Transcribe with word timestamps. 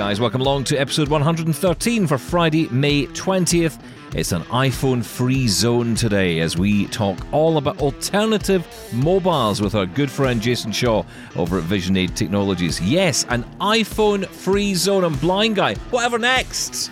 guys. 0.00 0.18
Welcome 0.18 0.40
along 0.40 0.64
to 0.64 0.78
episode 0.78 1.08
113 1.08 2.06
for 2.06 2.16
Friday, 2.16 2.68
May 2.70 3.04
20th. 3.08 3.78
It's 4.14 4.32
an 4.32 4.44
iPhone 4.44 5.04
free 5.04 5.46
zone 5.46 5.94
today 5.94 6.40
as 6.40 6.56
we 6.56 6.86
talk 6.86 7.18
all 7.32 7.58
about 7.58 7.82
alternative 7.82 8.66
mobiles 8.94 9.60
with 9.60 9.74
our 9.74 9.84
good 9.84 10.10
friend 10.10 10.40
Jason 10.40 10.72
Shaw 10.72 11.04
over 11.36 11.58
at 11.58 11.64
Vision 11.64 11.98
Aid 11.98 12.16
Technologies. 12.16 12.80
Yes, 12.80 13.26
an 13.28 13.44
iPhone 13.60 14.26
free 14.26 14.74
zone. 14.74 15.04
I'm 15.04 15.16
blind 15.16 15.56
guy. 15.56 15.74
Whatever 15.90 16.18
next. 16.18 16.90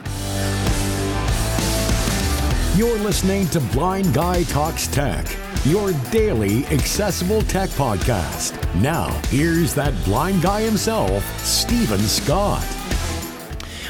You're 2.76 2.98
listening 2.98 3.46
to 3.48 3.60
Blind 3.72 4.12
Guy 4.12 4.42
Talks 4.42 4.86
Tech, 4.86 5.34
your 5.64 5.94
daily 6.10 6.66
accessible 6.66 7.40
tech 7.40 7.70
podcast. 7.70 8.52
Now, 8.82 9.08
here's 9.28 9.72
that 9.72 9.94
blind 10.04 10.42
guy 10.42 10.60
himself, 10.60 11.24
Steven 11.42 12.00
Scott. 12.00 12.66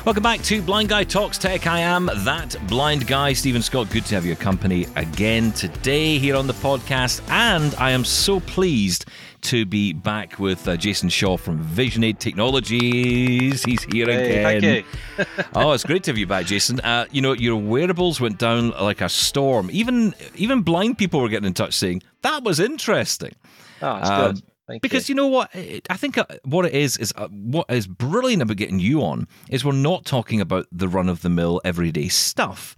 Welcome 0.04 0.22
back 0.22 0.40
to 0.42 0.62
Blind 0.62 0.88
Guy 0.88 1.02
Talks 1.04 1.38
Tech. 1.38 1.66
I 1.66 1.80
am 1.80 2.08
that 2.18 2.56
blind 2.68 3.06
guy, 3.06 3.32
Steven 3.32 3.60
Scott. 3.60 3.90
Good 3.90 4.06
to 4.06 4.14
have 4.14 4.24
your 4.24 4.36
company 4.36 4.86
again 4.94 5.50
today 5.52 6.18
here 6.18 6.36
on 6.36 6.46
the 6.46 6.52
podcast. 6.54 7.20
And 7.28 7.74
I 7.74 7.90
am 7.90 8.04
so 8.04 8.38
pleased 8.40 9.06
to 9.42 9.66
be 9.66 9.92
back 9.92 10.38
with 10.38 10.66
uh, 10.68 10.76
Jason 10.76 11.08
Shaw 11.08 11.36
from 11.36 11.58
Vision 11.58 12.04
Aid 12.04 12.20
Technologies. 12.20 13.64
He's 13.64 13.82
here 13.84 14.06
hey, 14.06 14.56
again. 14.56 14.84
oh, 15.54 15.72
it's 15.72 15.84
great 15.84 16.04
to 16.04 16.12
have 16.12 16.18
you 16.18 16.28
back, 16.28 16.46
Jason. 16.46 16.80
Uh, 16.80 17.06
you 17.10 17.20
know, 17.20 17.32
your 17.32 17.56
wearables 17.56 18.20
went 18.20 18.38
down 18.38 18.70
like 18.70 19.00
a 19.00 19.08
storm. 19.08 19.68
Even 19.72 20.14
even 20.36 20.62
blind 20.62 20.96
people 20.96 21.20
were 21.20 21.28
getting 21.28 21.46
in 21.46 21.54
touch 21.54 21.74
saying 21.74 22.02
that 22.22 22.44
was 22.44 22.60
interesting. 22.60 23.34
Oh, 23.82 24.00
that's 24.00 24.38
good. 24.38 24.47
Thank 24.68 24.82
because 24.82 25.08
you. 25.08 25.14
you. 25.14 25.16
know 25.16 25.26
what? 25.26 25.50
I 25.54 25.96
think 25.96 26.18
uh, 26.18 26.26
what 26.44 26.66
it 26.66 26.74
is 26.74 26.98
is 26.98 27.12
uh, 27.16 27.28
what 27.28 27.66
is 27.70 27.86
brilliant 27.86 28.42
about 28.42 28.58
getting 28.58 28.78
you 28.78 29.02
on 29.02 29.26
is 29.48 29.64
we're 29.64 29.72
not 29.72 30.04
talking 30.04 30.42
about 30.42 30.66
the 30.70 30.88
run 30.88 31.08
of 31.08 31.22
the 31.22 31.30
mill 31.30 31.60
everyday 31.64 32.08
stuff. 32.08 32.76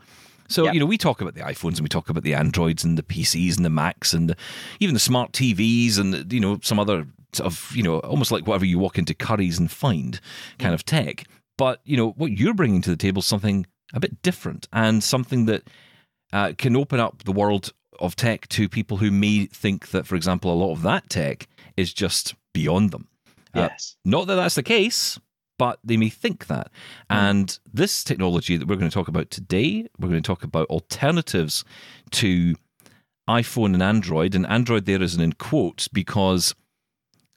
So 0.48 0.64
yep. 0.64 0.74
you 0.74 0.80
know 0.80 0.86
we 0.86 0.96
talk 0.96 1.20
about 1.20 1.34
the 1.34 1.42
iPhones 1.42 1.74
and 1.74 1.80
we 1.80 1.88
talk 1.88 2.08
about 2.08 2.22
the 2.22 2.34
Androids 2.34 2.84
and 2.84 2.96
the 2.96 3.02
PCs 3.02 3.56
and 3.56 3.64
the 3.64 3.70
Macs 3.70 4.14
and 4.14 4.30
the, 4.30 4.36
even 4.78 4.94
the 4.94 5.00
smart 5.00 5.32
TVs 5.32 5.98
and 5.98 6.32
you 6.32 6.40
know 6.40 6.60
some 6.62 6.78
other 6.78 7.06
sort 7.32 7.46
of 7.46 7.70
you 7.74 7.82
know 7.82 7.98
almost 8.00 8.30
like 8.30 8.46
whatever 8.46 8.64
you 8.64 8.78
walk 8.78 8.96
into 8.96 9.12
Currys 9.12 9.58
and 9.58 9.70
find 9.70 10.20
kind 10.60 10.74
of 10.74 10.84
tech. 10.84 11.24
But 11.58 11.80
you 11.84 11.96
know 11.96 12.10
what 12.10 12.30
you're 12.30 12.54
bringing 12.54 12.82
to 12.82 12.90
the 12.90 12.96
table 12.96 13.18
is 13.18 13.26
something 13.26 13.66
a 13.92 13.98
bit 13.98 14.22
different 14.22 14.68
and 14.72 15.02
something 15.02 15.46
that 15.46 15.68
uh, 16.32 16.52
can 16.56 16.76
open 16.76 17.00
up 17.00 17.24
the 17.24 17.32
world 17.32 17.72
of 18.00 18.16
tech 18.16 18.48
to 18.48 18.68
people 18.68 18.96
who 18.96 19.10
may 19.10 19.46
think 19.46 19.88
that, 19.90 20.06
for 20.06 20.14
example, 20.14 20.52
a 20.52 20.54
lot 20.54 20.72
of 20.72 20.82
that 20.82 21.08
tech 21.10 21.46
is 21.80 21.92
just 21.92 22.34
beyond 22.52 22.90
them. 22.90 23.08
Uh, 23.54 23.68
yes. 23.70 23.96
Uh, 23.96 24.10
not 24.10 24.26
that 24.26 24.36
that's 24.36 24.54
the 24.54 24.62
case, 24.62 25.18
but 25.58 25.78
they 25.84 25.96
may 25.96 26.08
think 26.08 26.46
that. 26.46 26.70
Mm. 27.10 27.16
And 27.16 27.58
this 27.72 28.04
technology 28.04 28.56
that 28.56 28.66
we're 28.66 28.76
going 28.76 28.90
to 28.90 28.94
talk 28.94 29.08
about 29.08 29.30
today, 29.30 29.86
we're 29.98 30.08
going 30.08 30.22
to 30.22 30.26
talk 30.26 30.44
about 30.44 30.68
alternatives 30.68 31.64
to 32.12 32.54
iPhone 33.28 33.74
and 33.74 33.82
Android. 33.82 34.34
And 34.34 34.46
Android 34.46 34.86
there 34.86 35.02
isn't 35.02 35.20
in 35.20 35.34
quotes 35.34 35.88
because 35.88 36.54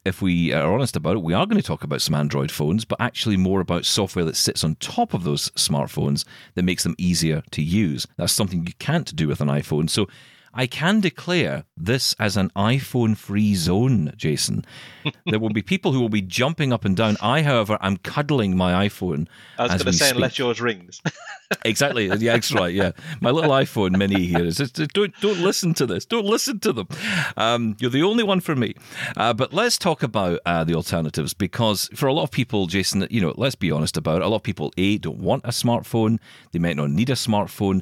if 0.05 0.21
we 0.21 0.51
are 0.51 0.73
honest 0.73 0.95
about 0.95 1.15
it, 1.17 1.23
we 1.23 1.33
are 1.33 1.45
going 1.45 1.61
to 1.61 1.67
talk 1.67 1.83
about 1.83 2.01
some 2.01 2.15
Android 2.15 2.51
phones, 2.51 2.83
but 2.83 2.99
actually 2.99 3.37
more 3.37 3.61
about 3.61 3.85
software 3.85 4.25
that 4.25 4.35
sits 4.35 4.63
on 4.63 4.75
top 4.75 5.13
of 5.13 5.23
those 5.23 5.49
smartphones 5.51 6.25
that 6.55 6.63
makes 6.63 6.83
them 6.83 6.95
easier 6.97 7.41
to 7.51 7.61
use. 7.61 8.05
That's 8.17 8.33
something 8.33 8.65
you 8.65 8.73
can't 8.79 9.15
do 9.15 9.27
with 9.27 9.39
an 9.39 9.47
iPhone. 9.47 9.89
So 9.89 10.07
I 10.53 10.67
can 10.67 10.99
declare 10.99 11.65
this 11.75 12.13
as 12.19 12.37
an 12.37 12.51
iPhone 12.55 13.17
free 13.17 13.55
zone, 13.55 14.13
Jason. 14.15 14.65
there 15.25 15.39
will 15.39 15.49
be 15.49 15.63
people 15.63 15.91
who 15.93 15.99
will 15.99 16.09
be 16.09 16.21
jumping 16.21 16.71
up 16.71 16.85
and 16.85 16.95
down. 16.95 17.17
I, 17.21 17.41
however, 17.41 17.77
am 17.81 17.97
cuddling 17.97 18.55
my 18.55 18.87
iPhone. 18.87 19.27
I 19.57 19.63
was 19.63 19.71
going 19.71 19.85
to 19.85 19.93
say, 19.93 20.05
speak. 20.05 20.15
unless 20.15 20.37
yours 20.37 20.61
rings. 20.61 21.01
exactly. 21.65 22.05
Yeah, 22.05 22.33
that's 22.33 22.53
right. 22.53 22.73
Yeah, 22.73 22.91
my 23.19 23.31
little 23.31 23.51
iPhone 23.51 23.97
Mini 23.97 24.25
here 24.25 24.45
is 24.45 24.57
just, 24.57 24.75
don't 24.93 25.13
don't 25.21 25.39
listen 25.39 25.73
to 25.75 25.85
this. 25.85 26.05
Don't 26.05 26.25
listen 26.25 26.59
to 26.59 26.73
them. 26.73 26.87
Um, 27.35 27.75
you're 27.79 27.89
the 27.89 28.03
only 28.03 28.23
one 28.23 28.39
for 28.39 28.55
me. 28.55 28.75
Uh, 29.17 29.33
but 29.33 29.53
let's 29.53 29.77
talk 29.77 30.03
about 30.03 30.39
uh, 30.45 30.63
the 30.63 30.75
alternatives 30.75 31.33
because 31.33 31.89
for 31.95 32.07
a 32.07 32.13
lot 32.13 32.23
of 32.23 32.31
people, 32.31 32.67
Jason, 32.67 33.07
you 33.09 33.21
know, 33.21 33.33
let's 33.37 33.55
be 33.55 33.71
honest 33.71 33.97
about 33.97 34.21
it. 34.21 34.25
A 34.25 34.27
lot 34.27 34.37
of 34.37 34.43
people 34.43 34.71
a 34.77 34.97
don't 34.99 35.19
want 35.19 35.43
a 35.45 35.49
smartphone. 35.49 36.19
They 36.51 36.59
might 36.59 36.77
not 36.77 36.91
need 36.91 37.09
a 37.09 37.13
smartphone. 37.13 37.81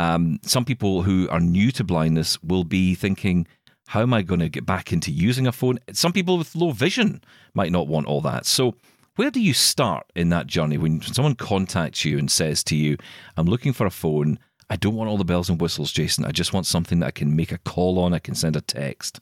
Um, 0.00 0.40
some 0.42 0.64
people 0.64 1.02
who 1.02 1.28
are 1.28 1.40
new 1.40 1.70
to 1.72 1.84
blindness 1.84 2.42
will 2.42 2.64
be 2.64 2.94
thinking, 2.94 3.46
how 3.88 4.00
am 4.00 4.14
I 4.14 4.22
going 4.22 4.40
to 4.40 4.48
get 4.48 4.64
back 4.64 4.94
into 4.94 5.10
using 5.10 5.46
a 5.46 5.52
phone? 5.52 5.78
Some 5.92 6.14
people 6.14 6.38
with 6.38 6.56
low 6.56 6.70
vision 6.70 7.22
might 7.52 7.70
not 7.70 7.86
want 7.86 8.06
all 8.06 8.22
that. 8.22 8.46
So, 8.46 8.76
where 9.16 9.30
do 9.30 9.42
you 9.42 9.52
start 9.52 10.06
in 10.16 10.30
that 10.30 10.46
journey 10.46 10.78
when 10.78 11.02
someone 11.02 11.34
contacts 11.34 12.02
you 12.06 12.18
and 12.18 12.30
says 12.30 12.64
to 12.64 12.76
you, 12.76 12.96
I'm 13.36 13.44
looking 13.44 13.74
for 13.74 13.84
a 13.84 13.90
phone. 13.90 14.38
I 14.70 14.76
don't 14.76 14.94
want 14.94 15.10
all 15.10 15.18
the 15.18 15.24
bells 15.24 15.50
and 15.50 15.60
whistles, 15.60 15.92
Jason. 15.92 16.24
I 16.24 16.30
just 16.30 16.54
want 16.54 16.64
something 16.64 17.00
that 17.00 17.08
I 17.08 17.10
can 17.10 17.36
make 17.36 17.52
a 17.52 17.58
call 17.58 17.98
on, 17.98 18.14
I 18.14 18.20
can 18.20 18.34
send 18.34 18.56
a 18.56 18.62
text. 18.62 19.20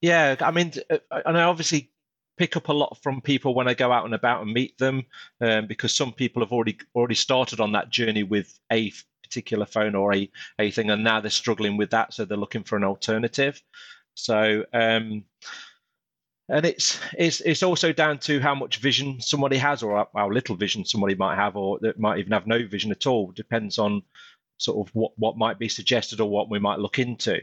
Yeah, 0.00 0.34
I 0.40 0.50
mean, 0.50 0.72
uh, 0.90 0.98
and 1.24 1.38
I 1.38 1.42
obviously 1.42 1.92
pick 2.36 2.56
up 2.56 2.68
a 2.68 2.72
lot 2.72 2.98
from 3.00 3.20
people 3.20 3.54
when 3.54 3.68
I 3.68 3.74
go 3.74 3.92
out 3.92 4.06
and 4.06 4.14
about 4.14 4.42
and 4.42 4.52
meet 4.52 4.76
them, 4.78 5.04
um, 5.40 5.68
because 5.68 5.94
some 5.94 6.12
people 6.12 6.42
have 6.42 6.50
already 6.52 6.78
already 6.96 7.14
started 7.14 7.60
on 7.60 7.72
that 7.72 7.90
journey 7.90 8.24
with 8.24 8.58
a 8.72 8.90
particular 9.28 9.66
phone 9.66 9.94
or 9.94 10.14
a, 10.14 10.30
a 10.58 10.70
thing, 10.70 10.90
and 10.90 11.04
now 11.04 11.20
they're 11.20 11.30
struggling 11.30 11.76
with 11.76 11.90
that, 11.90 12.14
so 12.14 12.24
they're 12.24 12.38
looking 12.38 12.64
for 12.64 12.76
an 12.76 12.84
alternative. 12.84 13.62
So, 14.14 14.64
um, 14.72 15.24
and 16.48 16.64
it's 16.64 16.98
it's 17.16 17.40
it's 17.42 17.62
also 17.62 17.92
down 17.92 18.18
to 18.20 18.40
how 18.40 18.54
much 18.54 18.78
vision 18.78 19.20
somebody 19.20 19.58
has, 19.58 19.82
or 19.82 20.08
how 20.16 20.30
little 20.30 20.56
vision 20.56 20.84
somebody 20.84 21.14
might 21.14 21.36
have, 21.36 21.56
or 21.56 21.78
that 21.80 21.98
might 21.98 22.18
even 22.18 22.32
have 22.32 22.46
no 22.46 22.66
vision 22.66 22.90
at 22.90 23.06
all. 23.06 23.32
Depends 23.32 23.78
on 23.78 24.02
sort 24.56 24.86
of 24.86 24.94
what 24.94 25.12
what 25.16 25.36
might 25.36 25.58
be 25.58 25.68
suggested 25.68 26.20
or 26.20 26.30
what 26.30 26.50
we 26.50 26.58
might 26.58 26.78
look 26.78 26.98
into. 26.98 27.40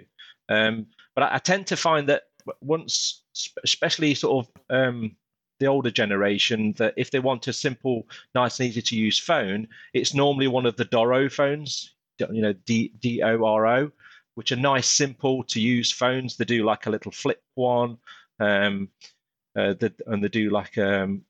Um, 0.50 0.88
but 1.14 1.24
I, 1.24 1.36
I, 1.36 1.38
tend 1.38 1.68
to 1.68 1.78
find 1.78 2.10
that 2.10 2.24
once, 2.62 3.24
especially 3.64 4.14
sort 4.16 4.46
of 4.46 4.62
um, 4.70 5.16
the 5.60 5.68
older 5.68 5.92
generation 5.92 6.74
that 6.78 6.94
if 6.98 7.12
they 7.12 7.20
want 7.20 7.48
a 7.48 7.54
simple, 7.54 8.08
nice 8.34 8.60
and 8.60 8.70
easy 8.70 8.82
to 8.82 8.96
use 8.96 9.20
phone, 9.20 9.68
it's 9.94 10.14
normally 10.14 10.48
one 10.48 10.66
of 10.66 10.76
the 10.76 10.86
Doro 10.86 11.30
phones, 11.30 11.94
you 12.20 12.42
know, 12.42 12.54
D 12.54 12.92
D 13.00 13.22
O 13.22 13.46
R 13.46 13.68
O, 13.68 13.92
which 14.36 14.52
are 14.52 14.58
nice, 14.58 14.88
simple 14.88 15.44
to 15.46 15.62
use 15.62 15.92
phones. 15.92 16.38
They 16.38 16.46
do 16.46 16.64
like 16.64 16.86
a 16.86 16.90
little 16.90 17.12
flip 17.12 17.42
one, 17.56 17.98
um, 18.40 18.90
uh, 19.56 19.74
the, 19.74 19.94
and 20.08 20.24
they 20.24 20.28
do 20.28 20.50
like 20.50 20.78
um, 20.78 21.24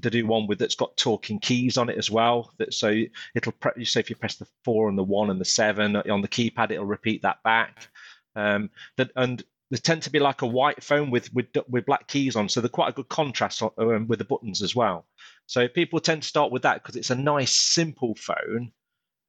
they 0.00 0.10
do 0.10 0.26
one 0.26 0.46
with 0.46 0.58
that's 0.58 0.74
got 0.74 0.96
talking 0.96 1.38
keys 1.38 1.76
on 1.76 1.88
it 1.88 1.98
as 1.98 2.10
well. 2.10 2.52
That 2.58 2.74
so 2.74 2.94
it'll 3.34 3.52
pre- 3.52 3.84
say 3.84 4.00
if 4.00 4.10
you 4.10 4.16
press 4.16 4.36
the 4.36 4.46
four 4.64 4.88
and 4.88 4.98
the 4.98 5.04
one 5.04 5.30
and 5.30 5.40
the 5.40 5.44
seven 5.44 5.96
on 5.96 6.20
the 6.22 6.28
keypad, 6.28 6.70
it'll 6.70 6.84
repeat 6.84 7.22
that 7.22 7.42
back. 7.42 7.88
Um, 8.34 8.70
that 8.96 9.10
and 9.16 9.42
they 9.70 9.76
tend 9.76 10.02
to 10.02 10.10
be 10.10 10.18
like 10.18 10.42
a 10.42 10.46
white 10.46 10.82
phone 10.82 11.10
with 11.10 11.32
with 11.34 11.46
with 11.68 11.86
black 11.86 12.08
keys 12.08 12.36
on, 12.36 12.48
so 12.48 12.60
they're 12.60 12.68
quite 12.68 12.90
a 12.90 12.94
good 12.94 13.08
contrast 13.08 13.62
on, 13.62 13.70
um, 13.78 14.06
with 14.06 14.18
the 14.18 14.24
buttons 14.24 14.62
as 14.62 14.74
well. 14.74 15.06
So 15.46 15.68
people 15.68 16.00
tend 16.00 16.22
to 16.22 16.28
start 16.28 16.50
with 16.50 16.62
that 16.62 16.82
because 16.82 16.96
it's 16.96 17.10
a 17.10 17.14
nice, 17.14 17.52
simple 17.52 18.14
phone 18.14 18.72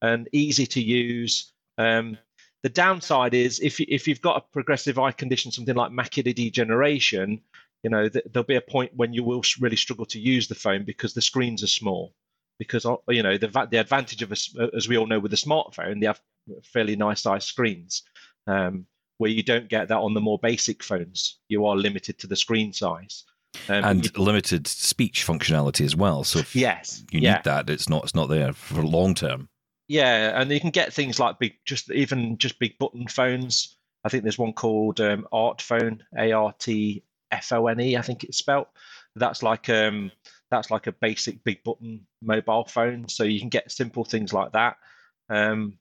and 0.01 0.29
easy 0.31 0.65
to 0.67 0.81
use. 0.81 1.51
Um, 1.77 2.17
the 2.63 2.69
downside 2.69 3.33
is 3.33 3.59
if 3.59 3.79
if 3.81 4.07
you've 4.07 4.21
got 4.21 4.37
a 4.37 4.45
progressive 4.53 4.97
eye 4.99 5.11
condition, 5.11 5.51
something 5.51 5.75
like 5.75 5.91
macular 5.91 6.33
degeneration, 6.33 7.41
you 7.83 7.89
know 7.89 8.07
th- 8.07 8.25
there'll 8.31 8.45
be 8.45 8.55
a 8.55 8.61
point 8.61 8.91
when 8.95 9.13
you 9.13 9.23
will 9.23 9.43
really 9.59 9.77
struggle 9.77 10.05
to 10.07 10.19
use 10.19 10.47
the 10.47 10.55
phone 10.55 10.83
because 10.85 11.13
the 11.13 11.21
screens 11.21 11.63
are 11.63 11.67
small. 11.67 12.13
Because 12.57 12.85
uh, 12.85 12.97
you 13.09 13.23
know 13.23 13.37
the 13.37 13.47
the 13.71 13.77
advantage 13.77 14.21
of 14.21 14.31
a, 14.31 14.75
as 14.75 14.87
we 14.87 14.97
all 14.97 15.07
know 15.07 15.19
with 15.19 15.31
the 15.31 15.37
smartphone, 15.37 15.99
they 15.99 16.07
have 16.07 16.21
fairly 16.63 16.95
nice 16.95 17.21
size 17.21 17.45
screens. 17.45 18.03
Um, 18.47 18.85
where 19.19 19.29
you 19.29 19.43
don't 19.43 19.69
get 19.69 19.89
that 19.89 19.97
on 19.97 20.13
the 20.13 20.21
more 20.21 20.39
basic 20.39 20.81
phones. 20.81 21.37
You 21.49 21.65
are 21.65 21.75
limited 21.75 22.17
to 22.19 22.27
the 22.27 22.35
screen 22.35 22.73
size. 22.73 23.25
Um, 23.67 23.83
and 23.83 24.05
you, 24.05 24.11
limited 24.23 24.67
speech 24.67 25.25
functionality 25.25 25.85
as 25.85 25.95
well. 25.95 26.23
So 26.23 26.39
if 26.39 26.55
yes, 26.55 27.03
you 27.11 27.19
yeah. 27.19 27.35
need 27.35 27.43
that, 27.43 27.69
it's 27.69 27.89
not 27.89 28.03
it's 28.03 28.15
not 28.15 28.29
there 28.29 28.53
for 28.53 28.83
long 28.83 29.13
term. 29.13 29.49
Yeah, 29.87 30.39
and 30.39 30.51
you 30.51 30.59
can 30.59 30.69
get 30.69 30.93
things 30.93 31.19
like 31.19 31.39
big, 31.39 31.53
just 31.65 31.91
even 31.91 32.37
just 32.37 32.59
big 32.59 32.77
button 32.77 33.07
phones. 33.07 33.75
I 34.03 34.09
think 34.09 34.23
there's 34.23 34.37
one 34.37 34.53
called 34.53 35.01
um, 35.01 35.27
ArtFone, 35.33 35.99
A 36.17 36.31
R 36.31 36.53
T 36.57 37.03
F 37.31 37.51
O 37.51 37.67
N 37.67 37.81
E. 37.81 37.97
I 37.97 38.01
think 38.01 38.23
it's 38.23 38.37
spelt. 38.37 38.69
That's 39.15 39.43
like 39.43 39.67
um, 39.69 40.11
that's 40.51 40.71
like 40.71 40.87
a 40.87 40.91
basic 40.93 41.43
big 41.43 41.63
button 41.63 42.05
mobile 42.21 42.65
phone. 42.65 43.09
So 43.09 43.23
you 43.23 43.39
can 43.39 43.49
get 43.49 43.71
simple 43.71 44.05
things 44.05 44.31
like 44.31 44.53
that. 44.53 44.77
Um, 45.29 45.77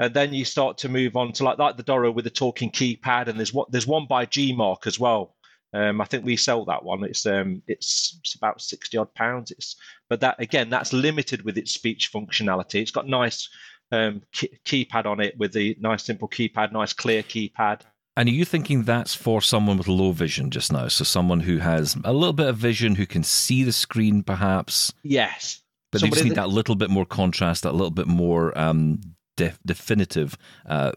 and 0.00 0.12
then 0.14 0.34
you 0.34 0.44
start 0.44 0.78
to 0.78 0.88
move 0.88 1.14
on 1.14 1.32
to 1.34 1.44
like 1.44 1.58
like 1.58 1.76
the 1.76 1.84
Doro 1.84 2.10
with 2.10 2.24
the 2.24 2.30
talking 2.30 2.70
keypad, 2.70 3.28
and 3.28 3.38
there's 3.38 3.54
what 3.54 3.70
there's 3.70 3.86
one 3.86 4.06
by 4.08 4.26
Gmark 4.26 4.86
as 4.88 4.98
well. 4.98 5.36
Um, 5.72 6.00
I 6.00 6.04
think 6.06 6.24
we 6.24 6.36
sell 6.36 6.64
that 6.64 6.82
one. 6.84 7.04
It's 7.04 7.24
um, 7.26 7.62
it's, 7.68 8.18
it's 8.24 8.34
about 8.34 8.60
sixty 8.60 8.96
odd 8.96 9.14
pounds. 9.14 9.52
It's 9.52 9.76
but 10.08 10.20
that 10.20 10.40
again, 10.40 10.70
that's 10.70 10.92
limited 10.92 11.44
with 11.44 11.56
its 11.56 11.72
speech 11.72 12.10
functionality. 12.12 12.80
It's 12.82 12.90
got 12.90 13.06
nice 13.06 13.48
um, 13.92 14.22
key, 14.32 14.58
keypad 14.64 15.06
on 15.06 15.20
it 15.20 15.38
with 15.38 15.52
the 15.52 15.76
nice 15.80 16.02
simple 16.04 16.28
keypad, 16.28 16.72
nice 16.72 16.92
clear 16.92 17.22
keypad. 17.22 17.82
And 18.16 18.28
are 18.28 18.32
you 18.32 18.44
thinking 18.44 18.82
that's 18.82 19.14
for 19.14 19.40
someone 19.40 19.78
with 19.78 19.86
low 19.86 20.10
vision 20.12 20.50
just 20.50 20.72
now? 20.72 20.88
So 20.88 21.04
someone 21.04 21.40
who 21.40 21.58
has 21.58 21.96
a 22.04 22.12
little 22.12 22.32
bit 22.32 22.48
of 22.48 22.56
vision, 22.56 22.96
who 22.96 23.06
can 23.06 23.22
see 23.22 23.62
the 23.62 23.72
screen 23.72 24.24
perhaps, 24.24 24.92
Yes. 25.04 25.60
but 25.92 26.00
they 26.00 26.08
just 26.08 26.24
need 26.24 26.30
that- 26.30 26.46
that 26.46 26.48
little 26.48 26.74
bit 26.74 26.90
more 26.90 27.06
contrast, 27.06 27.62
that 27.62 27.72
little 27.72 27.90
bit 27.90 28.08
more 28.08 28.56
um, 28.58 29.00
def- 29.44 29.58
definitive 29.64 30.36
uh, 30.66 30.92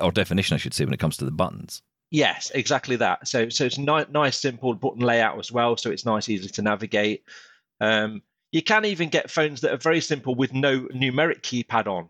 or 0.00 0.12
definition, 0.12 0.54
I 0.54 0.58
should 0.58 0.74
say, 0.74 0.84
when 0.84 0.94
it 0.94 1.00
comes 1.00 1.16
to 1.18 1.24
the 1.24 1.30
buttons. 1.30 1.82
Yes, 2.10 2.50
exactly 2.54 2.96
that. 2.96 3.26
So 3.26 3.48
so 3.48 3.64
it's 3.64 3.78
ni- 3.78 4.04
nice, 4.10 4.38
simple 4.38 4.74
button 4.74 5.00
layout 5.00 5.38
as 5.38 5.50
well. 5.50 5.76
So 5.76 5.90
it's 5.90 6.04
nice, 6.04 6.28
easy 6.28 6.48
to 6.48 6.62
navigate. 6.62 7.24
Um, 7.80 8.22
you 8.52 8.62
can 8.62 8.84
even 8.84 9.08
get 9.08 9.30
phones 9.30 9.62
that 9.62 9.72
are 9.72 9.78
very 9.78 10.00
simple 10.00 10.34
with 10.34 10.52
no 10.52 10.80
numeric 10.94 11.40
keypad 11.40 11.86
on. 11.86 12.08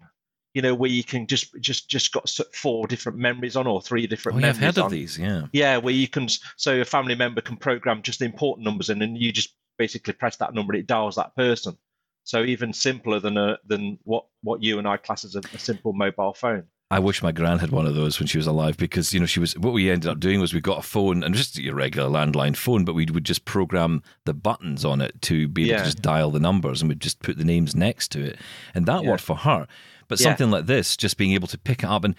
You 0.55 0.61
know, 0.61 0.75
where 0.75 0.91
you 0.91 1.05
can 1.05 1.27
just 1.27 1.55
just 1.61 1.89
just 1.89 2.13
got 2.13 2.29
four 2.53 2.87
different 2.87 3.19
memories 3.19 3.57
on 3.57 3.67
or 3.67 3.81
three 3.81 4.07
different 4.07 4.37
Oh, 4.37 4.41
yeah, 4.41 4.49
I've 4.49 4.61
memories 4.61 4.77
heard 4.77 4.85
of 4.85 4.91
these, 4.91 5.19
yeah. 5.19 5.43
Yeah, 5.53 5.79
where 5.79 5.95
you 5.95 6.09
can, 6.09 6.29
so 6.57 6.81
a 6.81 6.85
family 6.85 7.15
member 7.15 7.41
can 7.41 7.57
program 7.57 8.03
just 8.03 8.19
the 8.19 8.27
important 8.27 8.67
numbers 8.67 8.91
in, 8.91 9.01
and 9.03 9.17
you 9.17 9.33
just 9.33 9.55
basically 9.79 10.13
press 10.13 10.37
that 10.37 10.53
number, 10.53 10.75
it 10.75 10.87
dials 10.87 11.17
that 11.17 11.35
person. 11.37 11.79
So 12.25 12.45
even 12.45 12.73
simpler 12.73 13.19
than 13.21 13.37
a 13.37 13.59
than 13.67 13.99
what 14.05 14.27
what 14.43 14.63
you 14.63 14.79
and 14.79 14.87
I 14.87 14.97
class 14.97 15.25
as 15.25 15.35
a, 15.37 15.41
a 15.55 15.59
simple 15.59 15.93
mobile 15.93 16.35
phone. 16.35 16.65
I 16.91 16.99
wish 16.99 17.23
my 17.23 17.33
gran 17.33 17.59
had 17.59 17.71
one 17.71 17.87
of 17.87 17.95
those 17.95 18.21
when 18.21 18.27
she 18.27 18.37
was 18.37 18.47
alive 18.47 18.77
because 18.77 19.15
you 19.15 19.21
know 19.21 19.27
she 19.27 19.41
was. 19.41 19.55
What 19.59 19.73
we 19.73 19.91
ended 19.91 20.11
up 20.11 20.21
doing 20.21 20.41
was 20.41 20.53
we 20.53 20.61
got 20.61 20.79
a 20.79 20.83
phone 20.83 21.23
and 21.25 21.35
just 21.35 21.59
your 21.59 21.75
regular 21.75 22.09
landline 22.11 22.55
phone, 22.55 22.85
but 22.85 22.95
we 22.95 23.07
would 23.07 23.25
just 23.25 23.45
program 23.47 24.03
the 24.27 24.35
buttons 24.35 24.85
on 24.85 25.01
it 25.01 25.21
to 25.23 25.49
be 25.49 25.63
able 25.63 25.71
Yeah. 25.73 25.79
to 25.79 25.85
just 25.85 26.03
dial 26.03 26.31
the 26.31 26.39
numbers, 26.39 26.83
and 26.83 26.89
we'd 26.91 27.01
just 27.01 27.21
put 27.23 27.39
the 27.39 27.45
names 27.45 27.75
next 27.75 28.13
to 28.13 28.23
it, 28.23 28.39
and 28.75 28.85
that 28.87 29.03
Yeah. 29.05 29.11
worked 29.11 29.23
for 29.25 29.37
her. 29.37 29.67
But 30.09 30.21
Yeah. 30.21 30.25
something 30.25 30.51
like 30.51 30.67
this, 30.67 30.97
just 30.97 31.17
being 31.17 31.33
able 31.33 31.49
to 31.49 31.59
pick 31.59 31.83
it 31.83 31.87
up 31.89 32.05
and. 32.05 32.15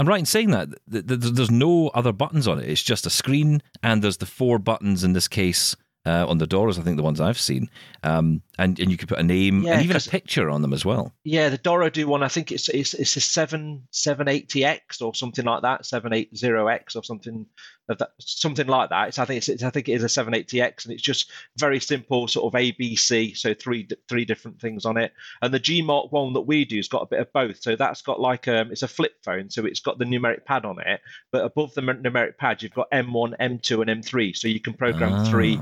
I'm 0.00 0.06
right 0.06 0.20
in 0.20 0.26
saying 0.26 0.50
that 0.52 0.68
th- 0.88 1.08
th- 1.08 1.20
th- 1.20 1.32
there's 1.34 1.50
no 1.50 1.88
other 1.88 2.12
buttons 2.12 2.46
on 2.46 2.60
it. 2.60 2.68
It's 2.70 2.84
just 2.84 3.04
a 3.04 3.10
screen, 3.10 3.62
and 3.82 4.00
there's 4.00 4.18
the 4.18 4.26
four 4.26 4.60
buttons 4.60 5.02
in 5.02 5.12
this 5.12 5.26
case 5.26 5.74
uh, 6.08 6.26
on 6.26 6.38
the 6.38 6.46
doors. 6.46 6.78
I 6.78 6.82
think 6.82 6.96
the 6.96 7.02
ones 7.02 7.20
I've 7.20 7.38
seen, 7.38 7.68
um, 8.02 8.42
and 8.58 8.78
and 8.80 8.90
you 8.90 8.96
could 8.96 9.08
put 9.08 9.18
a 9.18 9.22
name 9.22 9.62
Yeah, 9.62 9.74
and 9.74 9.84
even 9.84 9.96
a 9.96 10.00
picture 10.00 10.48
on 10.50 10.62
them 10.62 10.72
as 10.72 10.84
well. 10.84 11.12
Yeah, 11.24 11.50
the 11.50 11.58
Doro 11.58 11.90
do 11.90 12.08
one. 12.08 12.22
I 12.22 12.28
think 12.28 12.50
it's 12.50 12.68
it's 12.68 12.94
it's 12.94 13.16
a 13.16 13.20
seven 13.20 13.86
seven 13.90 14.28
eighty 14.28 14.64
X 14.64 15.00
or 15.02 15.14
something 15.14 15.44
like 15.44 15.62
that, 15.62 15.84
seven 15.84 16.12
eight 16.12 16.36
zero 16.36 16.68
X 16.68 16.96
or 16.96 17.04
something 17.04 17.46
of 17.90 17.98
that, 17.98 18.10
something 18.18 18.66
like 18.66 18.90
that. 18.90 19.08
It's, 19.08 19.18
I 19.18 19.24
think 19.24 19.38
it's, 19.38 19.48
it's 19.48 19.62
I 19.62 19.70
think 19.70 19.88
it 19.88 19.92
is 19.92 20.04
a 20.04 20.08
seven 20.08 20.34
eighty 20.34 20.60
X, 20.60 20.84
and 20.84 20.94
it's 20.94 21.02
just 21.02 21.30
very 21.58 21.80
simple, 21.80 22.28
sort 22.28 22.52
of 22.52 22.58
A 22.58 22.72
B 22.72 22.96
C. 22.96 23.34
So 23.34 23.54
three 23.54 23.86
three 24.08 24.24
different 24.24 24.60
things 24.60 24.84
on 24.84 24.96
it. 24.96 25.12
And 25.42 25.52
the 25.52 25.58
G 25.58 25.82
Mark 25.82 26.10
one 26.12 26.32
that 26.32 26.42
we 26.42 26.64
do 26.64 26.76
has 26.76 26.88
got 26.88 27.02
a 27.02 27.06
bit 27.06 27.20
of 27.20 27.32
both. 27.32 27.60
So 27.62 27.76
that's 27.76 28.02
got 28.02 28.20
like 28.20 28.48
um, 28.48 28.72
it's 28.72 28.82
a 28.82 28.88
flip 28.88 29.12
phone, 29.24 29.50
so 29.50 29.64
it's 29.66 29.80
got 29.80 29.98
the 29.98 30.04
numeric 30.04 30.44
pad 30.44 30.64
on 30.64 30.80
it, 30.80 31.00
but 31.32 31.44
above 31.44 31.74
the 31.74 31.82
numeric 31.82 32.38
pad 32.38 32.62
you've 32.62 32.74
got 32.74 32.88
M 32.92 33.12
one, 33.12 33.34
M 33.38 33.58
two, 33.58 33.80
and 33.80 33.90
M 33.90 34.02
three. 34.02 34.32
So 34.32 34.48
you 34.48 34.60
can 34.60 34.74
program 34.74 35.12
Ah. 35.12 35.24
three, 35.30 35.60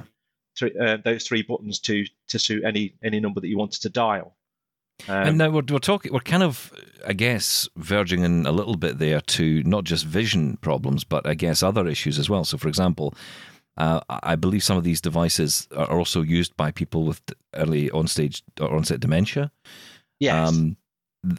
three 0.57 0.73
uh, 0.79 0.99
those 1.05 1.27
three 1.27 1.43
buttons 1.43 1.79
to 1.81 2.05
to 2.29 2.39
suit 2.39 2.65
any 2.65 2.95
any 3.03 3.21
number 3.21 3.41
that 3.41 3.49
you 3.49 3.59
wanted 3.59 3.83
to 3.83 3.89
dial. 3.89 4.37
Um, 5.09 5.29
and 5.29 5.39
now 5.39 5.51
we're, 5.51 5.63
we're 5.69 5.79
talking, 5.79 6.11
we're 6.11 6.21
kind 6.21 6.43
of, 6.43 6.73
I 7.07 7.13
guess, 7.13 7.69
verging 7.77 8.23
in 8.23 8.47
a 8.47 8.51
little 8.51 8.77
bit 8.77 8.99
there 8.99 9.21
to 9.21 9.63
not 9.65 9.85
just 9.85 10.07
vision 10.07 10.57
problems, 10.63 11.05
but 11.05 11.27
I 11.27 11.35
guess 11.35 11.63
other 11.63 11.87
issues 11.87 12.19
as 12.19 12.31
well. 12.31 12.45
So, 12.45 12.57
for 12.57 12.69
example, 12.69 13.15
uh, 13.77 14.01
I 14.09 14.37
believe 14.37 14.65
some 14.65 14.79
of 14.79 14.85
these 14.85 15.03
devices 15.03 15.69
are 15.77 15.99
also 15.99 16.23
used 16.23 16.57
by 16.57 16.71
people 16.71 17.05
with 17.05 17.21
early 17.55 17.91
on 17.91 18.07
stage 18.07 18.43
or 18.59 18.75
onset 18.75 19.01
dementia. 19.01 19.53
yes. 20.19 20.49
Um, 20.49 20.77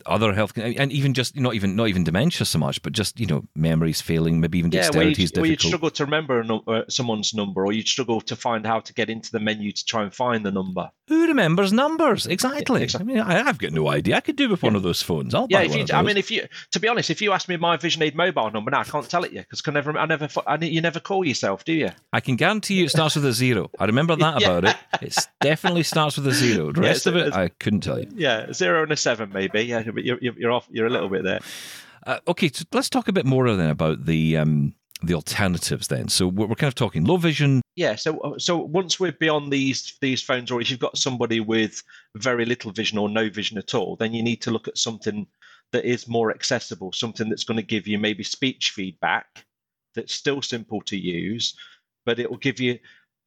other 0.06 0.34
health, 0.34 0.58
and 0.58 0.92
even 0.92 1.14
just 1.14 1.36
not 1.36 1.54
even 1.56 1.76
not 1.76 1.88
even 1.88 2.04
dementia 2.04 2.46
so 2.46 2.60
much, 2.60 2.82
but 2.82 2.94
just 2.94 3.20
you 3.20 3.26
know 3.26 3.44
memories 3.56 4.02
failing, 4.02 4.40
maybe 4.40 4.60
even 4.60 4.72
yeah, 4.72 4.82
dexterity 4.82 5.24
is 5.24 5.32
where 5.34 5.46
you 5.46 5.52
difficult. 5.56 5.70
struggle 5.70 5.90
to 5.92 6.06
remember 6.06 6.44
num- 6.44 6.62
uh, 6.68 6.82
someone's 6.90 7.34
number, 7.34 7.66
or 7.66 7.72
you 7.74 7.82
struggle 7.84 8.22
to 8.22 8.36
find 8.36 8.66
how 8.66 8.80
to 8.80 8.94
get 8.94 9.10
into 9.10 9.32
the 9.32 9.40
menu 9.40 9.72
to 9.72 9.86
try 9.86 10.04
and 10.04 10.14
find 10.14 10.46
the 10.46 10.52
number. 10.52 10.90
Who 11.08 11.28
remembers 11.28 11.72
numbers 11.72 12.28
exactly? 12.28 12.84
exactly. 12.84 13.14
I 13.14 13.16
mean, 13.16 13.24
I, 13.24 13.48
I've 13.48 13.58
got 13.60 13.72
no 13.72 13.88
idea. 13.88 14.18
I 14.18 14.20
could 14.20 14.36
do 14.36 14.50
with 14.50 14.62
one 14.62 14.76
of 14.76 14.84
those 14.84 15.02
phones. 15.02 15.34
I'll 15.34 15.48
Yeah, 15.50 15.62
if 15.62 15.74
you, 15.74 15.86
I 15.94 16.02
mean, 16.02 16.18
if 16.18 16.30
you, 16.30 16.48
to 16.72 16.80
be 16.80 16.88
honest, 16.90 17.10
if 17.10 17.22
you 17.22 17.32
ask 17.32 17.48
me 17.48 17.56
my 17.56 17.78
Vision 17.78 18.04
Aid 18.04 18.16
mobile 18.16 18.52
number 18.52 18.72
now, 18.72 18.82
I 18.82 18.84
can't 18.84 19.10
tell 19.10 19.24
it 19.24 19.32
you 19.32 19.40
because 19.40 19.62
I 19.66 19.72
never, 19.72 19.98
I 19.98 20.06
never, 20.06 20.28
I, 20.46 20.56
you 20.58 20.82
never 20.82 21.00
call 21.00 21.24
yourself, 21.26 21.64
do 21.64 21.72
you? 21.74 21.92
I 22.12 22.20
can 22.20 22.36
guarantee 22.36 22.76
you 22.76 22.86
it 22.86 22.90
starts 22.90 23.16
with 23.16 23.26
a 23.26 23.32
zero. 23.32 23.72
I 23.80 23.86
remember 23.86 24.16
that 24.18 24.42
Yeah. 24.42 24.48
about 24.48 24.66
it. 24.66 24.76
It 25.02 25.28
definitely 25.40 25.84
starts 25.84 26.18
with 26.18 26.28
a 26.28 26.34
zero. 26.34 26.74
The 26.74 26.82
rest 26.82 27.08
of 27.08 27.16
it, 27.16 27.34
I 27.34 27.50
couldn't 27.50 27.82
tell 27.82 28.00
you. 28.00 28.10
Yeah, 28.14 28.52
zero 28.52 28.84
and 28.84 28.92
a 28.92 28.98
seven 28.98 29.32
maybe. 29.34 29.62
Yeah, 29.62 29.77
but 29.86 30.04
you're, 30.04 30.18
you're, 30.22 30.38
you're 30.38 30.52
off. 30.52 30.68
You're 30.72 30.88
a 30.88 30.92
little 30.92 31.10
bit 31.10 31.24
there. 31.24 31.40
Uh, 32.06 32.20
okay, 32.28 32.50
so 32.54 32.64
let's 32.74 32.90
talk 32.90 33.08
a 33.08 33.14
bit 33.14 33.26
more 33.26 33.54
then 33.56 33.70
about 33.70 34.06
the 34.06 34.38
um, 34.38 34.74
the 35.04 35.14
alternatives. 35.14 35.88
Then, 35.88 36.08
so 36.08 36.28
we're, 36.28 36.48
we're 36.48 36.56
kind 36.56 36.70
of 36.70 36.76
talking 36.76 37.04
low 37.04 37.18
vision. 37.18 37.62
Yeah, 37.76 37.96
so 37.96 38.36
so 38.38 38.58
once 38.58 39.00
we're 39.00 39.12
beyond 39.12 39.52
these 39.52 39.98
these 40.02 40.22
phones, 40.22 40.52
or 40.52 40.62
if 40.62 40.72
you've 40.72 40.80
got 40.80 40.98
somebody 40.98 41.40
with 41.40 41.84
very 42.16 42.46
little 42.46 42.72
vision 42.72 42.98
or 42.98 43.10
no 43.10 43.30
vision 43.30 43.58
at 43.58 43.76
all, 43.76 43.96
then 43.96 44.14
you 44.14 44.24
need 44.24 44.42
to 44.44 44.52
look 44.52 44.68
at 44.68 44.78
something 44.78 45.28
that 45.72 45.86
is 45.86 46.08
more 46.08 46.32
accessible, 46.32 46.92
something 46.94 47.30
that's 47.30 47.44
going 47.44 47.58
to 47.58 47.64
give 47.64 47.88
you 47.88 48.00
maybe 48.00 48.24
speech 48.24 48.72
feedback 48.72 49.46
that's 49.96 50.14
still 50.14 50.42
simple 50.42 50.82
to 50.82 50.98
use, 50.98 51.56
but 52.06 52.20
it 52.20 52.30
will 52.30 52.38
give 52.38 52.60
you 52.60 52.80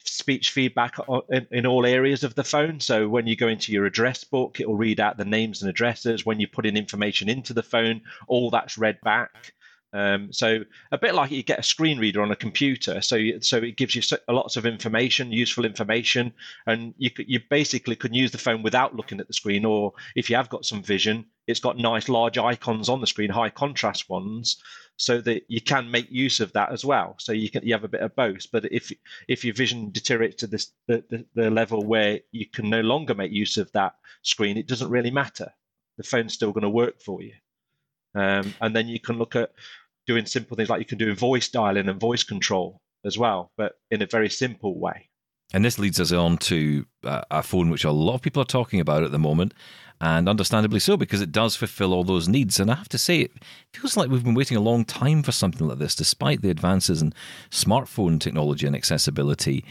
speech 0.04 0.50
feedback 0.50 0.96
in, 1.30 1.46
in 1.50 1.66
all 1.66 1.86
areas 1.86 2.24
of 2.24 2.34
the 2.34 2.44
phone. 2.44 2.80
So 2.80 3.08
when 3.08 3.26
you 3.26 3.36
go 3.36 3.48
into 3.48 3.72
your 3.72 3.86
address 3.86 4.24
book, 4.24 4.60
it 4.60 4.68
will 4.68 4.76
read 4.76 5.00
out 5.00 5.16
the 5.16 5.24
names 5.24 5.62
and 5.62 5.70
addresses. 5.70 6.26
When 6.26 6.40
you 6.40 6.48
put 6.48 6.66
in 6.66 6.76
information 6.76 7.28
into 7.28 7.54
the 7.54 7.62
phone, 7.62 8.02
all 8.26 8.50
that's 8.50 8.78
read 8.78 9.00
back. 9.02 9.52
Um, 9.92 10.32
so 10.32 10.60
a 10.92 10.98
bit 10.98 11.14
like 11.14 11.32
you 11.32 11.42
get 11.42 11.58
a 11.58 11.64
screen 11.64 11.98
reader 11.98 12.22
on 12.22 12.30
a 12.30 12.36
computer. 12.36 13.00
So 13.02 13.18
so 13.40 13.56
it 13.56 13.76
gives 13.76 13.96
you 13.96 14.02
lots 14.28 14.56
of 14.56 14.64
information, 14.64 15.32
useful 15.32 15.64
information, 15.64 16.32
and 16.66 16.94
you 16.96 17.10
you 17.18 17.40
basically 17.50 17.96
can 17.96 18.14
use 18.14 18.30
the 18.30 18.38
phone 18.38 18.62
without 18.62 18.94
looking 18.94 19.18
at 19.18 19.26
the 19.26 19.34
screen. 19.34 19.64
Or 19.64 19.94
if 20.14 20.30
you 20.30 20.36
have 20.36 20.48
got 20.48 20.64
some 20.64 20.82
vision, 20.82 21.26
it's 21.48 21.60
got 21.60 21.76
nice 21.76 22.08
large 22.08 22.38
icons 22.38 22.88
on 22.88 23.00
the 23.00 23.06
screen, 23.06 23.30
high 23.30 23.50
contrast 23.50 24.08
ones, 24.08 24.62
so 25.00 25.18
that 25.18 25.44
you 25.48 25.62
can 25.62 25.90
make 25.90 26.10
use 26.10 26.40
of 26.40 26.52
that 26.52 26.70
as 26.70 26.84
well. 26.84 27.16
So 27.18 27.32
you 27.32 27.48
can 27.50 27.66
you 27.66 27.72
have 27.72 27.84
a 27.84 27.88
bit 27.88 28.02
of 28.02 28.14
both. 28.14 28.46
But 28.52 28.70
if 28.70 28.92
if 29.28 29.44
your 29.46 29.54
vision 29.54 29.90
deteriorates 29.90 30.36
to 30.36 30.46
this 30.46 30.72
the, 30.86 31.02
the, 31.08 31.24
the 31.34 31.50
level 31.50 31.82
where 31.82 32.20
you 32.32 32.44
can 32.46 32.68
no 32.68 32.82
longer 32.82 33.14
make 33.14 33.32
use 33.32 33.56
of 33.56 33.72
that 33.72 33.94
screen, 34.22 34.58
it 34.58 34.68
doesn't 34.68 34.90
really 34.90 35.10
matter. 35.10 35.52
The 35.96 36.02
phone's 36.02 36.34
still 36.34 36.52
going 36.52 36.64
to 36.64 36.70
work 36.70 37.00
for 37.00 37.22
you. 37.22 37.32
Um, 38.14 38.54
and 38.60 38.76
then 38.76 38.88
you 38.88 39.00
can 39.00 39.16
look 39.16 39.36
at 39.36 39.52
doing 40.06 40.26
simple 40.26 40.56
things 40.56 40.68
like 40.68 40.80
you 40.80 40.84
can 40.84 40.98
do 40.98 41.14
voice 41.14 41.48
dialing 41.48 41.88
and 41.88 42.00
voice 42.00 42.22
control 42.22 42.82
as 43.04 43.16
well, 43.16 43.52
but 43.56 43.78
in 43.90 44.02
a 44.02 44.06
very 44.06 44.28
simple 44.28 44.78
way. 44.78 45.09
And 45.52 45.64
this 45.64 45.78
leads 45.78 45.98
us 45.98 46.12
on 46.12 46.38
to 46.38 46.86
uh, 47.04 47.22
a 47.30 47.42
phone 47.42 47.70
which 47.70 47.84
a 47.84 47.90
lot 47.90 48.14
of 48.14 48.22
people 48.22 48.40
are 48.42 48.46
talking 48.46 48.80
about 48.80 49.02
at 49.02 49.10
the 49.10 49.18
moment, 49.18 49.52
and 50.00 50.28
understandably 50.28 50.80
so, 50.80 50.96
because 50.96 51.20
it 51.20 51.32
does 51.32 51.56
fulfill 51.56 51.92
all 51.92 52.04
those 52.04 52.28
needs. 52.28 52.58
And 52.58 52.70
I 52.70 52.76
have 52.76 52.88
to 52.90 52.98
say, 52.98 53.20
it 53.20 53.32
feels 53.72 53.96
like 53.96 54.08
we've 54.08 54.24
been 54.24 54.34
waiting 54.34 54.56
a 54.56 54.60
long 54.60 54.84
time 54.84 55.22
for 55.22 55.32
something 55.32 55.66
like 55.66 55.78
this, 55.78 55.94
despite 55.94 56.40
the 56.40 56.50
advances 56.50 57.02
in 57.02 57.12
smartphone 57.50 58.18
technology 58.18 58.66
and 58.66 58.76
accessibility. 58.76 59.64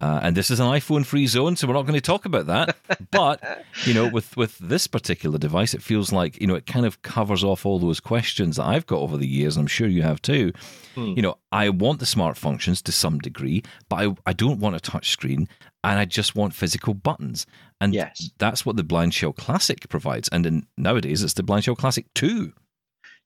Uh, 0.00 0.20
and 0.22 0.36
this 0.36 0.50
is 0.50 0.60
an 0.60 0.66
iPhone 0.66 1.04
free 1.06 1.26
zone, 1.26 1.56
so 1.56 1.66
we're 1.66 1.74
not 1.74 1.82
going 1.82 1.94
to 1.94 2.00
talk 2.00 2.24
about 2.24 2.46
that. 2.46 2.76
but, 3.10 3.64
you 3.84 3.94
know, 3.94 4.08
with, 4.08 4.36
with 4.36 4.58
this 4.58 4.86
particular 4.86 5.38
device, 5.38 5.72
it 5.72 5.82
feels 5.82 6.12
like, 6.12 6.40
you 6.40 6.46
know, 6.46 6.54
it 6.56 6.66
kind 6.66 6.84
of 6.84 7.00
covers 7.02 7.42
off 7.44 7.64
all 7.64 7.78
those 7.78 8.00
questions 8.00 8.56
that 8.56 8.64
I've 8.64 8.86
got 8.86 8.98
over 9.00 9.16
the 9.16 9.26
years, 9.26 9.56
and 9.56 9.62
I'm 9.64 9.68
sure 9.68 9.88
you 9.88 10.02
have 10.02 10.20
too. 10.20 10.52
You 10.96 11.22
know, 11.22 11.38
I 11.50 11.70
want 11.70 11.98
the 11.98 12.06
smart 12.06 12.36
functions 12.36 12.80
to 12.82 12.92
some 12.92 13.18
degree, 13.18 13.64
but 13.88 13.96
I, 13.96 14.14
I 14.26 14.32
don't 14.32 14.60
want 14.60 14.76
a 14.76 14.80
touch 14.80 15.10
screen 15.10 15.48
and 15.82 15.98
I 15.98 16.04
just 16.04 16.36
want 16.36 16.54
physical 16.54 16.94
buttons. 16.94 17.46
And 17.80 17.92
Yes. 17.92 18.30
that's 18.38 18.64
what 18.64 18.76
the 18.76 18.84
Blind 18.84 19.12
Shell 19.12 19.32
Classic 19.32 19.88
provides. 19.88 20.28
And 20.28 20.46
in, 20.46 20.66
nowadays, 20.76 21.24
it's 21.24 21.34
the 21.34 21.42
Blind 21.42 21.64
Shell 21.64 21.74
Classic 21.74 22.06
2. 22.14 22.52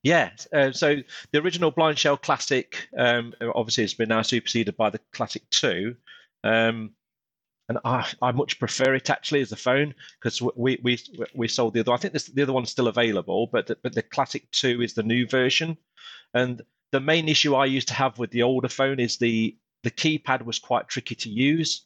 Yes. 0.01 0.47
Uh, 0.51 0.71
so 0.71 0.95
the 1.31 1.39
original 1.39 1.69
Blind 1.71 1.99
Shell 1.99 2.17
Classic, 2.17 2.87
um, 2.97 3.33
obviously, 3.53 3.83
has 3.83 3.93
been 3.93 4.09
now 4.09 4.23
superseded 4.23 4.75
by 4.75 4.89
the 4.89 4.99
Classic 5.13 5.43
2. 5.51 5.95
Um, 6.43 6.91
and 7.67 7.77
I, 7.85 8.07
I 8.21 8.31
much 8.31 8.57
prefer 8.59 8.95
it 8.95 9.09
actually 9.11 9.41
as 9.41 9.51
a 9.51 9.55
phone 9.55 9.93
because 10.19 10.41
we, 10.41 10.79
we 10.81 10.97
we 11.35 11.47
sold 11.47 11.75
the 11.75 11.81
other. 11.81 11.91
I 11.93 11.97
think 11.97 12.13
this, 12.13 12.25
the 12.25 12.41
other 12.41 12.53
one's 12.53 12.71
still 12.71 12.87
available, 12.87 13.47
but 13.51 13.67
the, 13.67 13.77
but 13.83 13.93
the 13.93 14.01
Classic 14.01 14.49
2 14.51 14.81
is 14.81 14.95
the 14.95 15.03
new 15.03 15.27
version. 15.27 15.77
And 16.33 16.63
the 16.91 16.99
main 16.99 17.29
issue 17.29 17.53
I 17.53 17.65
used 17.65 17.89
to 17.89 17.93
have 17.93 18.17
with 18.17 18.31
the 18.31 18.41
older 18.43 18.69
phone 18.69 18.99
is 18.99 19.17
the 19.17 19.55
the 19.83 19.91
keypad 19.91 20.43
was 20.43 20.57
quite 20.59 20.87
tricky 20.87 21.15
to 21.15 21.29
use 21.29 21.85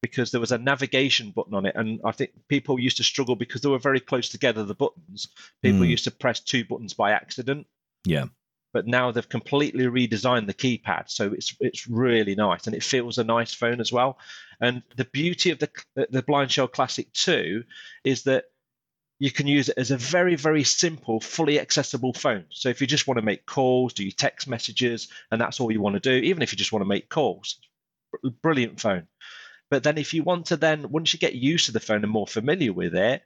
because 0.00 0.32
there 0.32 0.40
was 0.40 0.50
a 0.50 0.58
navigation 0.58 1.30
button 1.30 1.54
on 1.54 1.66
it, 1.66 1.76
and 1.76 2.00
I 2.04 2.12
think 2.12 2.32
people 2.48 2.80
used 2.80 2.96
to 2.96 3.04
struggle 3.04 3.36
because 3.36 3.60
they 3.60 3.68
were 3.68 3.78
very 3.78 4.00
close 4.00 4.28
together. 4.30 4.64
The 4.64 4.74
buttons, 4.74 5.28
people 5.62 5.82
Mm. 5.82 5.90
used 5.90 6.04
to 6.04 6.10
press 6.10 6.40
two 6.40 6.64
buttons 6.64 6.94
by 6.94 7.12
accident 7.12 7.66
Yeah. 8.04 8.24
But 8.72 8.86
now 8.86 9.10
they've 9.10 9.28
completely 9.28 9.84
redesigned 9.84 10.46
the 10.46 10.54
keypad 10.54 11.10
so 11.10 11.32
it's 11.32 11.54
it's 11.60 11.86
really 11.86 12.34
nice 12.34 12.66
and 12.66 12.74
it 12.76 12.82
feels 12.82 13.18
a 13.18 13.24
nice 13.24 13.52
phone 13.54 13.80
as 13.80 13.92
well 13.92 14.18
and 14.60 14.82
the 14.96 15.04
beauty 15.06 15.50
of 15.50 15.58
the 15.58 15.70
the 16.10 16.22
blind 16.22 16.50
shell 16.50 16.68
classic 16.68 17.12
2 17.12 17.64
is 18.04 18.24
that 18.24 18.44
you 19.22 19.30
can 19.30 19.46
use 19.46 19.68
it 19.68 19.78
as 19.78 19.92
a 19.92 19.96
very, 19.96 20.34
very 20.34 20.64
simple, 20.64 21.20
fully 21.20 21.60
accessible 21.60 22.12
phone. 22.12 22.44
So 22.50 22.70
if 22.70 22.80
you 22.80 22.88
just 22.88 23.06
want 23.06 23.18
to 23.18 23.24
make 23.24 23.46
calls, 23.46 23.92
do 23.92 24.02
your 24.02 24.10
text 24.10 24.48
messages, 24.48 25.06
and 25.30 25.40
that's 25.40 25.60
all 25.60 25.70
you 25.70 25.80
want 25.80 25.94
to 25.94 26.00
do, 26.00 26.26
even 26.26 26.42
if 26.42 26.50
you 26.50 26.58
just 26.58 26.72
want 26.72 26.82
to 26.82 26.88
make 26.88 27.08
calls, 27.08 27.60
brilliant 28.42 28.80
phone. 28.80 29.06
But 29.70 29.84
then 29.84 29.96
if 29.96 30.12
you 30.12 30.24
want 30.24 30.46
to 30.46 30.56
then, 30.56 30.90
once 30.90 31.12
you 31.12 31.20
get 31.20 31.36
used 31.36 31.66
to 31.66 31.72
the 31.72 31.78
phone 31.78 32.02
and 32.02 32.10
more 32.10 32.26
familiar 32.26 32.72
with 32.72 32.96
it, 32.96 33.22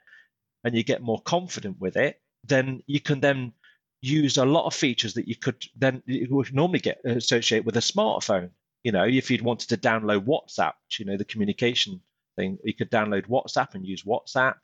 and 0.64 0.76
you 0.76 0.82
get 0.82 1.00
more 1.00 1.22
confident 1.22 1.80
with 1.80 1.96
it, 1.96 2.20
then 2.44 2.82
you 2.86 3.00
can 3.00 3.20
then 3.20 3.54
use 4.00 4.36
a 4.36 4.44
lot 4.44 4.66
of 4.66 4.74
features 4.74 5.14
that 5.14 5.28
you 5.28 5.36
could 5.36 5.64
then 5.76 6.02
you 6.06 6.28
would 6.30 6.54
normally 6.54 6.78
get 6.78 7.00
associated 7.04 7.66
with 7.66 7.76
a 7.76 7.80
smartphone. 7.80 8.50
You 8.84 8.92
know, 8.92 9.04
if 9.04 9.30
you'd 9.30 9.42
wanted 9.42 9.68
to 9.70 9.76
download 9.76 10.26
WhatsApp, 10.26 10.74
you 10.98 11.04
know, 11.04 11.16
the 11.16 11.24
communication 11.24 12.00
thing, 12.36 12.58
you 12.62 12.74
could 12.74 12.90
download 12.90 13.26
WhatsApp 13.26 13.74
and 13.74 13.84
use 13.84 14.04
WhatsApp. 14.04 14.54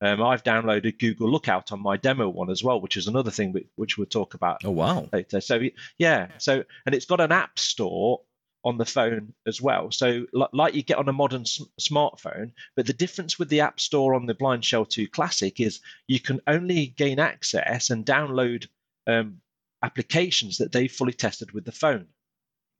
Um, 0.00 0.22
I've 0.22 0.44
downloaded 0.44 0.98
Google 0.98 1.30
Lookout 1.30 1.72
on 1.72 1.82
my 1.82 1.96
demo 1.96 2.28
one 2.28 2.50
as 2.50 2.62
well, 2.62 2.80
which 2.80 2.96
is 2.96 3.08
another 3.08 3.32
thing 3.32 3.52
which, 3.52 3.66
which 3.74 3.98
we'll 3.98 4.06
talk 4.06 4.34
about. 4.34 4.60
Oh 4.64 4.70
wow! 4.70 5.08
Later. 5.12 5.40
So 5.40 5.60
yeah, 5.98 6.28
so 6.38 6.64
and 6.86 6.94
it's 6.94 7.06
got 7.06 7.20
an 7.20 7.32
app 7.32 7.58
store 7.58 8.20
on 8.68 8.76
the 8.76 8.84
phone 8.84 9.32
as 9.46 9.62
well. 9.62 9.90
So 9.90 10.26
like 10.52 10.74
you 10.74 10.82
get 10.82 10.98
on 10.98 11.08
a 11.08 11.12
modern 11.12 11.44
smartphone, 11.44 12.52
but 12.76 12.86
the 12.86 12.92
difference 12.92 13.38
with 13.38 13.48
the 13.48 13.62
App 13.62 13.80
Store 13.80 14.14
on 14.14 14.26
the 14.26 14.34
Blind 14.34 14.64
Shell 14.64 14.84
2 14.84 15.08
Classic 15.08 15.58
is 15.58 15.80
you 16.06 16.20
can 16.20 16.40
only 16.46 16.88
gain 16.88 17.18
access 17.18 17.88
and 17.88 18.04
download 18.04 18.68
um, 19.06 19.40
applications 19.82 20.58
that 20.58 20.70
they've 20.70 20.92
fully 20.92 21.14
tested 21.14 21.52
with 21.52 21.64
the 21.64 21.72
phone. 21.72 22.06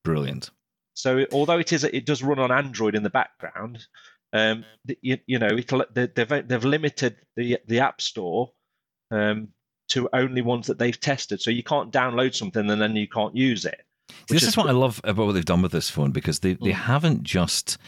Brilliant. 0.05 0.51
So 0.93 1.25
although 1.33 1.59
it 1.59 1.73
is 1.73 1.85
it 1.85 2.05
does 2.05 2.23
run 2.23 2.39
on 2.39 2.53
Android 2.53 2.95
in 2.95 3.03
the 3.03 3.11
background, 3.11 3.87
um, 4.33 4.65
you, 5.01 5.19
you, 5.27 5.39
know 5.39 5.49
they've 5.95 6.29
they've 6.29 6.65
limited 6.65 7.17
the 7.37 7.59
the 7.67 7.81
App 7.81 8.01
Store 8.03 8.51
um, 9.11 9.49
to 9.89 10.09
only 10.13 10.43
ones 10.43 10.67
that 10.67 10.79
they've 10.79 11.01
tested. 11.01 11.41
So 11.41 11.51
you 11.51 11.63
can't 11.63 11.93
download 11.93 12.35
something 12.35 12.69
and 12.69 12.83
then 12.83 12.97
you 12.97 13.09
can't 13.09 13.35
use 13.35 13.65
it. 13.65 13.81
This 14.29 14.43
is, 14.43 14.51
is, 14.51 14.57
what 14.57 14.67
I 14.67 14.73
love 14.73 15.01
about 15.05 15.27
what 15.27 15.33
they've 15.33 15.45
done 15.45 15.63
with 15.63 15.73
this 15.73 15.91
phone 15.91 16.13
because 16.13 16.41
they, 16.41 16.55
they 16.55 16.71
mm. 16.71 16.75
haven't 16.75 17.23
just 17.23 17.79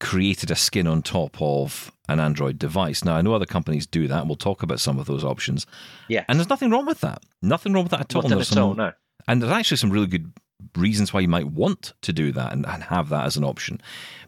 created 0.00 0.50
a 0.50 0.56
skin 0.56 0.88
on 0.88 1.00
top 1.00 1.40
of 1.40 1.92
an 2.08 2.18
Android 2.18 2.58
device. 2.58 3.04
Now, 3.04 3.14
I 3.14 3.22
know 3.22 3.34
other 3.34 3.46
companies 3.46 3.86
do 3.86 4.08
that, 4.08 4.20
and 4.20 4.28
we'll 4.28 4.36
talk 4.36 4.64
about 4.64 4.80
some 4.80 4.98
of 4.98 5.06
those 5.06 5.22
options. 5.22 5.64
Yeah. 6.08 6.24
And 6.28 6.38
there's 6.38 6.50
nothing 6.50 6.70
wrong 6.70 6.86
with 6.86 7.00
that. 7.02 7.22
Nothing 7.40 7.72
wrong 7.72 7.84
with 7.84 7.92
that 7.92 8.00
at 8.00 8.16
all. 8.16 8.22
Nothing 8.22 8.40
at 8.40 8.56
all, 8.56 8.74
no. 8.74 8.92
And 9.28 9.40
there's 9.40 9.52
actually 9.52 9.76
some 9.76 9.90
really 9.90 10.08
good 10.08 10.32
reasons 10.76 11.12
why 11.12 11.20
you 11.20 11.28
might 11.28 11.52
want 11.52 11.92
to 12.02 12.12
do 12.12 12.32
that 12.32 12.52
and, 12.52 12.66
and 12.66 12.82
have 12.84 13.08
that 13.10 13.26
as 13.26 13.36
an 13.36 13.44
option. 13.44 13.80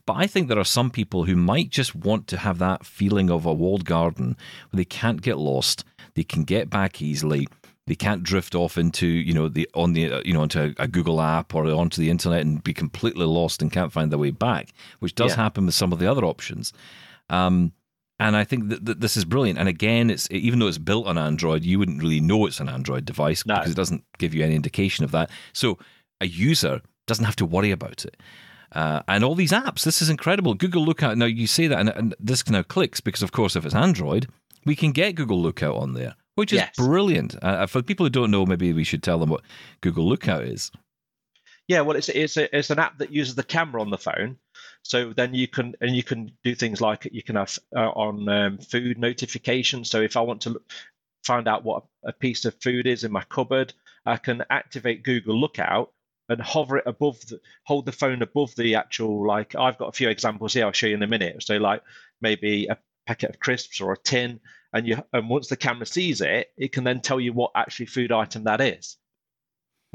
But 0.06 0.14
I 0.14 0.26
think 0.26 0.49
there 0.49 0.59
are 0.59 0.64
some 0.64 0.90
people 0.90 1.25
who 1.25 1.37
might 1.37 1.71
just 1.71 1.94
want 1.94 2.28
to 2.28 2.38
have 2.38 2.59
that 2.59 2.87
feeling 2.87 3.30
of 3.30 3.44
a 3.44 3.52
walled 3.52 3.85
garden 3.85 4.37
where 4.71 4.78
they 4.78 4.85
can't 4.85 5.23
get 5.23 5.38
lost, 5.38 5.85
they 6.14 6.25
can 6.25 6.44
get 6.44 6.71
back 6.71 7.02
easily 7.02 7.49
they 7.86 7.94
can't 7.94 8.22
drift 8.22 8.54
off 8.54 8.78
into 8.78 9.06
you 9.06 9.34
know 9.34 9.48
the 9.48 9.68
on 9.74 9.92
the 9.92 10.22
you 10.24 10.32
know 10.32 10.40
onto 10.40 10.74
a, 10.78 10.88
Google 10.88 11.20
app 11.20 11.54
or 11.54 11.66
onto 11.66 12.00
the 12.00 12.10
internet 12.10 12.40
and 12.40 12.62
be 12.64 12.72
completely 12.72 13.26
lost 13.26 13.60
and 13.60 13.72
can't 13.72 13.92
find 13.92 14.10
their 14.10 14.18
way 14.18 14.30
back, 14.30 14.70
which 15.00 15.14
does 15.14 15.32
yeah. 15.32 15.42
happen 15.42 15.66
with 15.66 15.74
some 15.74 15.92
of 15.92 15.98
the 15.98 16.10
other 16.10 16.24
options. 16.24 16.72
Um, 17.28 17.72
and 18.20 18.36
I 18.36 18.44
think 18.44 18.68
that, 18.68 18.84
that, 18.84 19.00
this 19.00 19.16
is 19.16 19.24
brilliant. 19.24 19.58
And 19.58 19.68
again, 19.68 20.08
it's 20.08 20.28
even 20.30 20.60
though 20.60 20.68
it's 20.68 20.78
built 20.78 21.06
on 21.06 21.18
Android, 21.18 21.64
you 21.64 21.78
wouldn't 21.78 22.00
really 22.00 22.20
know 22.20 22.46
it's 22.46 22.60
an 22.60 22.68
Android 22.68 23.04
device 23.04 23.44
no. 23.44 23.56
because 23.56 23.72
it 23.72 23.76
doesn't 23.76 24.04
give 24.18 24.34
you 24.34 24.44
any 24.44 24.54
indication 24.54 25.04
of 25.04 25.10
that. 25.10 25.30
So 25.52 25.78
a 26.20 26.26
user 26.26 26.80
doesn't 27.06 27.24
have 27.24 27.36
to 27.36 27.46
worry 27.46 27.70
about 27.70 28.04
it. 28.04 28.16
Uh, 28.72 29.02
and 29.08 29.24
all 29.24 29.34
these 29.34 29.52
apps, 29.52 29.84
this 29.84 30.00
is 30.00 30.10
incredible. 30.10 30.54
Google 30.54 30.84
Lookout. 30.84 31.18
Now 31.18 31.26
you 31.26 31.46
say 31.46 31.66
that, 31.66 31.78
and, 31.78 31.88
and 31.90 32.14
this 32.18 32.48
now 32.48 32.62
clicks 32.62 33.00
because, 33.00 33.22
of 33.22 33.30
course, 33.30 33.56
if 33.56 33.64
it's 33.64 33.74
Android, 33.74 34.28
we 34.64 34.74
can 34.74 34.92
get 34.92 35.14
Google 35.14 35.40
Lookout 35.40 35.76
on 35.76 35.94
there 35.94 36.14
which 36.34 36.52
is 36.52 36.58
yes. 36.58 36.76
brilliant. 36.76 37.34
Uh, 37.36 37.46
uh, 37.46 37.66
for 37.66 37.82
people 37.82 38.06
who 38.06 38.10
don't 38.10 38.30
know, 38.30 38.46
maybe 38.46 38.72
we 38.72 38.84
should 38.84 39.02
tell 39.02 39.18
them 39.18 39.30
what 39.30 39.42
Google 39.80 40.08
Lookout 40.08 40.44
is. 40.44 40.70
Yeah, 41.66 41.80
well, 41.80 41.96
it's 41.96 42.08
it's 42.10 42.36
a, 42.36 42.56
it's 42.56 42.70
an 42.70 42.78
app 42.78 42.98
that 42.98 43.10
uses 43.10 43.34
the 43.34 43.42
camera 43.42 43.80
on 43.80 43.90
the 43.90 43.98
phone, 43.98 44.36
so 44.82 45.12
then 45.14 45.34
you 45.34 45.48
can 45.48 45.74
and 45.80 45.96
you 45.96 46.02
can 46.02 46.32
do 46.42 46.54
things 46.54 46.80
like 46.80 47.08
you 47.10 47.22
can 47.22 47.36
have 47.36 47.58
uh, 47.74 47.88
on 47.90 48.28
um, 48.28 48.58
food 48.58 48.98
notifications. 48.98 49.90
So 49.90 50.02
if 50.02 50.16
I 50.16 50.20
want 50.20 50.42
to 50.42 50.50
look, 50.50 50.70
find 51.24 51.48
out 51.48 51.64
what 51.64 51.84
a 52.04 52.12
piece 52.12 52.44
of 52.44 52.54
food 52.60 52.86
is 52.86 53.04
in 53.04 53.12
my 53.12 53.22
cupboard, 53.24 53.72
I 54.04 54.18
can 54.18 54.44
activate 54.50 55.04
Google 55.04 55.40
Lookout 55.40 55.90
and 56.28 56.40
hover 56.40 56.78
it 56.78 56.84
above 56.86 57.20
the 57.26 57.40
hold 57.64 57.86
the 57.86 57.92
phone 57.92 58.22
above 58.22 58.54
the 58.56 58.74
actual 58.74 59.26
like 59.26 59.54
I've 59.54 59.78
got 59.78 59.88
a 59.88 59.92
few 59.92 60.08
examples 60.08 60.54
here 60.54 60.66
I'll 60.66 60.72
show 60.72 60.86
you 60.86 60.94
in 60.94 61.02
a 61.02 61.06
minute. 61.06 61.42
So 61.42 61.56
like 61.56 61.82
maybe 62.20 62.66
a 62.66 62.78
packet 63.06 63.30
of 63.30 63.40
crisps 63.40 63.80
or 63.80 63.92
a 63.92 63.99
tin 63.99 64.40
and 64.75 64.88
you 64.88 65.02
and 65.12 65.30
once 65.30 65.49
the 65.49 65.56
camera 65.56 65.87
sees 65.87 66.20
it, 66.20 66.49
it 66.58 66.73
can 66.73 66.84
then 66.84 67.00
tell 67.00 67.20
you 67.20 67.32
what 67.32 67.52
actually 67.54 67.87
food 67.87 68.12
item 68.12 68.44
that 68.44 68.61
is. 68.61 68.96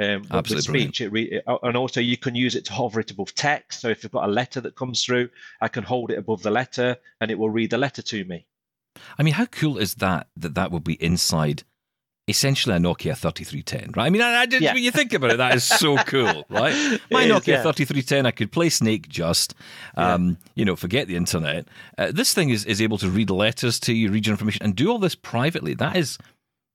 Um, 0.01 0.23
Absolutely 0.31 0.79
speech, 0.79 1.01
it 1.01 1.11
re- 1.11 1.41
and 1.45 1.75
also 1.75 1.99
you 1.99 2.15
can 2.15 2.33
use 2.33 2.55
it 2.55 2.63
to 2.65 2.73
hover 2.73 3.01
it 3.01 3.11
above 3.11 3.35
text. 3.35 3.81
So 3.81 3.89
if 3.89 4.01
you've 4.01 4.13
got 4.13 4.29
a 4.29 4.31
letter 4.31 4.61
that 4.61 4.77
comes 4.77 5.03
through, 5.03 5.29
I 5.59 5.67
can 5.67 5.83
hold 5.83 6.11
it 6.11 6.17
above 6.17 6.41
the 6.41 6.51
letter, 6.51 6.95
and 7.19 7.29
it 7.29 7.37
will 7.37 7.49
read 7.49 7.71
the 7.71 7.77
letter 7.77 8.01
to 8.01 8.23
me. 8.23 8.47
I 9.17 9.23
mean, 9.23 9.33
how 9.33 9.45
cool 9.45 9.77
is 9.77 9.95
that? 9.95 10.27
That 10.37 10.55
that 10.55 10.71
will 10.71 10.79
be 10.79 11.01
inside 11.03 11.63
essentially 12.29 12.75
a 12.75 12.79
Nokia 12.79 13.17
3310, 13.17 13.91
right? 13.95 14.05
I 14.05 14.09
mean, 14.09 14.21
I, 14.21 14.41
I 14.41 14.45
did, 14.45 14.61
yeah. 14.61 14.73
when 14.73 14.83
you 14.83 14.91
think 14.91 15.13
about 15.13 15.31
it, 15.31 15.37
that 15.37 15.55
is 15.55 15.63
so 15.63 15.97
cool, 16.05 16.45
right? 16.49 16.73
My 17.11 17.25
Nokia 17.25 17.47
yeah. 17.47 17.63
3310, 17.63 18.25
I 18.25 18.31
could 18.31 18.51
play 18.51 18.69
Snake 18.69 19.09
just, 19.09 19.55
um, 19.97 20.29
yeah. 20.29 20.35
you 20.55 20.65
know, 20.65 20.75
forget 20.75 21.07
the 21.07 21.15
internet. 21.15 21.67
Uh, 21.97 22.11
this 22.11 22.33
thing 22.33 22.49
is, 22.49 22.65
is 22.65 22.81
able 22.81 22.97
to 22.99 23.09
read 23.09 23.29
letters 23.29 23.79
to 23.81 23.93
you, 23.93 24.11
read 24.11 24.27
your 24.27 24.33
information, 24.33 24.63
and 24.63 24.75
do 24.75 24.91
all 24.91 24.99
this 24.99 25.15
privately. 25.15 25.73
That 25.73 25.97
is, 25.97 26.17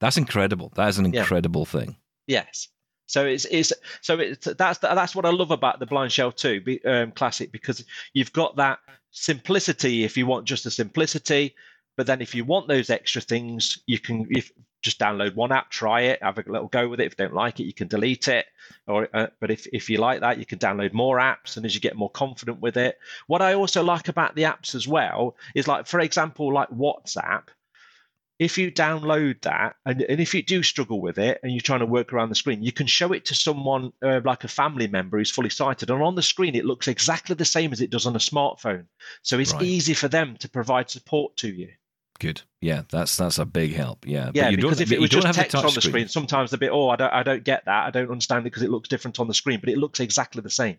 that's 0.01 0.17
incredible. 0.17 0.73
That 0.75 0.89
is 0.89 0.99
an 0.99 1.07
incredible 1.07 1.65
thing. 1.65 1.97
Yes. 2.27 2.69
So 3.07 3.27
it's 3.27 3.45
it's 3.45 3.71
so 4.01 4.19
it's 4.19 4.47
that's 4.47 4.79
that's 4.79 5.15
what 5.15 5.27
I 5.27 5.31
love 5.31 5.51
about 5.51 5.79
the 5.79 5.85
Blind 5.85 6.11
Shell 6.11 6.33
2 6.33 6.81
um, 6.87 7.13
classic 7.13 7.53
because 7.53 7.85
you've 8.15 8.33
got 8.33 8.57
that 8.57 8.79
simplicity 9.11 10.05
if 10.05 10.17
you 10.17 10.27
want 10.27 10.47
just 10.47 10.65
the 10.65 10.71
simplicity, 10.71 11.55
but 11.97 12.07
then 12.07 12.23
if 12.23 12.35
you 12.35 12.45
want 12.45 12.67
those 12.67 12.91
extra 12.91 13.21
things, 13.21 13.79
you 13.87 13.99
can 13.99 14.27
if 14.31 14.51
just 14.85 15.01
download 15.01 15.35
one 15.35 15.51
app, 15.51 15.71
try 15.71 16.03
it, 16.03 16.23
have 16.23 16.39
a 16.39 16.45
little 16.47 16.69
go 16.69 16.87
with 16.89 17.01
it. 17.01 17.07
If 17.07 17.15
you 17.19 17.25
don't 17.25 17.35
like 17.35 17.59
it, 17.59 17.65
you 17.65 17.73
can 17.73 17.89
delete 17.89 18.29
it. 18.29 18.47
Or, 18.87 19.09
uh, 19.13 19.29
but 19.41 19.51
if, 19.51 19.67
if 19.73 19.89
you 19.89 19.99
like 19.99 20.21
that, 20.21 20.39
you 20.39 20.47
can 20.47 20.59
download 20.59 20.93
more 20.93 21.19
apps. 21.19 21.57
And 21.57 21.65
as 21.65 21.75
you 21.75 21.81
get 21.81 21.97
more 21.97 22.11
confident 22.11 22.61
with 22.61 22.77
it, 22.77 22.99
what 23.27 23.43
I 23.43 23.55
also 23.55 23.83
like 23.83 24.09
about 24.09 24.37
the 24.37 24.43
apps 24.43 24.75
as 24.75 24.87
well 24.87 25.37
is 25.55 25.67
like, 25.67 25.87
for 25.87 26.01
example, 26.01 26.53
like 26.53 26.69
WhatsApp. 26.69 27.45
If 28.39 28.59
you 28.59 28.71
download 28.73 29.43
that, 29.43 29.77
and, 29.87 30.03
and 30.03 30.21
if 30.21 30.35
you 30.35 30.43
do 30.43 30.63
struggle 30.65 31.01
with 31.01 31.19
it, 31.19 31.39
and 31.43 31.53
you're 31.53 31.61
trying 31.61 31.81
to 31.81 31.87
work 31.87 32.13
around 32.13 32.31
the 32.31 32.35
screen, 32.35 32.65
you 32.65 32.73
can 32.73 32.89
show 32.89 33.13
it 33.13 33.25
to 33.27 33.35
someone 33.35 33.93
uh, 34.03 34.21
like 34.25 34.43
a 34.43 34.49
family 34.49 34.89
member 34.89 35.19
who's 35.19 35.31
fully 35.31 35.51
sighted, 35.51 35.89
and 35.89 36.03
on 36.03 36.17
the 36.17 36.23
screen 36.23 36.57
it 36.57 36.65
looks 36.65 36.89
exactly 36.89 37.37
the 37.37 37.45
same 37.45 37.73
as 37.73 37.81
it 37.81 37.91
does 37.91 38.07
on 38.07 38.17
a 38.17 38.19
smartphone. 38.19 38.87
So 39.23 39.39
it's 39.39 39.53
right. 39.53 39.63
easy 39.63 39.95
for 39.95 40.09
them 40.09 40.37
to 40.41 40.49
provide 40.49 40.91
support 40.91 41.37
to 41.39 41.49
you. 41.49 41.69
Good. 42.21 42.43
Yeah, 42.61 42.83
that's 42.91 43.17
that's 43.17 43.39
a 43.39 43.45
big 43.45 43.75
help. 43.75 44.07
Yeah. 44.07 44.31
Yeah, 44.35 44.51
because 44.51 44.81
if 44.81 44.93
it 44.93 45.01
was 45.01 45.11
just 45.11 45.33
text 45.35 45.55
on 45.55 45.65
the 45.65 45.71
screen, 45.71 45.83
screen, 45.83 46.09
sometimes 46.09 46.53
a 46.53 46.59
bit, 46.59 46.71
oh, 46.73 46.89
I 46.89 46.97
don't, 46.97 47.13
I 47.13 47.23
don't 47.23 47.45
get 47.45 47.65
that. 47.67 47.87
I 47.87 47.91
don't 47.91 48.11
understand 48.11 48.41
it 48.41 48.45
because 48.45 48.63
it 48.63 48.71
looks 48.71 48.89
different 48.89 49.21
on 49.21 49.27
the 49.27 49.35
screen, 49.35 49.61
but 49.61 49.69
it 49.69 49.79
looks 49.79 50.01
exactly 50.01 50.41
the 50.41 50.51
same. 50.51 50.79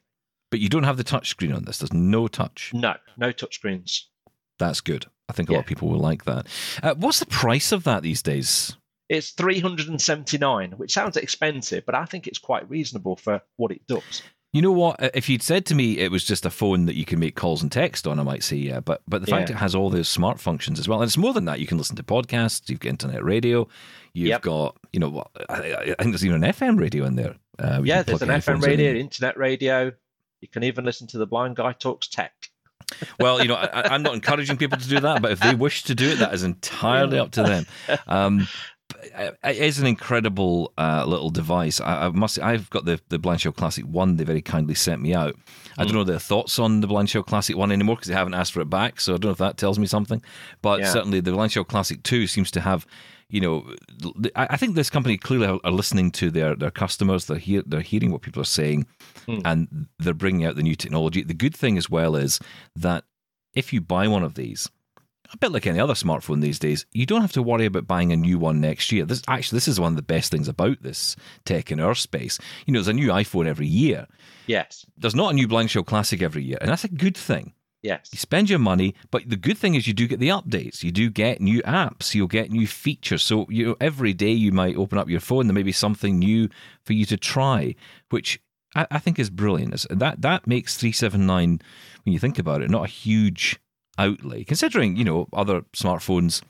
But 0.51 0.59
you 0.59 0.69
don't 0.69 0.83
have 0.83 0.97
the 0.97 1.03
touch 1.03 1.29
screen 1.29 1.51
on 1.51 1.65
this. 1.65 1.79
There's 1.79 1.93
no 1.93 2.27
touch. 2.27 2.71
No, 2.73 2.95
no 3.17 3.31
touch 3.31 3.55
screens. 3.55 4.09
That's 4.57 4.81
good. 4.81 5.05
I 5.27 5.33
think 5.33 5.49
a 5.49 5.53
yeah. 5.53 5.57
lot 5.57 5.63
of 5.63 5.67
people 5.67 5.89
will 5.89 5.99
like 5.99 6.25
that. 6.25 6.47
Uh, 6.81 6.95
what's 6.95 7.19
the 7.19 7.25
price 7.25 7.71
of 7.71 7.83
that 7.83 8.03
these 8.03 8.21
days? 8.21 8.77
It's 9.09 9.31
379, 9.31 10.71
which 10.73 10.93
sounds 10.93 11.17
expensive, 11.17 11.85
but 11.85 11.95
I 11.95 12.05
think 12.05 12.27
it's 12.27 12.39
quite 12.39 12.69
reasonable 12.69 13.15
for 13.15 13.41
what 13.57 13.71
it 13.71 13.85
does. 13.87 14.23
You 14.55 14.61
know 14.61 14.71
what? 14.71 15.11
If 15.13 15.27
you'd 15.27 15.43
said 15.43 15.65
to 15.65 15.75
me 15.75 15.97
it 15.97 16.11
was 16.11 16.23
just 16.23 16.45
a 16.45 16.49
phone 16.49 16.85
that 16.85 16.95
you 16.95 17.03
can 17.03 17.19
make 17.19 17.35
calls 17.35 17.61
and 17.61 17.69
text 17.69 18.07
on, 18.07 18.21
I 18.21 18.23
might 18.23 18.41
say 18.41 18.55
yeah. 18.55 18.79
But 18.79 19.01
but 19.05 19.21
the 19.21 19.29
yeah. 19.29 19.39
fact 19.39 19.49
it 19.49 19.57
has 19.57 19.75
all 19.75 19.89
those 19.89 20.07
smart 20.07 20.39
functions 20.39 20.79
as 20.79 20.87
well, 20.87 21.01
and 21.01 21.09
it's 21.09 21.17
more 21.17 21.33
than 21.33 21.43
that. 21.43 21.59
You 21.59 21.67
can 21.67 21.77
listen 21.77 21.97
to 21.97 22.03
podcasts. 22.03 22.69
You've 22.69 22.79
got 22.79 22.87
internet 22.87 23.21
radio. 23.21 23.67
You've 24.13 24.29
yep. 24.29 24.43
got 24.43 24.77
you 24.93 25.01
know 25.01 25.25
I, 25.49 25.55
I, 25.55 25.85
think 25.99 26.13
there's 26.13 26.23
even 26.23 26.41
an 26.41 26.53
FM 26.53 26.79
radio 26.79 27.03
in 27.03 27.17
there. 27.17 27.35
Uh, 27.59 27.81
yeah, 27.83 28.01
there's 28.01 28.21
an 28.21 28.29
FM 28.29 28.61
radio, 28.61 28.91
in. 28.91 28.95
internet 28.95 29.35
radio. 29.37 29.91
You 30.39 30.47
can 30.47 30.63
even 30.63 30.85
listen 30.85 31.07
to 31.07 31.17
the 31.17 31.27
Blind 31.27 31.57
Guy 31.57 31.73
Talks 31.73 32.07
Tech. 32.07 32.31
well, 33.19 33.41
you 33.41 33.49
know, 33.49 33.55
I, 33.55 33.93
am 33.93 34.03
not 34.03 34.13
encouraging 34.13 34.55
people 34.55 34.77
to 34.77 34.87
do 34.87 35.01
that, 35.01 35.21
but 35.21 35.31
if 35.31 35.39
they 35.41 35.53
wish 35.55 35.83
to 35.83 35.95
do 35.95 36.11
it, 36.11 36.19
that 36.19 36.33
is 36.33 36.43
entirely 36.43 37.19
up 37.19 37.31
to 37.31 37.43
them. 37.43 37.65
Um, 38.07 38.47
it 39.43 39.57
is 39.57 39.79
an 39.79 39.87
incredible 39.87 40.73
uh, 40.77 41.05
little 41.05 41.29
device. 41.29 41.79
I, 41.79 42.05
I, 42.05 42.09
must. 42.09 42.39
I've 42.39 42.69
got 42.69 42.85
the 42.85 42.99
the 43.09 43.19
Blind 43.19 43.41
Classic 43.55 43.85
One. 43.85 44.17
They 44.17 44.23
very 44.23 44.41
kindly 44.41 44.75
sent 44.75 45.01
me 45.01 45.13
out. 45.13 45.35
I 45.77 45.83
don't 45.83 45.91
mm. 45.91 45.95
know 45.95 46.03
their 46.03 46.19
thoughts 46.19 46.59
on 46.59 46.81
the 46.81 46.87
Blind 46.87 47.11
Classic 47.27 47.55
One 47.55 47.71
anymore 47.71 47.95
because 47.95 48.07
they 48.07 48.13
haven't 48.13 48.33
asked 48.33 48.53
for 48.53 48.61
it 48.61 48.69
back. 48.69 48.99
So 48.99 49.13
I 49.13 49.17
don't 49.17 49.25
know 49.25 49.31
if 49.31 49.37
that 49.39 49.57
tells 49.57 49.79
me 49.79 49.87
something. 49.87 50.21
But 50.61 50.81
yeah. 50.81 50.89
certainly 50.89 51.19
the 51.19 51.31
Blind 51.31 51.53
Classic 51.67 52.01
Two 52.03 52.27
seems 52.27 52.51
to 52.51 52.61
have. 52.61 52.85
You 53.27 53.41
know, 53.41 53.73
I 54.35 54.55
think 54.55 54.75
this 54.75 54.91
company 54.91 55.17
clearly 55.17 55.59
are 55.63 55.71
listening 55.71 56.11
to 56.11 56.29
their, 56.29 56.55
their 56.55 56.69
customers. 56.69 57.25
They're 57.25 57.39
hear, 57.39 57.63
they're 57.65 57.81
hearing 57.81 58.11
what 58.11 58.21
people 58.21 58.39
are 58.39 58.45
saying, 58.45 58.85
mm. 59.27 59.41
and 59.43 59.87
they're 59.97 60.13
bringing 60.13 60.45
out 60.45 60.55
the 60.55 60.61
new 60.61 60.75
technology. 60.75 61.23
The 61.23 61.33
good 61.33 61.55
thing 61.55 61.75
as 61.75 61.89
well 61.89 62.15
is 62.15 62.39
that 62.75 63.03
if 63.55 63.73
you 63.73 63.81
buy 63.81 64.07
one 64.07 64.23
of 64.23 64.35
these, 64.35 64.69
a 65.35 65.37
bit 65.39 65.51
like 65.51 65.67
any 65.67 65.79
other 65.79 65.93
smartphone 65.93 66.41
these 66.41 66.59
days, 66.59 66.85
you 66.91 67.05
don't 67.05 67.21
have 67.21 67.31
to 67.33 67.43
worry 67.43 67.65
about 67.65 67.87
buying 67.87 68.11
a 68.11 68.17
new 68.17 68.39
one 68.39 68.59
next 68.59 68.91
year. 68.91 69.05
This 69.05 69.21
actually 69.27 69.57
this 69.57 69.67
is 69.67 69.79
one 69.79 69.93
of 69.93 69.95
the 69.95 70.01
best 70.01 70.31
things 70.31 70.47
about 70.47 70.81
this 70.81 71.15
tech 71.45 71.71
in 71.71 71.79
our 71.79 71.95
space. 71.95 72.39
You 72.65 72.73
know, 72.73 72.79
there's 72.79 72.87
a 72.87 72.93
new 72.93 73.09
iPhone 73.09 73.45
every 73.45 73.67
year. 73.67 74.07
Yes. 74.47 74.85
There's 74.97 75.15
not 75.15 75.31
a 75.31 75.35
new 75.35 75.47
Blind 75.47 75.71
Shell 75.71 75.83
Classic 75.83 76.21
every 76.21 76.43
year, 76.43 76.57
and 76.61 76.69
that's 76.69 76.83
a 76.83 76.89
good 76.89 77.17
thing. 77.17 77.53
Yes. 77.81 78.09
You 78.11 78.17
spend 78.17 78.49
your 78.49 78.59
money, 78.59 78.95
but 79.11 79.29
the 79.29 79.35
good 79.35 79.59
thing 79.59 79.75
is 79.75 79.85
you 79.85 79.93
do 79.93 80.07
get 80.07 80.19
the 80.19 80.29
updates. 80.29 80.83
You 80.83 80.91
do 80.91 81.09
get 81.11 81.39
new 81.39 81.61
apps. 81.63 82.15
You'll 82.15 82.27
get 82.27 82.49
new 82.49 82.65
features. 82.65 83.21
So 83.21 83.45
you 83.49 83.65
know, 83.65 83.75
every 83.79 84.13
day 84.13 84.31
you 84.31 84.51
might 84.51 84.75
open 84.75 84.97
up 84.97 85.09
your 85.09 85.19
phone. 85.19 85.47
There 85.47 85.53
may 85.53 85.63
be 85.63 85.71
something 85.71 86.17
new 86.17 86.49
for 86.83 86.93
you 86.93 87.05
to 87.05 87.17
try, 87.17 87.75
which 88.09 88.41
I, 88.75 88.87
I 88.89 88.99
think 88.99 89.19
is 89.19 89.29
brilliant. 89.29 89.85
That 89.89 90.21
that 90.21 90.47
makes 90.47 90.77
three 90.77 90.91
seven 90.91 91.25
nine 91.25 91.61
when 92.03 92.13
you 92.13 92.19
think 92.19 92.39
about 92.39 92.61
it, 92.61 92.69
not 92.69 92.85
a 92.85 92.89
huge 92.89 93.59
outlay, 93.97 94.43
considering 94.43 94.95
you 94.95 95.03
know 95.03 95.27
other 95.33 95.61
smartphones 95.73 96.41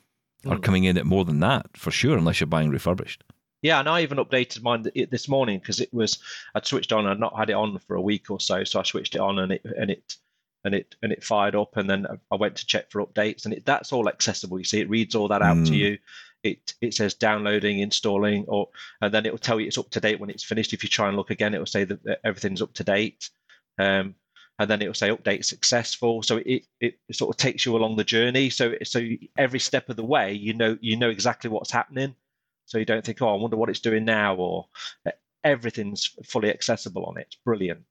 are 0.48 0.60
coming 0.60 0.84
in 0.84 0.98
at 0.98 1.06
more 1.06 1.26
than 1.26 1.40
that 1.40 1.76
for 1.76 1.92
sure, 1.92 2.18
unless 2.18 2.40
you're 2.40 2.48
buying 2.48 2.70
refurbished. 2.70 3.24
Yeah, 3.62 3.80
and 3.80 3.90
I 3.90 4.02
even 4.02 4.20
updated 4.20 4.62
mine 4.62 4.86
this 5.10 5.28
morning 5.28 5.58
because 5.60 5.82
it 5.82 5.92
was 5.94 6.20
I'd 6.54 6.68
switched 6.68 6.92
on. 6.92 7.08
I'd 7.08 7.20
not 7.20 7.38
had 7.38 7.50
it 7.50 7.54
on 7.54 7.80
for 7.80 7.96
a 7.96 8.02
week 8.02 8.30
or 8.30 8.40
so, 8.40 8.64
so 8.64 8.80
I 8.80 8.84
switched 8.84 9.16
it 9.16 9.22
on 9.22 9.40
and 9.40 9.52
it 9.54 9.66
and 9.66 9.90
it 9.90 10.18
and 10.64 10.76
it 10.76 10.96
and 11.02 11.12
it 11.12 11.24
fired 11.24 11.56
up. 11.56 11.76
And 11.76 11.90
then 11.90 12.06
I 12.32 12.36
went 12.36 12.58
to 12.58 12.66
check 12.66 12.92
for 12.92 13.04
updates, 13.04 13.46
and 13.46 13.54
it, 13.54 13.66
that's 13.66 13.92
all 13.92 14.08
accessible. 14.08 14.60
You 14.60 14.66
see, 14.66 14.82
it 14.82 14.90
reads 14.90 15.16
all 15.16 15.28
that 15.30 15.42
out 15.42 15.58
mm. 15.58 15.68
to 15.68 15.76
you. 15.76 15.98
It 16.44 16.76
it 16.82 16.94
says 16.94 17.16
downloading, 17.16 17.80
installing, 17.80 18.46
or 18.48 18.70
and 19.02 19.12
then 19.12 19.26
it 19.26 19.32
will 19.32 19.40
tell 19.40 19.60
you 19.60 19.66
it's 19.66 19.80
up 19.80 19.90
to 19.92 20.00
date 20.00 20.20
when 20.20 20.30
it's 20.30 20.44
finished. 20.44 20.74
If 20.74 20.84
you 20.84 20.90
try 20.90 21.08
and 21.08 21.18
look 21.18 21.32
again, 21.32 21.56
it 21.56 21.60
will 21.60 21.66
say 21.66 21.86
that 21.86 22.20
everything's 22.24 22.62
up 22.62 22.74
to 22.76 22.84
date. 22.84 23.30
Um, 23.80 24.14
and 24.60 24.70
then 24.70 24.82
it 24.82 24.88
will 24.88 24.94
say 24.94 25.10
update 25.10 25.46
successful. 25.46 26.24
So 26.24 26.38
it, 26.38 26.66
it, 26.80 26.98
sort 27.12 27.34
of 27.34 27.38
takes 27.38 27.66
you 27.66 27.76
along 27.76 27.98
the 27.98 28.04
journey. 28.04 28.50
So 28.50 28.76
so 28.84 29.02
every 29.38 29.60
step 29.60 29.90
of 29.90 29.96
the 29.96 30.06
way, 30.06 30.34
you 30.34 30.54
know 30.54 30.78
you 30.82 30.98
know 30.98 31.10
exactly 31.10 31.50
what's 31.50 31.72
happening. 31.72 32.16
So 32.68 32.78
you 32.78 32.86
don't 32.86 33.06
think, 33.06 33.22
oh, 33.22 33.30
I 33.30 33.38
wonder 33.38 33.58
what 33.58 33.70
it's 33.70 33.80
doing 33.80 34.06
now, 34.06 34.36
or 34.36 34.68
everything's 35.44 36.10
fully 36.24 36.50
accessible 36.50 37.06
on 37.06 37.18
it. 37.18 37.28
It's 37.28 37.38
brilliant. 37.46 37.84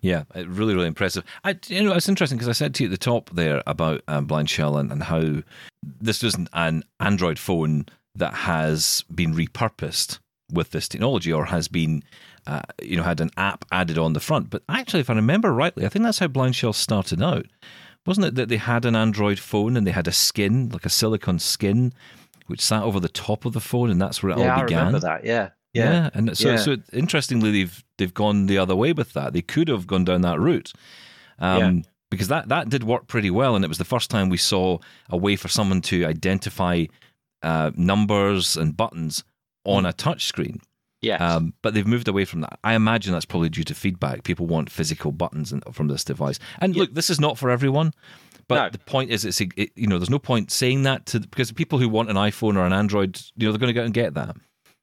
Yeah, 0.00 0.24
really, 0.34 0.74
really 0.74 0.86
impressive. 0.86 1.24
I, 1.44 1.58
you 1.66 1.82
know, 1.82 1.92
it's 1.92 2.08
interesting 2.08 2.38
because 2.38 2.48
I 2.48 2.52
said 2.52 2.74
to 2.74 2.84
you 2.84 2.88
at 2.88 2.92
the 2.92 2.98
top 2.98 3.30
there 3.30 3.62
about 3.66 4.02
um, 4.06 4.26
Blind 4.26 4.48
Shell 4.48 4.76
and, 4.76 4.92
and 4.92 5.02
how 5.02 5.42
this 5.82 6.22
isn't 6.22 6.48
an 6.52 6.84
Android 7.00 7.38
phone 7.38 7.86
that 8.14 8.34
has 8.34 9.04
been 9.12 9.34
repurposed 9.34 10.18
with 10.52 10.70
this 10.70 10.86
technology 10.86 11.32
or 11.32 11.46
has 11.46 11.66
been, 11.66 12.04
uh, 12.46 12.62
you 12.82 12.96
know, 12.96 13.02
had 13.02 13.20
an 13.20 13.30
app 13.36 13.64
added 13.70 13.98
on 13.98 14.12
the 14.12 14.20
front. 14.20 14.50
But 14.50 14.62
actually, 14.68 15.00
if 15.00 15.10
I 15.10 15.14
remember 15.14 15.52
rightly, 15.52 15.86
I 15.86 15.88
think 15.88 16.04
that's 16.04 16.18
how 16.18 16.28
Blind 16.28 16.56
Shell 16.56 16.72
started 16.72 17.22
out. 17.22 17.46
Wasn't 18.06 18.26
it 18.26 18.34
that 18.34 18.48
they 18.48 18.56
had 18.56 18.84
an 18.84 18.96
Android 18.96 19.38
phone 19.38 19.76
and 19.76 19.86
they 19.86 19.92
had 19.92 20.08
a 20.08 20.12
skin, 20.12 20.70
like 20.70 20.84
a 20.84 20.90
silicon 20.90 21.38
skin, 21.38 21.92
which 22.48 22.60
sat 22.60 22.82
over 22.82 22.98
the 22.98 23.08
top 23.08 23.44
of 23.44 23.52
the 23.52 23.60
phone, 23.60 23.90
and 23.90 24.00
that's 24.00 24.22
where 24.22 24.32
it 24.32 24.38
yeah, 24.38 24.56
all 24.56 24.64
began. 24.64 24.78
I 24.78 24.86
remember 24.86 25.06
that. 25.06 25.24
Yeah, 25.24 25.50
yeah, 25.72 25.92
yeah. 25.92 26.10
and 26.14 26.36
so 26.36 26.50
yeah. 26.50 26.56
so 26.56 26.76
interestingly, 26.92 27.52
they've 27.52 27.84
they've 27.98 28.12
gone 28.12 28.46
the 28.46 28.58
other 28.58 28.74
way 28.74 28.92
with 28.92 29.12
that. 29.12 29.32
They 29.32 29.42
could 29.42 29.68
have 29.68 29.86
gone 29.86 30.04
down 30.04 30.22
that 30.22 30.40
route, 30.40 30.72
um, 31.38 31.76
yeah. 31.76 31.82
because 32.10 32.26
that 32.28 32.48
that 32.48 32.68
did 32.68 32.82
work 32.82 33.06
pretty 33.06 33.30
well, 33.30 33.54
and 33.54 33.64
it 33.64 33.68
was 33.68 33.78
the 33.78 33.84
first 33.84 34.10
time 34.10 34.28
we 34.28 34.36
saw 34.36 34.78
a 35.08 35.16
way 35.16 35.36
for 35.36 35.46
someone 35.46 35.80
to 35.82 36.04
identify 36.04 36.86
uh, 37.42 37.70
numbers 37.76 38.56
and 38.56 38.76
buttons 38.76 39.22
on 39.64 39.86
a 39.86 39.92
touch 39.92 40.24
screen. 40.26 40.60
Yeah, 41.02 41.16
um, 41.16 41.52
but 41.62 41.74
they've 41.74 41.86
moved 41.86 42.08
away 42.08 42.24
from 42.24 42.40
that. 42.42 42.58
I 42.64 42.74
imagine 42.74 43.12
that's 43.12 43.24
probably 43.24 43.48
due 43.48 43.64
to 43.64 43.74
feedback. 43.74 44.22
People 44.22 44.46
want 44.46 44.70
physical 44.70 45.12
buttons 45.12 45.52
from 45.72 45.88
this 45.88 46.04
device. 46.04 46.38
And 46.60 46.76
look, 46.76 46.94
this 46.94 47.10
is 47.10 47.20
not 47.20 47.38
for 47.38 47.50
everyone. 47.50 47.92
But 48.48 48.54
no. 48.56 48.70
the 48.70 48.78
point 48.78 49.10
is, 49.10 49.24
it's 49.24 49.40
it, 49.40 49.70
you 49.76 49.86
know, 49.86 49.98
there's 49.98 50.10
no 50.10 50.18
point 50.18 50.50
saying 50.50 50.82
that 50.84 51.06
to 51.06 51.20
because 51.20 51.52
people 51.52 51.78
who 51.78 51.88
want 51.88 52.10
an 52.10 52.16
iPhone 52.16 52.56
or 52.56 52.64
an 52.64 52.72
Android, 52.72 53.20
you 53.36 53.46
know, 53.46 53.52
they're 53.52 53.58
going 53.58 53.72
to 53.72 53.78
go 53.78 53.84
and 53.84 53.94
get 53.94 54.14
that. 54.14 54.36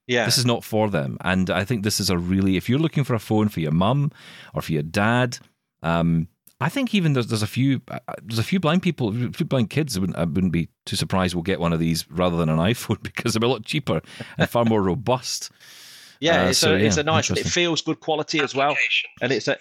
Yeah. 0.08 0.26
This 0.26 0.40
is 0.40 0.46
not 0.46 0.64
for 0.64 0.90
them. 0.90 1.18
And 1.22 1.52
I 1.52 1.64
think 1.64 1.84
this 1.84 2.00
is 2.00 2.10
a 2.10 2.18
really, 2.18 2.58
if 2.58 2.68
you're 2.68 2.80
looking 2.80 3.04
for 3.04 3.14
a 3.14 3.20
phone 3.20 3.48
for 3.48 3.60
your 3.60 3.72
mum 3.72 4.12
or 4.56 4.62
for 4.64 4.72
your 4.72 4.82
dad, 4.82 5.38
um, 5.84 6.28
I 6.60 6.68
think 6.68 6.96
even 6.96 7.14
there's, 7.14 7.28
there's 7.28 7.44
a 7.44 7.48
few 7.48 7.82
uh, 7.90 8.00
there's 8.24 8.40
a 8.40 8.44
few 8.44 8.60
blind 8.60 8.82
people, 8.82 9.10
a 9.10 9.32
few 9.32 9.46
blind 9.46 9.70
kids. 9.70 9.96
I 9.96 10.00
wouldn't, 10.00 10.18
I 10.18 10.26
wouldn't 10.26 10.52
be 10.52 10.70
too 10.86 10.96
surprised 10.96 11.36
we'll 11.36 11.44
get 11.44 11.60
one 11.60 11.74
of 11.74 11.80
these 11.80 12.10
rather 12.10 12.38
than 12.38 12.50
an 12.50 12.58
iPhone 12.74 13.02
because 13.04 13.34
they're 13.34 13.48
a 13.48 13.52
lot 13.52 13.64
cheaper 13.66 14.02
and 14.38 14.50
far 14.50 14.66
more 14.66 14.82
robust. 14.82 15.52
Yeah, 16.20 16.46
uh, 16.46 16.50
it's, 16.50 16.60
so, 16.60 16.74
a, 16.74 16.78
it's 16.78 16.98
a 16.98 17.04
nice. 17.04 17.30
It 17.30 17.46
feels 17.46 17.82
good 17.82 18.00
quality 18.00 18.40
as 18.42 18.54
well, 18.54 18.76
and 19.22 19.32
it's 19.32 19.48
a. 19.48 19.58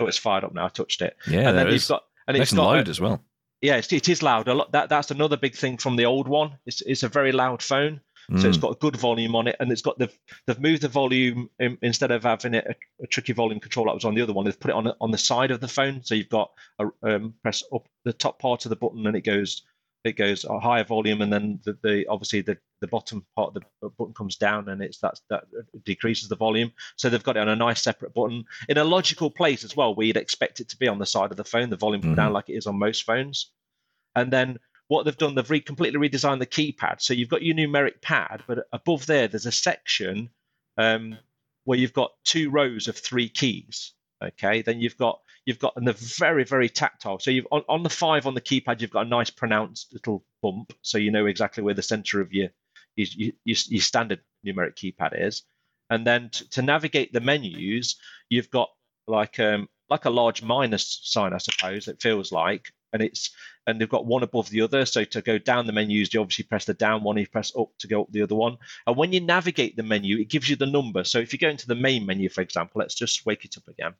Oh, 0.00 0.06
it's 0.06 0.18
fired 0.18 0.44
up 0.44 0.54
now. 0.54 0.66
I 0.66 0.68
touched 0.68 1.02
it. 1.02 1.16
Yeah, 1.26 1.48
and 1.48 1.58
then 1.58 1.68
you've 1.68 1.86
got 1.86 2.04
and 2.26 2.36
it's 2.36 2.52
got, 2.52 2.64
loud 2.64 2.88
a, 2.88 2.90
as 2.90 3.00
well. 3.00 3.22
Yeah, 3.60 3.76
it's, 3.76 3.92
it 3.92 4.08
is 4.08 4.22
loud. 4.22 4.48
A 4.48 4.54
lot. 4.54 4.72
That 4.72 4.88
that's 4.88 5.10
another 5.10 5.36
big 5.36 5.54
thing 5.54 5.78
from 5.78 5.96
the 5.96 6.04
old 6.04 6.28
one. 6.28 6.58
It's 6.66 6.82
it's 6.82 7.02
a 7.02 7.08
very 7.08 7.32
loud 7.32 7.62
phone. 7.62 8.00
Mm. 8.30 8.42
So 8.42 8.48
it's 8.48 8.58
mm. 8.58 8.62
got 8.62 8.72
a 8.72 8.78
good 8.78 8.96
volume 8.96 9.34
on 9.34 9.46
it, 9.48 9.56
and 9.58 9.72
it's 9.72 9.80
got 9.80 9.98
the 9.98 10.10
they've 10.46 10.60
moved 10.60 10.82
the 10.82 10.88
volume 10.88 11.48
in, 11.58 11.78
instead 11.80 12.10
of 12.10 12.24
having 12.24 12.54
it 12.54 12.66
a, 12.66 13.04
a, 13.04 13.06
tricky 13.06 13.32
volume 13.32 13.58
control 13.58 13.86
that 13.86 13.94
was 13.94 14.04
on 14.04 14.14
the 14.14 14.22
other 14.22 14.34
one. 14.34 14.44
They've 14.44 14.60
put 14.60 14.70
it 14.70 14.76
on 14.76 14.92
on 15.00 15.10
the 15.10 15.18
side 15.18 15.50
of 15.50 15.60
the 15.60 15.68
phone, 15.68 16.04
so 16.04 16.14
you've 16.14 16.28
got 16.28 16.50
a 16.78 16.88
um, 17.02 17.34
press 17.42 17.64
up 17.72 17.88
the 18.04 18.12
top 18.12 18.38
part 18.38 18.66
of 18.66 18.70
the 18.70 18.76
button, 18.76 19.06
and 19.06 19.16
it 19.16 19.22
goes 19.22 19.62
it 20.08 20.16
goes 20.16 20.44
a 20.44 20.58
higher 20.58 20.84
volume, 20.84 21.22
and 21.22 21.32
then 21.32 21.60
the, 21.64 21.78
the 21.82 22.06
obviously 22.08 22.40
the, 22.40 22.58
the 22.80 22.86
bottom 22.86 23.24
part 23.36 23.54
of 23.54 23.62
the 23.80 23.88
button 23.90 24.14
comes 24.14 24.36
down, 24.36 24.68
and 24.68 24.82
it's 24.82 24.98
that's 24.98 25.22
that 25.30 25.44
decreases 25.84 26.28
the 26.28 26.36
volume. 26.36 26.72
So 26.96 27.08
they've 27.08 27.22
got 27.22 27.36
it 27.36 27.40
on 27.40 27.48
a 27.48 27.56
nice 27.56 27.82
separate 27.82 28.14
button 28.14 28.44
in 28.68 28.78
a 28.78 28.84
logical 28.84 29.30
place 29.30 29.64
as 29.64 29.76
well, 29.76 29.94
where 29.94 30.06
you'd 30.06 30.16
expect 30.16 30.60
it 30.60 30.68
to 30.70 30.76
be 30.76 30.88
on 30.88 30.98
the 30.98 31.06
side 31.06 31.30
of 31.30 31.36
the 31.36 31.44
phone, 31.44 31.70
the 31.70 31.76
volume 31.76 32.02
mm-hmm. 32.02 32.14
down 32.14 32.32
like 32.32 32.48
it 32.48 32.54
is 32.54 32.66
on 32.66 32.78
most 32.78 33.04
phones, 33.04 33.52
and 34.14 34.32
then 34.32 34.58
what 34.88 35.04
they've 35.04 35.16
done, 35.16 35.34
they've 35.34 35.50
re- 35.50 35.60
completely 35.60 36.08
redesigned 36.08 36.40
the 36.40 36.46
keypad. 36.46 37.00
So 37.00 37.14
you've 37.14 37.28
got 37.28 37.42
your 37.42 37.54
numeric 37.54 38.00
pad, 38.00 38.42
but 38.46 38.66
above 38.72 39.06
there, 39.06 39.28
there's 39.28 39.46
a 39.46 39.52
section 39.52 40.30
um, 40.78 41.18
where 41.64 41.78
you've 41.78 41.92
got 41.92 42.12
two 42.24 42.50
rows 42.50 42.88
of 42.88 42.96
three 42.96 43.28
keys. 43.28 43.92
Okay, 44.24 44.62
then 44.62 44.80
you've 44.80 44.96
got 44.96 45.20
you've 45.48 45.58
got 45.58 45.72
and 45.76 45.86
they're 45.86 45.94
very 45.94 46.44
very 46.44 46.68
tactile. 46.68 47.18
So 47.18 47.30
you've 47.30 47.46
on, 47.50 47.62
on 47.70 47.82
the 47.82 47.88
five 47.88 48.26
on 48.26 48.34
the 48.34 48.40
keypad, 48.42 48.82
you've 48.82 48.90
got 48.90 49.06
a 49.06 49.08
nice 49.08 49.30
pronounced 49.30 49.94
little 49.94 50.22
bump, 50.42 50.74
so 50.82 50.98
you 50.98 51.10
know 51.10 51.24
exactly 51.24 51.62
where 51.62 51.72
the 51.72 51.82
center 51.82 52.20
of 52.20 52.34
your 52.34 52.50
your, 52.96 53.06
your, 53.44 53.56
your 53.68 53.80
standard 53.80 54.20
numeric 54.46 54.74
keypad 54.74 55.26
is. 55.26 55.44
And 55.88 56.06
then 56.06 56.28
to, 56.30 56.50
to 56.50 56.60
navigate 56.60 57.14
the 57.14 57.22
menus, 57.22 57.96
you've 58.28 58.50
got 58.50 58.68
like 59.06 59.40
um, 59.40 59.70
like 59.88 60.04
a 60.04 60.10
large 60.10 60.42
minus 60.42 61.00
sign, 61.02 61.32
I 61.32 61.38
suppose. 61.38 61.88
It 61.88 62.02
feels 62.02 62.30
like, 62.30 62.70
and 62.92 63.00
it's 63.00 63.30
and 63.66 63.80
they've 63.80 63.88
got 63.88 64.04
one 64.04 64.22
above 64.22 64.50
the 64.50 64.60
other. 64.60 64.84
So 64.84 65.04
to 65.04 65.22
go 65.22 65.38
down 65.38 65.66
the 65.66 65.72
menus, 65.72 66.12
you 66.12 66.20
obviously 66.20 66.44
press 66.44 66.66
the 66.66 66.74
down 66.74 67.02
one, 67.02 67.16
you 67.16 67.26
press 67.26 67.56
up 67.58 67.70
to 67.78 67.88
go 67.88 68.02
up 68.02 68.12
the 68.12 68.20
other 68.20 68.34
one. 68.34 68.58
And 68.86 68.98
when 68.98 69.14
you 69.14 69.20
navigate 69.22 69.76
the 69.76 69.82
menu, 69.82 70.18
it 70.18 70.28
gives 70.28 70.50
you 70.50 70.56
the 70.56 70.66
number. 70.66 71.04
So 71.04 71.20
if 71.20 71.32
you 71.32 71.38
go 71.38 71.48
into 71.48 71.68
the 71.68 71.74
main 71.74 72.04
menu, 72.04 72.28
for 72.28 72.42
example, 72.42 72.80
let's 72.80 72.94
just 72.94 73.24
wake 73.24 73.46
it 73.46 73.56
up 73.56 73.66
again. 73.66 73.94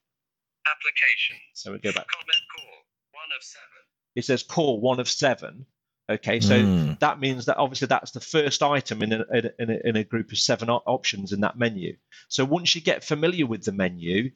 Applications. 0.77 1.41
So 1.55 1.73
we 1.73 1.79
go 1.79 1.93
back. 1.93 2.07
Comment 2.09 2.43
call 2.55 2.65
one 3.13 3.31
of 3.37 3.43
seven. 3.43 3.67
It 4.15 4.25
says 4.25 4.43
call 4.43 4.81
one 4.81 5.01
of 5.01 5.09
seven. 5.09 5.67
Okay, 6.11 6.41
so 6.41 6.55
mm. 6.59 6.99
that 7.01 7.21
means 7.21 7.47
that 7.47 7.59
obviously 7.59 7.87
that's 7.87 8.13
the 8.13 8.21
first 8.21 8.63
item 8.63 9.03
in 9.03 9.13
a, 9.13 9.25
in, 9.59 9.71
a, 9.71 9.89
in 9.89 9.97
a 9.97 10.05
group 10.05 10.33
of 10.33 10.39
seven 10.39 10.71
options 10.71 11.33
in 11.33 11.41
that 11.41 11.59
menu. 11.59 11.97
So 12.29 12.47
once 12.47 12.75
you 12.75 12.81
get 12.81 13.05
familiar 13.05 13.45
with 13.45 13.65
the 13.65 13.73
menu, 13.73 14.31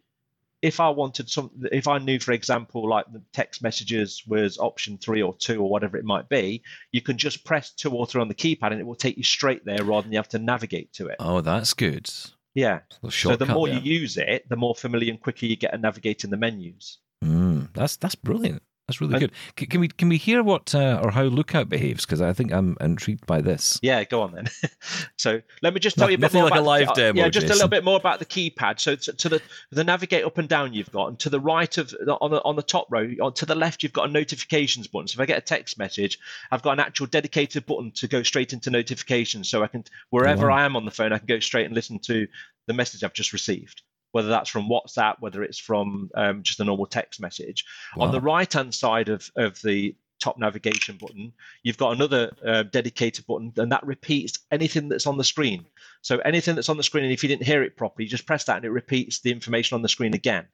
if 0.60 0.80
I 0.80 0.90
wanted 0.90 1.30
some, 1.30 1.50
if 1.72 1.88
I 1.88 1.96
knew, 1.96 2.20
for 2.20 2.32
example, 2.32 2.88
like 2.88 3.10
the 3.10 3.22
text 3.32 3.62
messages 3.62 4.22
was 4.26 4.58
option 4.58 4.98
three 4.98 5.22
or 5.22 5.34
two 5.34 5.60
or 5.60 5.70
whatever 5.70 5.96
it 5.96 6.04
might 6.04 6.28
be, 6.28 6.62
you 6.92 7.00
can 7.00 7.16
just 7.16 7.42
press 7.42 7.70
two 7.70 7.90
or 7.90 8.06
three 8.06 8.20
on 8.20 8.28
the 8.28 8.34
keypad 8.34 8.70
and 8.70 8.80
it 8.80 8.86
will 8.86 8.94
take 8.94 9.16
you 9.16 9.24
straight 9.24 9.64
there 9.64 9.82
rather 9.82 10.02
than 10.02 10.12
you 10.12 10.18
have 10.18 10.28
to 10.28 10.38
navigate 10.38 10.92
to 10.94 11.08
it. 11.08 11.16
Oh, 11.20 11.40
that's 11.40 11.72
good. 11.72 12.08
Yeah. 12.54 12.80
So 13.10 13.36
the 13.36 13.46
more 13.46 13.68
you 13.68 13.80
use 13.80 14.16
it, 14.16 14.48
the 14.48 14.56
more 14.56 14.74
familiar 14.74 15.10
and 15.10 15.20
quicker 15.20 15.46
you 15.46 15.56
get 15.56 15.72
at 15.72 15.80
navigating 15.80 16.30
the 16.30 16.36
menus. 16.36 16.98
Mm, 17.24 17.72
that's 17.72 17.96
that's 17.96 18.14
brilliant. 18.14 18.62
That's 18.92 19.00
really 19.00 19.20
good. 19.20 19.32
Can, 19.56 19.66
can 19.68 19.80
we 19.80 19.88
can 19.88 20.08
we 20.08 20.18
hear 20.18 20.42
what 20.42 20.74
uh, 20.74 21.00
or 21.02 21.10
how 21.10 21.22
Lookout 21.22 21.68
behaves? 21.68 22.04
Because 22.04 22.20
I 22.20 22.32
think 22.32 22.52
I'm 22.52 22.76
intrigued 22.80 23.26
by 23.26 23.40
this. 23.40 23.78
Yeah, 23.82 24.04
go 24.04 24.22
on 24.22 24.32
then. 24.32 24.48
so 25.16 25.40
let 25.62 25.72
me 25.72 25.80
just 25.80 25.96
tell 25.96 26.08
no, 26.08 26.10
you 26.10 26.16
a 26.16 26.18
bit 26.18 26.32
more 26.34 26.44
like 26.44 26.52
about 26.52 26.62
a 26.62 26.66
live 26.66 26.88
the, 26.88 26.94
demo. 26.94 27.20
Yeah, 27.20 27.28
just 27.28 27.44
Jason. 27.44 27.52
a 27.52 27.54
little 27.54 27.68
bit 27.68 27.84
more 27.84 27.96
about 27.96 28.18
the 28.18 28.26
keypad. 28.26 28.80
So 28.80 28.96
to, 28.96 29.12
to, 29.12 29.28
the 29.28 29.42
the 29.70 29.84
navigate 29.84 30.24
up 30.24 30.36
and 30.36 30.48
down 30.48 30.74
you've 30.74 30.92
got, 30.92 31.08
and 31.08 31.18
to 31.20 31.30
the 31.30 31.40
right 31.40 31.76
of 31.78 31.94
on 32.20 32.30
the 32.30 32.42
on 32.42 32.56
the 32.56 32.62
top 32.62 32.86
row, 32.90 33.08
or 33.20 33.32
to 33.32 33.46
the 33.46 33.54
left 33.54 33.82
you've 33.82 33.92
got 33.92 34.10
a 34.10 34.12
notifications 34.12 34.86
button. 34.88 35.08
So 35.08 35.16
if 35.16 35.20
I 35.20 35.26
get 35.26 35.38
a 35.38 35.42
text 35.42 35.78
message, 35.78 36.18
I've 36.50 36.62
got 36.62 36.72
an 36.72 36.80
actual 36.80 37.06
dedicated 37.06 37.64
button 37.64 37.92
to 37.92 38.08
go 38.08 38.22
straight 38.22 38.52
into 38.52 38.70
notifications. 38.70 39.48
So 39.48 39.62
I 39.62 39.68
can 39.68 39.84
wherever 40.10 40.48
wow. 40.48 40.56
I 40.56 40.64
am 40.64 40.76
on 40.76 40.84
the 40.84 40.90
phone, 40.90 41.12
I 41.12 41.18
can 41.18 41.26
go 41.26 41.40
straight 41.40 41.66
and 41.66 41.74
listen 41.74 41.98
to 42.00 42.26
the 42.66 42.74
message 42.74 43.02
I've 43.02 43.14
just 43.14 43.32
received 43.32 43.82
whether 44.12 44.28
that's 44.28 44.50
from 44.50 44.68
WhatsApp, 44.68 45.16
whether 45.20 45.42
it's 45.42 45.58
from 45.58 46.10
um, 46.14 46.42
just 46.42 46.60
a 46.60 46.64
normal 46.64 46.86
text 46.86 47.20
message. 47.20 47.64
Wow. 47.96 48.06
On 48.06 48.12
the 48.12 48.20
right 48.20 48.50
hand 48.52 48.74
side 48.74 49.08
of, 49.08 49.30
of 49.36 49.60
the 49.62 49.96
top 50.20 50.38
navigation 50.38 50.96
button, 50.98 51.32
you've 51.62 51.76
got 51.76 51.92
another 51.94 52.30
uh, 52.46 52.62
dedicated 52.62 53.26
button, 53.26 53.52
and 53.56 53.72
that 53.72 53.84
repeats 53.84 54.38
anything 54.50 54.88
that's 54.88 55.06
on 55.06 55.18
the 55.18 55.24
screen. 55.24 55.66
So 56.02 56.18
anything 56.18 56.54
that's 56.54 56.68
on 56.68 56.76
the 56.76 56.82
screen, 56.82 57.04
and 57.04 57.12
if 57.12 57.22
you 57.22 57.28
didn't 57.28 57.44
hear 57.44 57.62
it 57.62 57.76
properly, 57.76 58.04
you 58.04 58.10
just 58.10 58.26
press 58.26 58.44
that, 58.44 58.56
and 58.56 58.64
it 58.64 58.70
repeats 58.70 59.20
the 59.20 59.32
information 59.32 59.74
on 59.74 59.82
the 59.82 59.88
screen 59.88 60.14
again. 60.14 60.46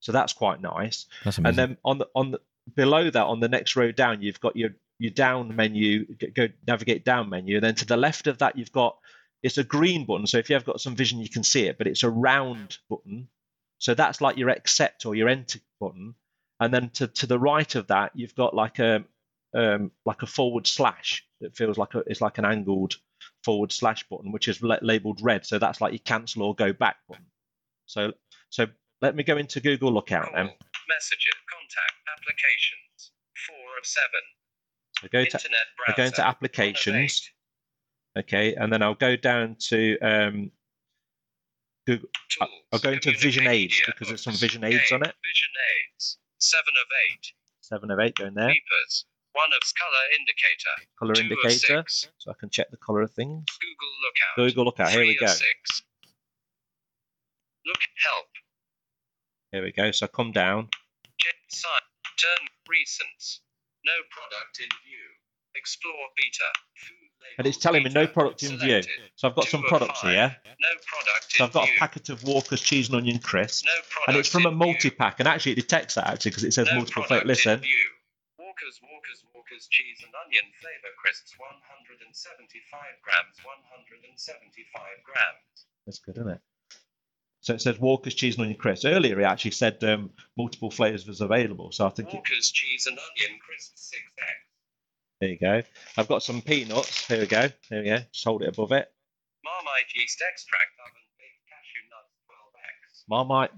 So 0.00 0.12
that's 0.12 0.32
quite 0.32 0.60
nice. 0.60 1.06
That's 1.24 1.38
and 1.38 1.56
then 1.56 1.76
on 1.84 1.98
the 1.98 2.08
on 2.14 2.32
the 2.32 2.40
below 2.74 3.10
that, 3.10 3.24
on 3.24 3.40
the 3.40 3.48
next 3.48 3.76
row 3.76 3.92
down, 3.92 4.22
you've 4.22 4.40
got 4.40 4.56
your 4.56 4.70
your 4.98 5.10
down 5.10 5.54
menu, 5.56 6.06
go 6.34 6.48
navigate 6.66 7.04
down 7.04 7.28
menu, 7.28 7.56
and 7.56 7.64
then 7.64 7.74
to 7.76 7.86
the 7.86 7.96
left 7.96 8.26
of 8.26 8.38
that 8.38 8.56
you've 8.56 8.72
got 8.72 8.98
it's 9.42 9.58
a 9.58 9.64
green 9.64 10.06
button. 10.06 10.26
So 10.26 10.38
if 10.38 10.48
you 10.48 10.54
have 10.54 10.64
got 10.64 10.80
some 10.80 10.94
vision, 10.94 11.18
you 11.18 11.28
can 11.28 11.42
see 11.42 11.66
it, 11.66 11.78
but 11.78 11.86
it's 11.86 12.02
a 12.02 12.10
round 12.10 12.78
button. 12.88 13.28
So 13.78 13.94
that's 13.94 14.20
like 14.20 14.36
your 14.36 14.50
accept 14.50 15.06
or 15.06 15.14
your 15.14 15.28
enter 15.28 15.58
button, 15.80 16.14
and 16.60 16.72
then 16.72 16.90
to 16.90 17.08
to 17.08 17.26
the 17.26 17.38
right 17.38 17.74
of 17.74 17.88
that 17.88 18.12
you've 18.14 18.34
got 18.34 18.54
like 18.54 18.78
a 18.78 19.04
um, 19.54 19.90
like 20.06 20.22
a 20.22 20.26
forward 20.26 20.66
slash 20.66 21.24
that 21.40 21.56
feels 21.56 21.76
like 21.76 21.94
a, 21.94 21.98
it's 22.06 22.20
like 22.20 22.38
an 22.38 22.44
angled 22.44 22.94
forward 23.44 23.72
slash 23.72 24.08
button, 24.08 24.32
which 24.32 24.48
is 24.48 24.62
la- 24.62 24.78
labeled 24.82 25.20
red. 25.20 25.44
So 25.44 25.58
that's 25.58 25.80
like 25.80 25.92
your 25.92 25.98
cancel 26.04 26.44
or 26.44 26.54
go 26.54 26.72
back 26.72 26.96
button. 27.08 27.26
So 27.86 28.12
so 28.50 28.66
let 29.00 29.16
me 29.16 29.24
go 29.24 29.36
into 29.36 29.60
Google 29.60 29.92
Lookout 29.92 30.30
then. 30.32 30.46
Messages, 30.88 31.34
contact, 31.50 31.98
applications. 32.16 33.12
Four 33.48 33.78
of 33.80 33.86
seven. 33.86 34.20
So 35.00 35.08
go 35.10 35.24
to 35.24 35.30
Internet 35.30 35.66
I 35.88 35.92
go 35.96 36.04
into 36.04 36.26
applications. 36.26 37.30
Okay, 38.18 38.54
and 38.54 38.72
then 38.72 38.82
I'll 38.82 38.94
go 38.94 39.16
down 39.16 39.56
to 39.68 39.98
um, 40.00 40.50
Google. 41.86 42.08
Tools, 42.30 42.50
I'll 42.72 42.78
go 42.78 42.90
into 42.90 43.12
Vision 43.18 43.46
Aids 43.46 43.80
because 43.86 44.08
there's 44.08 44.22
some 44.22 44.34
Vision 44.34 44.64
Aids 44.64 44.92
on 44.92 45.02
it. 45.02 45.14
Vision 45.22 45.52
aids. 45.70 46.18
Seven 46.38 46.72
of 46.80 46.88
eight. 47.10 47.32
Seven 47.60 47.90
of 47.90 48.00
eight 48.00 48.14
going 48.16 48.34
there. 48.34 48.48
Beepers. 48.48 49.04
One 49.32 49.48
of 49.54 49.62
color 49.78 50.04
indicator. 50.18 50.74
Color 50.98 51.14
Two 51.14 51.22
indicator, 51.22 51.84
so 51.88 52.30
I 52.30 52.34
can 52.38 52.50
check 52.50 52.70
the 52.70 52.76
color 52.76 53.00
of 53.02 53.12
things. 53.12 53.44
Google 53.60 53.92
Lookout. 54.04 54.36
Google 54.36 54.64
Lookout. 54.66 54.90
Here 54.90 55.00
we 55.00 55.16
go. 55.16 55.26
six. 55.26 55.82
Look 57.64 57.78
help. 58.04 58.26
Here 59.52 59.62
we 59.62 59.72
go. 59.72 59.90
So 59.90 60.06
I 60.06 60.08
come 60.08 60.32
down. 60.32 60.68
Turn 62.22 62.46
recents. 62.70 63.42
No 63.84 63.98
product 64.14 64.62
in 64.62 64.70
view. 64.86 65.06
Explore 65.58 66.06
beta. 66.14 66.46
Food 66.78 67.01
And 67.38 67.46
it's 67.46 67.56
telling 67.56 67.82
me 67.82 67.90
no 67.90 68.06
product 68.06 68.42
in 68.42 68.58
view. 68.58 68.82
So 69.16 69.28
I've 69.28 69.34
got 69.34 69.46
some 69.46 69.62
products 69.62 70.00
here. 70.02 70.36
No 70.60 70.68
product 70.86 71.32
So 71.32 71.44
I've 71.44 71.52
got 71.52 71.68
a 71.68 71.72
packet 71.78 72.08
of 72.10 72.24
Walker's 72.24 72.60
cheese 72.60 72.88
and 72.88 72.96
onion 72.96 73.18
crisps, 73.18 73.64
No 73.64 73.72
and 74.08 74.16
it's 74.16 74.28
from 74.28 74.46
a 74.46 74.50
multi 74.50 74.88
view. 74.88 74.90
pack. 74.92 75.18
And 75.18 75.28
actually, 75.28 75.52
it 75.52 75.56
detects 75.56 75.94
that 75.94 76.06
actually 76.08 76.30
because 76.32 76.44
it 76.44 76.52
says 76.54 76.66
No 76.68 76.76
multiple 76.76 77.02
flavors. 77.04 77.26
Listen. 77.26 77.62
Walker's, 78.38 78.80
Walker's, 78.82 79.24
Walker's 79.34 79.66
cheese 79.68 79.98
and 80.04 80.12
onion 80.26 80.44
flavor 80.60 80.92
crisps, 81.00 81.34
175 81.38 82.80
grams, 83.02 83.36
175 83.44 84.82
grams. 85.04 85.66
that's 85.86 85.98
good, 85.98 86.16
isn't 86.18 86.28
it? 86.28 86.40
So 87.40 87.54
it 87.54 87.60
says 87.60 87.78
Walker's 87.80 88.14
cheese 88.14 88.36
and 88.36 88.42
onion 88.42 88.58
crisps. 88.58 88.84
Earlier, 88.84 89.20
it 89.20 89.24
actually 89.24 89.50
said 89.52 89.82
um, 89.84 90.10
multiple 90.36 90.70
flavors 90.70 91.06
was 91.08 91.20
available. 91.20 91.72
So 91.72 91.86
I 91.86 91.90
think 91.90 92.10
it, 92.10 92.14
Walker's 92.14 92.50
cheese 92.52 92.86
and 92.86 92.96
onion 92.98 93.38
crisps, 93.44 93.90
6x. 93.92 94.26
There 95.22 95.30
you 95.30 95.38
go. 95.38 95.62
I've 95.96 96.08
got 96.08 96.24
some 96.24 96.42
peanuts. 96.42 97.06
Here 97.06 97.20
we 97.20 97.26
go. 97.26 97.48
There 97.70 97.80
we 97.80 97.88
go. 97.88 97.98
Just 98.12 98.24
hold 98.24 98.42
it 98.42 98.48
above 98.48 98.72
it. 98.72 98.90
Marmite 99.44 99.84
yeast 99.94 100.20
extract 100.28 100.72
oven 100.84 101.00
baked 101.16 101.46
cashew 101.48 101.86
nuts, 101.92 102.10
12x. 102.58 103.08
Marmite 103.08 103.52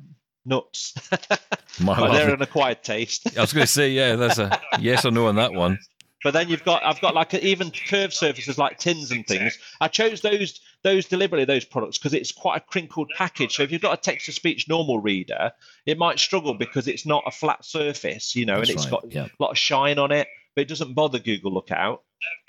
nuts. 0.45 1.81
My 1.81 1.99
Well, 1.99 2.13
they're 2.13 2.35
an 2.35 2.43
acquired 2.43 2.83
taste. 2.83 3.39
I 3.39 3.41
was 3.41 3.55
going 3.55 3.65
to 3.65 3.73
say, 3.73 3.93
yeah, 3.93 4.17
that's 4.17 4.39
a 4.39 4.61
yes 4.79 5.07
or 5.07 5.11
no 5.11 5.27
on 5.27 5.37
that 5.37 5.55
one. 5.55 5.79
But 6.23 6.33
then 6.33 6.51
you've 6.51 6.65
got 6.65 6.85
I've 6.85 7.01
got 7.01 7.15
like 7.15 7.33
a, 7.33 7.47
even 7.47 7.71
curved 7.71 8.13
surfaces 8.13 8.59
like 8.59 8.79
tins 8.79 9.11
and 9.11 9.27
things. 9.27 9.59
I 9.81 9.89
chose 9.89 10.21
those 10.21 10.61
those 10.83 11.07
deliberately 11.07 11.47
those 11.47 11.65
products 11.65 11.97
because 11.97 12.13
it's 12.13 12.33
quite 12.33 12.59
a 12.59 12.61
crinkled 12.61 13.11
package. 13.17 13.57
So 13.57 13.63
if 13.63 13.73
you've 13.73 13.83
got 13.83 13.99
a 13.99 14.01
text 14.01 14.27
to 14.27 14.33
speech 14.33 14.69
normal 14.69 15.01
reader, 15.01 15.53
it 15.87 15.97
might 15.97 16.19
struggle 16.19 16.53
because 16.53 16.89
it's 16.89 17.07
not 17.07 17.25
a 17.27 17.31
flat 17.31 17.65
surface, 17.65 18.37
you 18.37 18.45
know, 18.45 18.57
That's 18.57 18.71
and 18.71 18.79
it's 18.79 18.85
right, 18.87 19.03
got 19.03 19.13
yeah. 19.13 19.27
a 19.27 19.43
lot 19.43 19.51
of 19.51 19.59
shine 19.59 19.99
on 19.99 20.13
it, 20.13 20.29
but 20.55 20.63
it 20.63 20.69
doesn't 20.69 20.95
bother 20.95 21.19
Google 21.19 21.53
Lookout. 21.53 22.03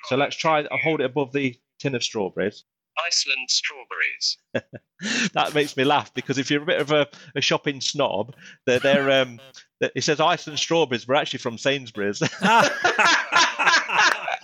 So 0.05 0.15
let's 0.15 0.35
try. 0.35 0.59
I'll 0.71 0.77
hold 0.77 1.01
it 1.01 1.05
above 1.05 1.33
the 1.33 1.55
tin 1.79 1.95
of 1.95 2.03
strawberries. 2.03 2.63
Iceland 2.97 3.49
strawberries. 3.49 4.37
that 5.33 5.53
makes 5.53 5.75
me 5.75 5.83
laugh 5.83 6.13
because 6.13 6.37
if 6.37 6.49
you're 6.49 6.63
a 6.63 6.65
bit 6.65 6.79
of 6.79 6.91
a, 6.91 7.07
a 7.35 7.41
shopping 7.41 7.81
snob, 7.81 8.35
they're, 8.65 8.79
they're 8.79 9.21
um, 9.21 9.39
it 9.81 10.03
says 10.03 10.19
Iceland 10.19 10.59
strawberries, 10.59 11.07
we're 11.07 11.15
actually 11.15 11.39
from 11.39 11.57
Sainsbury's. 11.57 12.21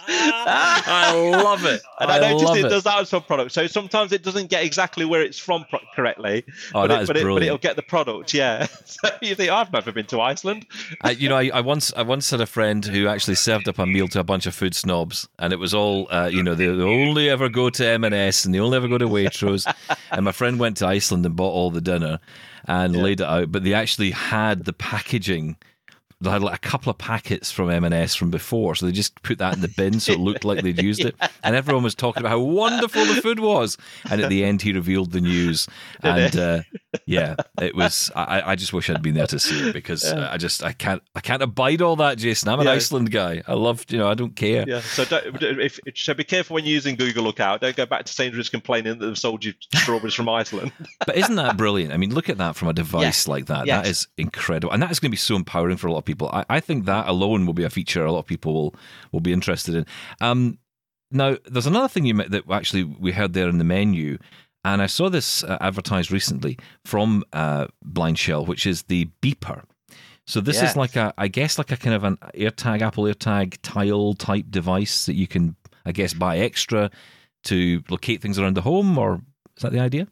I 0.07 1.41
love 1.43 1.65
it. 1.65 1.81
And 1.99 2.11
I, 2.11 2.17
I 2.17 2.31
noticed 2.31 2.55
it, 2.55 2.65
it. 2.65 2.69
does 2.69 2.83
that 2.83 2.97
on 2.97 3.05
some 3.05 3.23
products. 3.23 3.53
So 3.53 3.67
sometimes 3.67 4.11
it 4.11 4.23
doesn't 4.23 4.49
get 4.49 4.63
exactly 4.63 5.05
where 5.05 5.21
it's 5.21 5.37
from 5.37 5.65
pro- 5.69 5.79
correctly. 5.95 6.43
Oh, 6.73 6.81
but, 6.81 6.87
that 6.87 6.99
it, 6.99 7.01
is 7.01 7.07
but, 7.07 7.17
it, 7.17 7.23
but, 7.23 7.43
it'll 7.43 7.57
get 7.57 7.75
the 7.75 7.83
product, 7.83 8.33
yeah. 8.33 8.65
so 8.85 9.09
you 9.21 9.35
think, 9.35 9.51
I've 9.51 9.71
never 9.71 9.91
been 9.91 10.05
to 10.07 10.21
Iceland. 10.21 10.65
I, 11.01 11.11
you 11.11 11.29
know, 11.29 11.37
I, 11.37 11.51
I 11.53 11.61
once 11.61 11.93
I 11.95 12.01
once 12.01 12.29
had 12.29 12.41
a 12.41 12.45
friend 12.45 12.83
who 12.83 13.07
actually 13.07 13.35
served 13.35 13.67
up 13.67 13.79
a 13.79 13.85
meal 13.85 14.07
to 14.09 14.19
a 14.19 14.23
bunch 14.23 14.45
of 14.45 14.55
food 14.55 14.75
snobs, 14.75 15.27
and 15.39 15.53
it 15.53 15.57
was 15.57 15.73
all, 15.73 16.07
uh, 16.11 16.27
you 16.27 16.43
know, 16.43 16.55
they, 16.55 16.67
they 16.67 16.83
only 16.83 17.29
ever 17.29 17.49
go 17.49 17.69
to 17.69 17.85
M 17.85 18.03
and 18.03 18.15
S, 18.15 18.45
and 18.45 18.53
they 18.53 18.59
only 18.59 18.77
ever 18.77 18.87
go 18.87 18.97
to 18.97 19.07
Waitrose. 19.07 19.71
and 20.11 20.25
my 20.25 20.31
friend 20.31 20.59
went 20.59 20.77
to 20.77 20.87
Iceland 20.87 21.25
and 21.25 21.35
bought 21.35 21.51
all 21.51 21.71
the 21.71 21.81
dinner 21.81 22.19
and 22.65 22.95
laid 22.95 23.21
it 23.21 23.27
out, 23.27 23.51
but 23.51 23.63
they 23.63 23.73
actually 23.73 24.11
had 24.11 24.65
the 24.65 24.73
packaging. 24.73 25.57
They 26.21 26.29
had 26.29 26.43
like 26.43 26.55
a 26.55 26.59
couple 26.69 26.89
of 26.91 26.97
packets 26.97 27.51
from 27.51 27.69
M&S 27.69 28.13
from 28.15 28.29
before, 28.29 28.75
so 28.75 28.85
they 28.85 28.91
just 28.91 29.21
put 29.23 29.39
that 29.39 29.55
in 29.55 29.61
the 29.61 29.67
bin 29.67 29.99
so 29.99 30.13
it 30.13 30.19
looked 30.19 30.45
like 30.45 30.61
they'd 30.63 30.81
used 30.81 31.03
it. 31.05 31.15
And 31.43 31.55
everyone 31.55 31.83
was 31.83 31.95
talking 31.95 32.21
about 32.21 32.29
how 32.29 32.39
wonderful 32.39 33.03
the 33.05 33.15
food 33.19 33.39
was. 33.39 33.75
And 34.11 34.21
at 34.21 34.29
the 34.29 34.43
end, 34.43 34.61
he 34.61 34.73
revealed 34.73 35.11
the 35.11 35.21
news. 35.21 35.67
And 36.03 36.35
uh, 36.37 36.61
yeah, 37.07 37.35
it 37.59 37.75
was. 37.75 38.11
I, 38.15 38.51
I 38.51 38.55
just 38.55 38.73
wish 38.73 38.91
I'd 38.91 39.01
been 39.01 39.15
there 39.15 39.25
to 39.25 39.39
see 39.39 39.69
it 39.69 39.73
because 39.73 40.05
I 40.05 40.37
just 40.37 40.63
I 40.63 40.73
can't 40.73 41.01
I 41.15 41.19
can't 41.19 41.41
abide 41.41 41.81
all 41.81 41.95
that, 41.95 42.19
Jason. 42.19 42.49
I'm 42.49 42.59
an 42.59 42.67
Yeah. 42.67 42.73
Iceland 42.73 43.09
guy. 43.09 43.41
I 43.47 43.53
love 43.55 43.85
you 43.89 43.97
know 43.97 44.07
I 44.07 44.13
don't 44.13 44.35
care. 44.35 44.65
Yeah. 44.67 44.81
So 44.81 45.03
don't, 45.05 45.41
if, 45.41 45.79
so 45.95 46.13
be 46.13 46.23
careful 46.23 46.53
when 46.53 46.65
using 46.65 46.95
Google 46.95 47.23
Lookout. 47.23 47.61
Don't 47.61 47.75
go 47.75 47.87
back 47.87 48.05
to 48.05 48.13
Sainsbury's 48.13 48.49
complaining 48.49 48.99
that 48.99 49.05
they've 49.05 49.17
sold 49.17 49.43
you 49.43 49.53
strawberries 49.73 50.13
from 50.13 50.29
Iceland. 50.29 50.71
But 51.07 51.17
isn't 51.17 51.35
that 51.37 51.57
brilliant? 51.57 51.91
I 51.91 51.97
mean, 51.97 52.13
look 52.13 52.29
at 52.29 52.37
that 52.37 52.55
from 52.55 52.67
a 52.67 52.73
device 52.73 53.27
like 53.27 53.47
that. 53.47 53.65
Yes. 53.65 53.81
That 53.83 53.89
is 53.89 54.07
incredible, 54.17 54.71
and 54.71 54.83
that 54.83 54.91
is 54.91 54.99
going 54.99 55.09
to 55.09 55.13
be 55.13 55.17
so 55.17 55.35
empowering 55.35 55.77
for 55.77 55.87
a 55.87 55.91
lot 55.91 55.99
of 55.99 56.05
people. 56.05 56.10
I, 56.21 56.45
I 56.49 56.59
think 56.59 56.85
that 56.85 57.07
alone 57.07 57.45
will 57.45 57.53
be 57.53 57.63
a 57.63 57.69
feature 57.69 58.05
a 58.05 58.11
lot 58.11 58.19
of 58.19 58.25
people 58.25 58.53
will 58.53 58.75
will 59.11 59.19
be 59.19 59.33
interested 59.33 59.75
in. 59.75 59.85
Um, 60.19 60.57
now, 61.11 61.37
there's 61.45 61.67
another 61.67 61.87
thing 61.89 62.05
you 62.05 62.13
met 62.15 62.31
that 62.31 62.49
actually 62.49 62.83
we 62.83 63.11
heard 63.11 63.33
there 63.33 63.49
in 63.49 63.57
the 63.57 63.63
menu, 63.65 64.17
and 64.63 64.81
I 64.81 64.87
saw 64.87 65.09
this 65.09 65.43
uh, 65.43 65.57
advertised 65.59 66.11
recently 66.11 66.57
from 66.85 67.23
uh, 67.33 67.67
Blind 67.83 68.17
Shell, 68.17 68.45
which 68.45 68.65
is 68.65 68.83
the 68.83 69.09
beeper. 69.21 69.63
So 70.27 70.39
this 70.39 70.61
Yes. 70.61 70.71
is 70.71 70.77
like 70.77 70.95
a, 70.95 71.13
I 71.17 71.27
guess, 71.27 71.57
like 71.57 71.71
a 71.71 71.77
kind 71.77 71.95
of 71.95 72.03
an 72.03 72.17
AirTag, 72.35 72.81
Apple 72.81 73.05
AirTag 73.05 73.57
tile 73.63 74.13
type 74.13 74.45
device 74.49 75.05
that 75.07 75.15
you 75.15 75.27
can, 75.27 75.55
I 75.85 75.91
guess, 75.91 76.13
buy 76.13 76.37
extra 76.37 76.91
to 77.45 77.81
locate 77.89 78.21
things 78.21 78.37
around 78.39 78.55
the 78.55 78.61
home, 78.61 78.97
or 78.97 79.21
is 79.57 79.63
that 79.63 79.71
the 79.73 79.79
idea? 79.79 80.07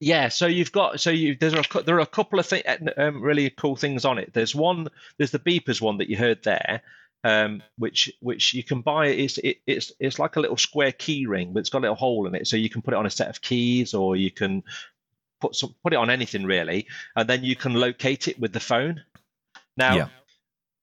Yeah, 0.00 0.28
so 0.28 0.46
you've 0.46 0.72
got 0.72 0.98
so 0.98 1.10
you 1.10 1.36
there's 1.38 1.52
a 1.52 1.62
cou- 1.62 1.82
there 1.82 1.96
are 1.96 2.00
a 2.00 2.06
couple 2.06 2.38
of 2.38 2.48
th- 2.48 2.64
um, 2.96 3.20
really 3.20 3.50
cool 3.50 3.76
things 3.76 4.06
on 4.06 4.18
it. 4.18 4.32
There's 4.32 4.54
one 4.54 4.88
there's 5.18 5.30
the 5.30 5.38
beepers 5.38 5.80
one 5.82 5.98
that 5.98 6.08
you 6.08 6.16
heard 6.16 6.42
there, 6.42 6.82
um, 7.22 7.62
which 7.76 8.10
which 8.20 8.54
you 8.54 8.64
can 8.64 8.80
buy. 8.80 9.08
It's 9.08 9.36
it, 9.36 9.58
it's 9.66 9.92
it's 10.00 10.18
like 10.18 10.36
a 10.36 10.40
little 10.40 10.56
square 10.56 10.92
key 10.92 11.26
ring, 11.26 11.52
but 11.52 11.60
it's 11.60 11.68
got 11.68 11.80
a 11.80 11.82
little 11.82 11.96
hole 11.96 12.26
in 12.26 12.34
it, 12.34 12.46
so 12.46 12.56
you 12.56 12.70
can 12.70 12.80
put 12.80 12.94
it 12.94 12.96
on 12.96 13.04
a 13.04 13.10
set 13.10 13.28
of 13.28 13.42
keys, 13.42 13.92
or 13.92 14.16
you 14.16 14.30
can 14.30 14.62
put 15.38 15.54
some 15.54 15.74
put 15.82 15.92
it 15.92 15.96
on 15.96 16.08
anything 16.08 16.44
really, 16.44 16.86
and 17.14 17.28
then 17.28 17.44
you 17.44 17.54
can 17.54 17.74
locate 17.74 18.26
it 18.26 18.40
with 18.40 18.54
the 18.54 18.60
phone. 18.60 19.04
Now, 19.76 19.96
Yeah. 19.96 20.08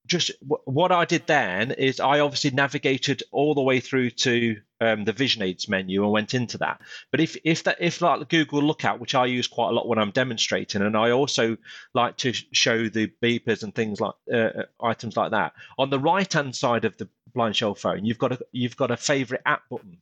Just 0.08 0.32
what 0.42 0.92
I 0.92 1.06
did 1.06 1.28
then 1.28 1.72
is 1.72 2.00
I 2.00 2.22
obviously 2.22 2.52
navigated 2.52 3.24
all 3.32 3.54
the 3.54 3.62
way 3.62 3.80
through 3.80 4.12
to 4.12 4.56
um, 4.80 5.06
the 5.06 5.12
Vision 5.12 5.42
Aids 5.42 5.68
menu 5.68 6.04
and 6.04 6.12
went 6.12 6.34
into 6.34 6.58
that. 6.60 6.82
But 7.12 7.20
if 7.20 7.38
if 7.44 7.64
that 7.64 7.78
if 7.80 8.02
like 8.02 8.30
Google 8.30 8.62
Lookout, 8.62 9.00
which 9.00 9.16
I 9.16 9.26
use 9.26 9.48
quite 9.48 9.70
a 9.70 9.74
lot 9.74 9.88
when 9.88 10.00
I'm 10.00 10.12
demonstrating, 10.12 10.82
and 10.82 10.96
I 10.96 11.12
also 11.12 11.58
like 11.94 12.18
to 12.18 12.34
show 12.52 12.88
the 12.88 13.12
beepers 13.22 13.64
and 13.64 13.76
things 13.76 14.00
like 14.00 14.16
uh, 14.32 14.38
uh, 14.38 14.64
items 14.82 15.18
like 15.18 15.32
that. 15.32 15.54
On 15.78 15.90
the 15.90 16.00
right 16.00 16.32
hand 16.32 16.56
side 16.56 16.86
of 16.86 16.98
the 16.98 17.10
Blind 17.34 17.56
Shell 17.56 17.76
phone, 17.76 18.06
you've 18.06 18.20
got 18.20 18.32
a 18.32 18.40
you've 18.52 18.78
got 18.78 18.92
a 18.92 18.98
favorite 18.98 19.42
app 19.46 19.64
button. 19.70 19.98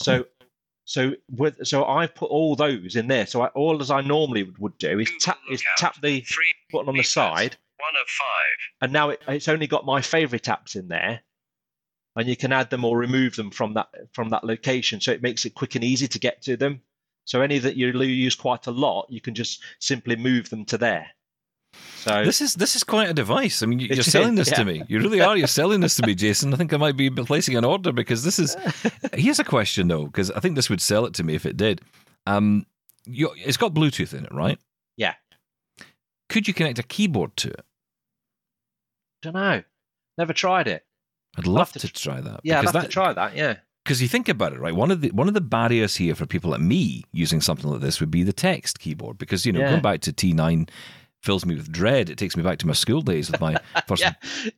So. 0.00 0.26
So 0.88 1.14
with 1.36 1.66
so 1.66 1.84
I've 1.84 2.14
put 2.14 2.30
all 2.30 2.54
those 2.54 2.94
in 2.94 3.08
there. 3.08 3.26
So 3.26 3.40
I, 3.40 3.48
all 3.48 3.80
as 3.82 3.90
I 3.90 4.02
normally 4.02 4.44
would, 4.44 4.58
would 4.58 4.78
do 4.78 5.00
is 5.00 5.10
tap 5.18 5.36
is 5.50 5.60
tap 5.76 6.00
the 6.00 6.24
button 6.70 6.88
on 6.88 6.96
the 6.96 7.02
side, 7.02 7.56
five. 8.08 8.58
and 8.82 8.92
now 8.92 9.10
it, 9.10 9.22
it's 9.28 9.48
only 9.48 9.66
got 9.66 9.84
my 9.86 10.00
favorite 10.00 10.44
apps 10.44 10.76
in 10.76 10.88
there 10.88 11.20
and 12.16 12.28
you 12.28 12.36
can 12.36 12.52
add 12.52 12.70
them 12.70 12.84
or 12.84 12.96
remove 12.96 13.36
them 13.36 13.50
from 13.50 13.74
that 13.74 13.88
from 14.12 14.30
that 14.30 14.44
location 14.44 15.00
so 15.00 15.12
it 15.12 15.22
makes 15.22 15.44
it 15.44 15.54
quick 15.54 15.74
and 15.74 15.84
easy 15.84 16.08
to 16.08 16.18
get 16.18 16.42
to 16.42 16.56
them 16.56 16.80
so 17.24 17.40
any 17.42 17.58
that 17.58 17.76
you 17.76 17.88
use 17.88 18.34
quite 18.34 18.66
a 18.66 18.70
lot 18.70 19.06
you 19.10 19.20
can 19.20 19.34
just 19.34 19.62
simply 19.80 20.16
move 20.16 20.48
them 20.50 20.64
to 20.64 20.78
there 20.78 21.06
so 21.96 22.24
This 22.24 22.40
is 22.40 22.54
this 22.54 22.74
is 22.74 22.84
quite 22.84 23.10
a 23.10 23.12
device. 23.12 23.62
I 23.62 23.66
mean, 23.66 23.80
you- 23.80 23.88
It 23.90 23.96
you're 23.96 24.02
selling 24.04 24.38
is, 24.38 24.46
this 24.46 24.56
to 24.56 24.64
me. 24.64 24.82
You 24.88 24.98
really 25.00 25.20
are. 25.20 25.36
You're 25.36 25.46
selling 25.60 25.80
this 25.80 25.96
to 25.96 26.06
me, 26.06 26.14
Jason. 26.14 26.54
I 26.54 26.56
think 26.56 26.72
I 26.72 26.78
might 26.78 26.96
be 26.96 27.10
placing 27.10 27.54
an 27.56 27.64
order 27.66 27.92
because 27.92 28.22
this 28.24 28.38
is. 28.38 28.56
Here's 29.12 29.40
a 29.40 29.44
question 29.44 29.88
though, 29.88 30.06
because 30.06 30.30
I 30.30 30.40
think 30.40 30.54
this 30.56 30.70
would 30.70 30.80
sell 30.80 31.04
it 31.04 31.12
to 31.14 31.22
me 31.24 31.34
if 31.34 31.44
it 31.44 31.56
did. 31.58 31.82
Um, 32.26 32.64
you, 33.04 33.30
it's 33.36 33.58
got 33.58 33.74
Bluetooth 33.74 34.14
in 34.14 34.24
it, 34.24 34.32
right? 34.32 34.58
yeah 34.96 35.14
Could 36.30 36.48
you 36.48 36.54
connect 36.54 36.78
a 36.78 36.82
keyboard 36.82 37.36
to 37.38 37.48
it? 37.50 37.64
Don't 39.26 39.34
know 39.34 39.62
never 40.18 40.32
tried 40.32 40.66
it 40.68 40.84
I'd 41.38 41.46
love 41.46 41.70
to 41.72 41.78
to 41.80 41.88
try 41.92 42.20
that. 42.22 42.40
Yeah, 42.44 42.58
I'd 42.58 42.62
because 42.62 42.74
have 42.74 42.82
that, 42.84 42.86
to 42.88 42.92
try 42.92 43.12
that. 43.12 43.36
Yeah. 43.36 43.56
because 43.84 44.00
you 44.00 44.08
think 44.08 44.26
about 44.30 44.54
it, 44.54 44.58
right? 44.58 44.74
One 44.74 44.90
of 44.90 45.02
the 45.02 45.10
one 45.10 45.28
of 45.28 45.34
the 45.34 45.42
barriers 45.42 45.94
here 45.96 46.14
for 46.14 46.24
people 46.24 46.50
like 46.52 46.60
me 46.62 47.04
using 47.12 47.42
something 47.42 47.70
like 47.70 47.82
this 47.82 48.00
would 48.00 48.10
be 48.10 48.22
the 48.22 48.32
text 48.32 48.78
keyboard, 48.78 49.18
because 49.18 49.44
you 49.44 49.52
know 49.52 49.60
Yeah. 49.60 49.68
going 49.70 49.82
back 49.82 50.00
to 50.02 50.12
T9 50.14 50.70
fills 51.22 51.44
me 51.44 51.54
with 51.54 51.70
dread. 51.70 52.08
It 52.08 52.16
takes 52.16 52.36
me 52.38 52.42
back 52.42 52.56
to 52.60 52.66
my 52.66 52.72
school 52.72 53.02
days 53.02 53.30
with 53.30 53.38
my 53.40 53.56
first 53.86 54.00
Yeah. 54.02 54.14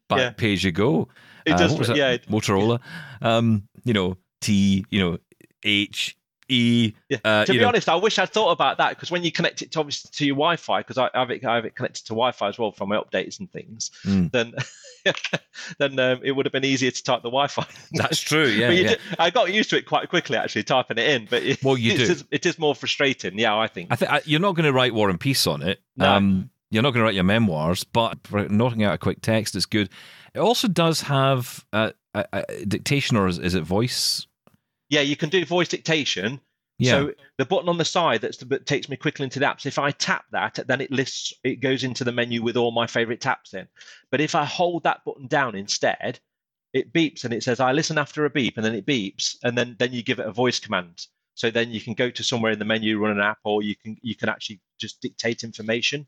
back 0.08 0.18
yeah. 0.20 0.30
page 0.30 0.64
you 0.64 0.70
go. 0.70 1.08
It 1.44 1.54
Uh, 1.54 1.58
does. 1.58 1.70
what 1.72 1.78
was 1.80 1.88
that? 1.88 1.96
yeah. 1.96 2.10
it- 2.12 2.28
Motorola. 2.28 2.78
Um, 3.22 3.68
you 3.84 3.92
know 3.94 4.16
T. 4.40 4.84
You 4.90 5.00
know 5.02 5.18
H 5.64 6.16
E. 6.48 6.94
Yeah. 7.08 7.18
Uh, 7.24 7.44
to 7.44 7.52
be 7.52 7.58
know, 7.58 7.68
honest, 7.68 7.88
I 7.88 7.94
wish 7.96 8.18
I'd 8.18 8.30
thought 8.30 8.50
about 8.52 8.78
that 8.78 8.90
because 8.90 9.10
when 9.10 9.22
you 9.24 9.30
connect 9.32 9.62
it 9.62 9.72
to 9.72 9.80
obviously 9.80 10.10
to 10.14 10.26
your 10.26 10.34
Wi-Fi, 10.36 10.80
because 10.80 10.98
I 10.98 11.06
I 11.14 11.20
have 11.20 11.30
it, 11.30 11.44
I 11.44 11.54
have 11.56 11.64
it 11.64 11.74
connected 11.74 12.04
to 12.06 12.10
Wi-Fi 12.14 12.48
as 12.48 12.58
well 12.58 12.72
for 12.72 12.86
my 12.86 12.96
updates 12.96 13.38
and 13.38 13.50
things, 13.52 13.90
Mm. 14.06 14.30
then 14.32 14.54
then 15.78 15.98
um, 15.98 16.20
it 16.22 16.32
would 16.32 16.46
have 16.46 16.52
been 16.52 16.64
easier 16.64 16.90
to 16.90 17.02
type 17.02 17.22
the 17.22 17.28
Wi-Fi. 17.30 17.66
That's 17.92 18.20
true. 18.20 18.46
Yeah. 18.46 18.68
but 18.68 18.76
you 18.76 18.82
yeah. 18.82 18.88
did- 18.90 19.00
I 19.18 19.30
got 19.30 19.52
used 19.52 19.70
to 19.70 19.76
it 19.78 19.86
quite 19.86 20.08
quickly 20.08 20.36
actually 20.36 20.64
typing 20.64 20.98
it 20.98 21.08
in, 21.08 21.26
but 21.30 21.42
it, 21.42 21.62
Well, 21.62 21.76
you 21.78 21.92
it 21.92 21.96
do. 21.98 22.02
is- 22.04 22.24
it 22.30 22.46
is 22.46 22.58
more 22.58 22.74
frustrating. 22.74 23.38
Yeah, 23.38 23.56
I 23.56 23.66
think. 23.66 23.88
I 23.90 23.96
think 23.96 24.10
I- 24.12 24.22
you're 24.24 24.40
not 24.40 24.54
going 24.54 24.66
to 24.66 24.72
write 24.72 24.94
War 24.94 25.08
and 25.10 25.18
Peace 25.20 25.46
on 25.46 25.62
it. 25.62 25.80
No. 25.96 26.12
Um, 26.12 26.50
you're 26.70 26.82
not 26.82 26.90
going 26.90 27.00
to 27.00 27.04
write 27.04 27.14
your 27.14 27.24
memoirs, 27.24 27.84
but 27.84 28.18
for 28.24 28.46
knocking 28.48 28.84
out 28.84 28.92
a 28.94 28.98
quick 28.98 29.22
text 29.22 29.56
is 29.56 29.64
good. 29.64 29.88
It 30.34 30.40
also 30.40 30.68
does 30.68 31.00
have 31.02 31.64
uh, 31.72 31.92
a, 32.14 32.24
a 32.32 32.64
dictation, 32.66 33.16
or 33.16 33.26
is, 33.26 33.38
is 33.38 33.54
it 33.54 33.62
voice? 33.62 34.26
Yeah, 34.88 35.02
you 35.02 35.16
can 35.16 35.28
do 35.28 35.44
voice 35.44 35.68
dictation. 35.68 36.40
Yeah. 36.78 36.92
So 36.92 37.12
the 37.38 37.44
button 37.44 37.68
on 37.68 37.78
the 37.78 37.84
side 37.84 38.20
that's 38.20 38.36
that 38.38 38.66
takes 38.66 38.88
me 38.88 38.96
quickly 38.96 39.24
into 39.24 39.40
the 39.40 39.46
apps. 39.46 39.66
If 39.66 39.78
I 39.78 39.90
tap 39.90 40.26
that, 40.30 40.60
then 40.68 40.80
it 40.80 40.92
lists 40.92 41.32
it 41.42 41.56
goes 41.56 41.82
into 41.82 42.04
the 42.04 42.12
menu 42.12 42.42
with 42.42 42.56
all 42.56 42.70
my 42.70 42.86
favorite 42.86 43.20
taps 43.20 43.52
in. 43.52 43.66
But 44.10 44.20
if 44.20 44.34
I 44.34 44.44
hold 44.44 44.84
that 44.84 45.04
button 45.04 45.26
down 45.26 45.56
instead, 45.56 46.20
it 46.72 46.92
beeps 46.92 47.24
and 47.24 47.34
it 47.34 47.42
says 47.42 47.58
I 47.58 47.72
listen 47.72 47.98
after 47.98 48.24
a 48.24 48.30
beep, 48.30 48.56
and 48.56 48.64
then 48.64 48.76
it 48.76 48.86
beeps, 48.86 49.36
and 49.42 49.58
then 49.58 49.74
then 49.78 49.92
you 49.92 50.02
give 50.02 50.20
it 50.20 50.26
a 50.26 50.32
voice 50.32 50.60
command. 50.60 51.06
So 51.34 51.50
then 51.50 51.70
you 51.70 51.80
can 51.80 51.94
go 51.94 52.10
to 52.10 52.22
somewhere 52.22 52.52
in 52.52 52.58
the 52.58 52.64
menu, 52.64 52.98
run 52.98 53.12
an 53.12 53.20
app, 53.20 53.38
or 53.44 53.62
you 53.62 53.74
can 53.74 53.96
you 54.02 54.14
can 54.14 54.28
actually 54.28 54.60
just 54.78 55.00
dictate 55.00 55.42
information 55.42 56.06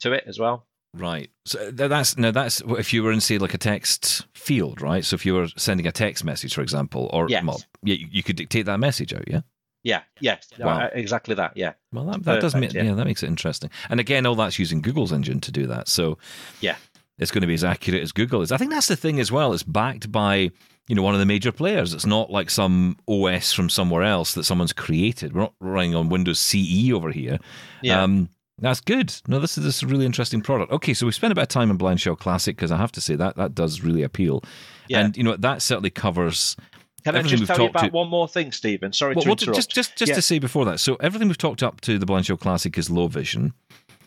to 0.00 0.12
it 0.12 0.24
as 0.26 0.40
well. 0.40 0.66
Right. 0.96 1.28
So 1.44 1.70
that's 1.72 2.16
now 2.16 2.30
that's 2.30 2.60
if 2.78 2.92
you 2.92 3.02
were 3.02 3.10
in 3.12 3.20
say 3.20 3.38
like 3.38 3.52
a 3.54 3.58
text 3.58 4.26
field, 4.34 4.80
right? 4.80 5.04
So 5.04 5.14
if 5.14 5.26
you 5.26 5.34
were 5.34 5.48
sending 5.56 5.86
a 5.86 5.92
text 5.92 6.24
message, 6.24 6.54
for 6.54 6.62
example, 6.62 7.10
or 7.12 7.26
Yes. 7.28 7.44
well, 7.44 7.60
yeah, 7.82 7.96
you, 7.98 8.22
could 8.22 8.36
dictate 8.36 8.66
that 8.66 8.78
message 8.78 9.12
out. 9.12 9.24
Yeah. 9.28 9.40
Yeah, 9.82 10.00
yes, 10.20 10.48
Wow. 10.58 10.80
uh, 10.80 10.90
exactly 10.94 11.34
that. 11.34 11.56
Yeah, 11.56 11.74
Well, 11.92 12.06
that, 12.06 12.22
that 12.24 12.40
does 12.40 12.54
make 12.54 12.72
yeah. 12.72 12.84
yeah. 12.84 12.94
that 12.94 13.04
makes 13.04 13.22
it 13.22 13.26
interesting. 13.26 13.68
And 13.90 14.00
again, 14.00 14.24
all 14.24 14.34
that's 14.34 14.58
using 14.58 14.80
Google's 14.80 15.12
engine 15.12 15.40
to 15.42 15.52
do 15.52 15.66
that. 15.66 15.88
So 15.88 16.16
Yeah. 16.62 16.76
it's 17.18 17.30
going 17.30 17.42
to 17.42 17.46
be 17.46 17.52
as 17.54 17.64
accurate 17.64 18.02
as 18.02 18.10
Google 18.12 18.40
is. 18.40 18.50
I 18.50 18.56
think 18.56 18.70
that's 18.70 18.86
the 18.88 18.96
thing 18.96 19.20
as 19.20 19.30
well. 19.30 19.52
It's 19.52 19.62
backed 19.62 20.10
by 20.10 20.50
you 20.88 20.94
know 20.94 21.02
one 21.02 21.14
of 21.14 21.20
the 21.20 21.26
major 21.26 21.50
players. 21.52 21.92
It's 21.92 22.06
not 22.06 22.30
like 22.30 22.48
some 22.50 22.96
OS 23.08 23.52
from 23.52 23.68
somewhere 23.68 24.04
else 24.04 24.32
that 24.34 24.44
someone's 24.44 24.72
created. 24.72 25.34
We're 25.34 25.42
not 25.42 25.54
running 25.60 25.94
on 25.94 26.08
Windows 26.08 26.38
CE 26.38 26.90
over 26.92 27.10
here. 27.10 27.38
yeah. 27.82 28.02
Um, 28.02 28.30
that's 28.58 28.80
good. 28.80 29.14
No, 29.28 29.40
this 29.40 29.58
is 29.58 29.64
this 29.64 29.76
is 29.78 29.82
a 29.82 29.86
really 29.86 30.06
interesting 30.06 30.40
product. 30.40 30.72
Okay, 30.72 30.94
so 30.94 31.06
we 31.06 31.12
spent 31.12 31.32
a 31.32 31.34
bit 31.34 31.42
of 31.42 31.48
time 31.48 31.70
in 31.70 31.76
Blind 31.76 32.00
Shell 32.00 32.16
Classic 32.16 32.56
because 32.56 32.70
I 32.70 32.76
have 32.76 32.92
to 32.92 33.00
say 33.00 33.14
that 33.16 33.36
that 33.36 33.54
does 33.54 33.82
really 33.82 34.02
appeal. 34.02 34.42
Yeah. 34.88 35.00
And 35.00 35.16
you 35.16 35.22
know 35.24 35.36
that 35.36 35.62
certainly 35.62 35.90
covers. 35.90 36.56
Can 37.04 37.16
I 37.16 37.22
just 37.22 37.44
tell 37.46 37.60
you 37.60 37.66
about 37.68 37.84
to- 37.86 37.90
one 37.90 38.08
more 38.08 38.26
thing, 38.26 38.50
Steven? 38.52 38.92
Sorry 38.92 39.14
Well, 39.14 39.22
to 39.24 39.28
well, 39.28 39.32
interrupt. 39.34 39.56
just 39.56 39.70
just 39.70 39.96
just 39.96 40.08
Yeah. 40.10 40.14
to 40.14 40.22
say 40.22 40.38
before 40.38 40.64
that, 40.66 40.80
so 40.80 40.94
everything 40.96 41.28
we've 41.28 41.36
talked 41.38 41.62
up 41.62 41.80
to 41.82 41.98
the 41.98 42.06
Blind 42.06 42.26
Shell 42.26 42.38
Classic 42.38 42.76
is 42.78 42.88
low 42.88 43.08
vision. 43.08 43.52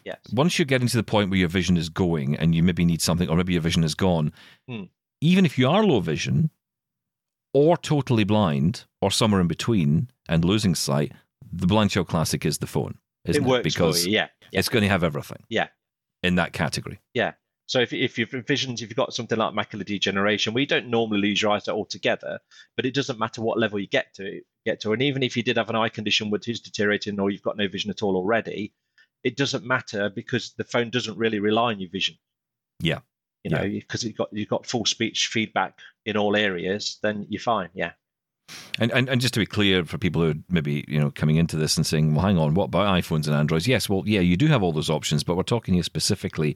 Yes. 0.06 0.18
Once 0.32 0.58
you're 0.58 0.66
getting 0.66 0.88
to 0.88 0.98
the 0.98 1.04
point 1.04 1.30
where 1.30 1.38
your 1.40 1.50
vision 1.50 1.76
is 1.78 1.90
going 1.90 2.36
and 2.38 2.56
you 2.56 2.64
maybe 2.64 2.86
need 2.86 3.02
something, 3.02 3.28
or 3.30 3.36
maybe 3.36 3.54
your 3.54 3.62
vision 3.62 3.84
is 3.84 3.94
gone, 3.94 4.32
Hmm. 4.68 4.84
even 5.22 5.46
if 5.46 5.58
you 5.60 5.68
are 5.70 5.84
low 5.86 6.00
vision, 6.00 6.50
or 7.54 7.76
totally 7.78 8.24
blind, 8.24 8.86
or 9.02 9.12
somewhere 9.12 9.42
in 9.42 9.48
between 9.48 10.10
and 10.30 10.46
losing 10.46 10.76
sight, 10.76 11.12
the 11.52 11.68
Blind 11.68 11.92
Shell 11.92 12.06
Classic 12.06 12.46
is 12.46 12.60
the 12.60 12.68
phone, 12.68 12.98
isn't 13.26 13.46
it 13.46 13.52
it? 13.52 13.64
Because 13.64 14.04
for 14.04 14.10
you. 14.10 14.16
Yeah. 14.16 14.28
Yeah. 14.52 14.60
it's 14.60 14.70
going 14.70 14.84
to 14.84 14.90
have 14.90 15.04
everything. 15.04 15.44
Yeah. 15.50 15.68
In 16.24 16.36
that 16.36 16.54
category. 16.54 17.00
Yeah. 17.14 17.34
So 17.68 17.82
if, 17.82 17.92
if 17.92 18.18
you've 18.18 18.30
visions, 18.30 18.82
if 18.82 18.90
you've 18.90 18.96
got 18.96 19.14
something 19.14 19.38
like 19.38 19.54
macular 19.54 19.86
degeneration, 19.86 20.54
we 20.54 20.66
don't 20.66 20.88
normally 20.88 21.20
lose 21.20 21.42
your 21.42 21.52
eyesight 21.52 21.76
altogether, 21.76 22.40
but 22.78 22.86
it 22.86 22.94
doesn't 22.94 23.20
matter 23.20 23.42
what 23.42 23.60
level 23.60 23.78
you 23.78 23.88
get 23.88 24.14
to 24.16 24.42
get 24.66 24.80
to. 24.82 24.94
And 24.94 25.02
even 25.02 25.22
if 25.22 25.36
you 25.36 25.44
did 25.44 25.58
have 25.58 25.70
an 25.70 25.76
eye 25.76 25.90
condition 25.90 26.30
which 26.30 26.48
is 26.48 26.62
deteriorating 26.62 27.20
or 27.20 27.30
you've 27.30 27.42
got 27.42 27.58
no 27.58 27.68
vision 27.68 27.92
at 27.92 28.02
all 28.02 28.16
already, 28.16 28.74
it 29.24 29.36
doesn't 29.36 29.66
matter 29.66 30.10
because 30.10 30.54
the 30.58 30.64
phone 30.64 30.90
doesn't 30.90 31.18
really 31.18 31.40
rely 31.40 31.72
on 31.74 31.80
your 31.80 31.90
vision. 31.90 32.16
Yeah. 32.80 33.00
You 33.44 33.52
know, 33.52 33.64
because 33.64 34.04
you've 34.04 34.18
got 34.18 34.30
you've 34.32 34.50
got 34.50 34.66
full 34.66 34.86
speech 34.86 35.28
feedback 35.28 35.80
in 36.06 36.18
all 36.18 36.36
areas, 36.36 37.00
then 37.02 37.26
you're 37.30 37.42
fine. 37.42 37.70
Yeah. 37.74 37.92
And, 38.80 38.92
and 38.92 39.10
and 39.10 39.20
just 39.20 39.34
to 39.34 39.40
be 39.40 39.46
clear 39.46 39.84
for 39.86 39.98
people 39.98 40.22
who 40.22 40.30
are 40.32 40.36
maybe 40.50 40.86
you 40.88 41.00
know 41.00 41.12
coming 41.12 41.36
into 41.36 41.58
this 41.58 41.78
and 41.78 41.86
saying, 41.86 42.14
well, 42.14 42.26
hang 42.26 42.38
on, 42.38 42.54
what 42.54 42.66
about 42.66 42.88
iPhones 42.88 43.26
and 43.28 43.36
Androids? 43.36 43.68
Yes, 43.68 43.90
well, 43.90 44.04
yeah, 44.06 44.20
you 44.20 44.38
do 44.38 44.48
have 44.48 44.64
all 44.64 44.72
those 44.72 44.90
options, 44.90 45.24
but 45.24 45.36
we're 45.36 45.44
talking 45.44 45.74
here 45.74 45.84
specifically 45.84 46.56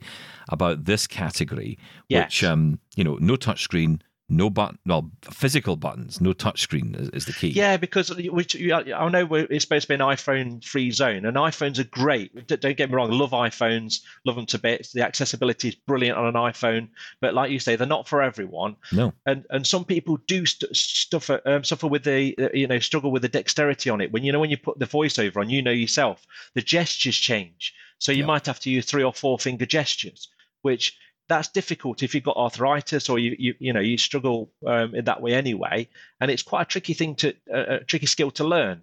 about 0.50 0.86
this 0.86 1.08
category, 1.08 1.78
Yes. 2.10 2.26
which 2.28 2.44
um, 2.44 2.80
you 2.96 3.04
know, 3.04 3.18
no 3.20 3.36
touchscreen, 3.36 4.02
no 4.32 4.50
button, 4.50 4.80
well, 4.86 5.12
physical 5.30 5.76
buttons, 5.76 6.22
no 6.22 6.32
touchscreen 6.34 7.00
is, 7.00 7.10
is 7.10 7.26
the 7.26 7.34
key. 7.34 7.50
Yeah, 7.50 7.76
because 7.76 8.16
which 8.16 8.56
I 8.56 9.10
know 9.10 9.28
it's 9.36 9.66
supposed 9.66 9.84
to 9.84 9.88
be 9.90 9.96
an 9.96 10.00
iPhone-free 10.00 10.92
zone, 10.92 11.26
and 11.26 11.36
iPhones 11.36 11.80
are 11.80 11.84
great. 11.84 12.48
Don't 12.48 12.78
get 12.78 12.90
me 12.90 12.96
wrong, 12.96 13.12
love 13.12 13.32
iPhones, 13.32 14.00
love 14.26 14.38
them 14.38 14.46
to 14.48 14.58
bits. 14.58 14.94
The 14.94 15.02
accessibility 15.06 15.68
is 15.70 15.76
brilliant 15.76 16.18
on 16.18 16.28
an 16.28 16.36
iPhone, 16.36 16.88
but 17.20 17.34
like 17.34 17.52
you 17.52 17.60
say, 17.60 17.76
they're 17.76 17.86
not 17.86 18.08
for 18.08 18.22
everyone. 18.22 18.78
No. 18.94 19.14
And 19.26 19.46
and 19.50 19.68
some 19.68 19.84
people 19.84 20.18
do 20.28 20.46
st- 20.46 20.76
suffer 20.76 21.42
um, 21.46 21.64
suffer 21.66 21.88
with 21.88 22.06
the 22.06 22.36
uh, 22.40 22.50
you 22.54 22.68
know 22.68 22.80
struggle 22.80 23.12
with 23.12 23.22
the 23.24 23.30
dexterity 23.30 23.90
on 23.90 24.00
it. 24.00 24.12
When 24.14 24.24
you 24.24 24.32
know 24.32 24.40
when 24.40 24.50
you 24.50 24.58
put 24.58 24.80
the 24.80 24.86
voiceover 24.86 25.38
on, 25.38 25.50
you 25.50 25.62
know 25.62 25.72
yourself, 25.72 26.26
the 26.54 26.62
gestures 26.62 27.18
change, 27.18 27.74
so 28.00 28.14
you 28.14 28.20
Yeah. 28.20 28.28
might 28.28 28.46
have 28.46 28.62
to 28.62 28.70
use 28.70 28.86
three 28.86 29.04
or 29.04 29.14
four 29.14 29.38
finger 29.40 29.66
gestures, 29.66 30.30
which 30.62 30.98
that's 31.32 31.48
difficult 31.48 32.04
if 32.04 32.14
you've 32.14 32.24
got 32.24 32.38
arthritis 32.38 33.10
or 33.10 33.18
you 33.20 33.36
you, 33.40 33.54
you 33.60 33.74
know 33.74 33.80
you 33.80 33.98
struggle 33.98 34.52
um, 34.68 34.94
in 34.96 35.06
that 35.06 35.22
way 35.22 35.34
anyway 35.34 35.88
and 36.20 36.30
it's 36.32 36.44
quite 36.44 36.62
a 36.64 36.66
tricky 36.66 36.94
thing 36.94 37.16
to 37.16 37.30
uh, 37.54 37.78
a 37.80 37.84
tricky 37.84 38.06
skill 38.06 38.32
to 38.32 38.44
learn 38.44 38.82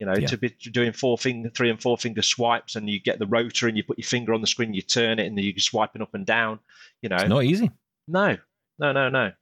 you 0.00 0.06
know 0.06 0.14
Yeah. 0.14 0.26
to 0.28 0.36
be 0.36 0.48
doing 0.72 0.92
four 0.92 1.16
finger 1.18 1.50
three 1.50 1.70
and 1.70 1.80
four 1.80 1.96
finger 1.98 2.22
swipes 2.22 2.76
and 2.76 2.88
you 2.90 2.98
get 3.00 3.18
the 3.18 3.26
rotor 3.26 3.68
and 3.68 3.76
you 3.76 3.84
put 3.84 3.98
your 3.98 4.06
finger 4.06 4.32
on 4.34 4.40
the 4.40 4.46
screen 4.46 4.74
you 4.74 4.82
turn 4.82 5.18
it 5.18 5.26
and 5.26 5.36
then 5.36 5.44
you're 5.44 5.58
swiping 5.58 6.02
up 6.02 6.14
and 6.14 6.26
down 6.26 6.58
you 7.02 7.08
know 7.08 7.16
It's 7.16 7.28
not 7.28 7.44
easy. 7.44 7.70
no 8.08 8.36
no 8.78 8.92
no 8.92 9.08
no 9.08 9.32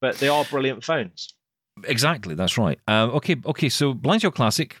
but 0.00 0.16
they 0.18 0.28
are 0.28 0.44
brilliant 0.44 0.84
phones 0.84 1.34
Exactly, 1.88 2.36
that's 2.36 2.56
right. 2.56 2.78
Um, 2.86 3.10
okay, 3.18 3.34
okay. 3.44 3.68
So 3.68 3.94
Blind 3.94 4.22
Shell 4.22 4.30
Classic 4.30 4.80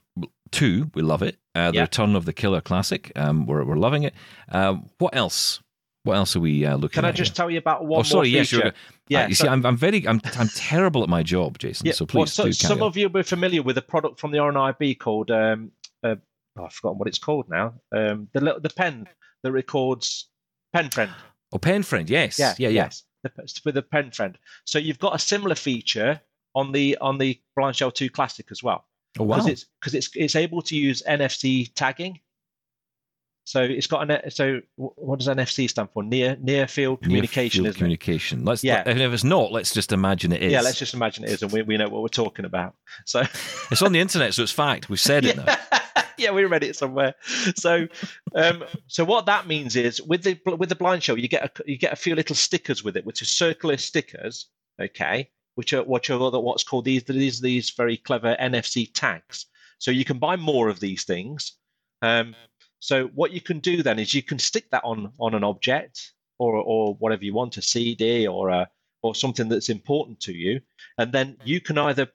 two, 0.52 0.92
we 0.94 1.02
love 1.02 1.22
it. 1.24 1.38
Uh, 1.52 1.72
the 1.72 1.78
Yeah. 1.78 1.82
Return 1.82 2.14
of 2.14 2.24
the 2.24 2.32
Killer 2.32 2.60
Classic, 2.60 3.10
um, 3.16 3.46
we're 3.46 3.64
we're 3.64 3.74
loving 3.74 4.04
it. 4.04 4.14
Um, 4.48 4.88
what 4.98 5.16
else? 5.16 5.60
What 6.04 6.16
else 6.16 6.36
are 6.36 6.40
we 6.40 6.64
uh, 6.64 6.76
looking 6.76 6.98
at? 6.98 7.02
can 7.02 7.04
i 7.06 7.12
just 7.12 7.32
here? 7.32 7.34
tell 7.34 7.50
you 7.50 7.58
about 7.58 7.84
one 7.86 8.00
oh, 8.00 8.02
sorry. 8.02 8.30
more 8.30 8.38
Yes, 8.38 8.52
yeah 8.52 9.24
Uh, 9.24 9.28
you 9.28 9.34
so- 9.34 9.44
see, 9.44 9.48
I'm, 9.48 9.64
I'm 9.66 9.76
very, 9.76 10.06
I'm, 10.06 10.20
I'm 10.36 10.48
terrible 10.48 11.02
at 11.02 11.08
my 11.08 11.22
job, 11.22 11.58
Jason. 11.58 11.86
Yeah, 11.86 11.94
So 11.94 12.04
well, 12.04 12.24
please 12.24 12.32
so, 12.32 12.44
do 12.44 12.52
some 12.52 12.82
of 12.82 12.96
you 12.96 13.08
will 13.08 13.22
be 13.22 13.22
familiar 13.22 13.62
with 13.62 13.76
a 13.78 13.82
product 13.82 14.20
from 14.20 14.30
the 14.30 14.38
RNIB 14.38 14.98
called 14.98 15.30
um, 15.30 15.72
uh, 16.02 16.16
oh, 16.56 16.64
I've 16.64 16.72
forgotten 16.72 16.98
what 16.98 17.08
it's 17.08 17.18
called 17.18 17.48
now. 17.48 17.74
Um, 17.92 18.28
the 18.32 18.40
little 18.40 18.60
the 18.60 18.70
pen 18.70 19.08
that 19.42 19.52
records 19.52 20.28
pen 20.72 20.90
friend. 20.90 21.10
Oh, 21.52 21.58
Pen 21.58 21.82
Friend. 21.82 22.08
Yes. 22.10 22.38
Yeah, 22.38 22.54
yeah, 22.58 22.68
yeah. 22.68 22.82
Yes, 22.84 23.04
the, 23.22 23.60
with 23.64 23.76
a 23.76 23.82
pen 23.82 24.10
friend. 24.10 24.36
So 24.64 24.78
you've 24.78 24.98
got 24.98 25.14
a 25.14 25.18
similar 25.18 25.54
feature 25.54 26.20
on 26.54 26.72
the 26.72 26.98
on 27.00 27.18
the 27.18 27.40
Blind 27.56 27.76
Shell 27.76 27.92
2 27.92 28.10
Classic 28.10 28.46
as 28.50 28.62
well. 28.62 28.86
Oh 29.18 29.24
wow. 29.24 29.36
Because 29.36 29.50
it's 29.50 29.66
because 29.80 29.94
it's 29.94 30.10
it's 30.14 30.36
able 30.36 30.62
to 30.62 30.76
use 30.76 31.02
NFC 31.08 31.72
tagging. 31.74 32.20
So 33.44 33.62
it's 33.62 33.86
got 33.86 34.10
an 34.10 34.30
so 34.30 34.60
what 34.76 35.18
does 35.18 35.28
NFC 35.28 35.68
stand 35.68 35.90
for? 35.92 36.02
Near 36.02 36.36
near 36.40 36.66
field 36.66 37.02
communication, 37.02 37.62
Near-field 37.62 37.66
isn't 37.66 37.76
it? 37.76 37.78
communication. 37.78 38.44
Let's. 38.44 38.64
Yeah. 38.64 38.82
If 38.86 39.12
it's 39.12 39.24
not, 39.24 39.52
let's 39.52 39.74
just 39.74 39.92
imagine 39.92 40.32
it 40.32 40.42
is. 40.42 40.50
Yeah, 40.50 40.62
let's 40.62 40.78
just 40.78 40.94
imagine 40.94 41.24
it 41.24 41.30
is, 41.30 41.42
and 41.42 41.52
we, 41.52 41.60
we 41.62 41.76
know 41.76 41.88
what 41.88 42.00
we're 42.00 42.08
talking 42.08 42.46
about. 42.46 42.74
So 43.04 43.20
It's 43.70 43.82
on 43.82 43.92
the 43.92 44.00
internet, 44.00 44.32
so 44.32 44.42
it's 44.42 44.52
fact. 44.52 44.88
We've 44.88 44.98
said 44.98 45.26
it 45.26 45.36
now. 45.36 45.44
yeah. 45.46 46.04
yeah, 46.16 46.30
we 46.30 46.44
read 46.44 46.64
it 46.64 46.76
somewhere. 46.76 47.14
So, 47.56 47.86
um, 48.34 48.64
so 48.86 49.04
what 49.04 49.26
that 49.26 49.46
means 49.46 49.76
is 49.76 50.00
with 50.00 50.22
the 50.22 50.38
with 50.56 50.70
the 50.70 50.74
blind 50.74 51.02
shell, 51.02 51.18
you 51.18 51.28
get 51.28 51.44
a 51.44 51.70
you 51.70 51.76
get 51.76 51.92
a 51.92 51.96
few 51.96 52.14
little 52.14 52.36
stickers 52.36 52.82
with 52.82 52.96
it, 52.96 53.04
which 53.04 53.20
are 53.20 53.26
circular 53.26 53.76
stickers, 53.76 54.46
okay, 54.80 55.28
which 55.56 55.74
are 55.74 55.82
which 55.82 56.08
are 56.08 56.18
what's 56.18 56.64
called 56.64 56.86
these 56.86 57.04
these 57.04 57.40
these 57.40 57.70
very 57.70 57.98
clever 57.98 58.36
NFC 58.40 58.90
tags. 58.92 59.46
So 59.78 59.90
you 59.90 60.04
can 60.04 60.18
buy 60.18 60.36
more 60.36 60.68
of 60.68 60.80
these 60.80 61.04
things. 61.04 61.52
Um, 62.00 62.34
so 62.84 63.06
what 63.14 63.32
you 63.32 63.40
can 63.40 63.60
do 63.60 63.82
then 63.82 63.98
is 63.98 64.12
you 64.12 64.22
can 64.22 64.38
stick 64.38 64.66
that 64.70 64.84
on 64.84 65.10
on 65.18 65.32
an 65.34 65.42
object 65.42 66.12
or 66.38 66.54
or 66.56 66.94
whatever 66.96 67.24
you 67.24 67.32
want, 67.34 67.56
a 67.56 67.62
CD 67.62 68.26
or 68.26 68.50
a 68.50 68.68
or 69.02 69.14
something 69.14 69.48
that's 69.48 69.70
important 69.70 70.20
to 70.20 70.32
you, 70.34 70.60
and 70.98 71.10
then 71.12 71.36
you 71.44 71.60
can 71.60 71.78
either 71.78 72.06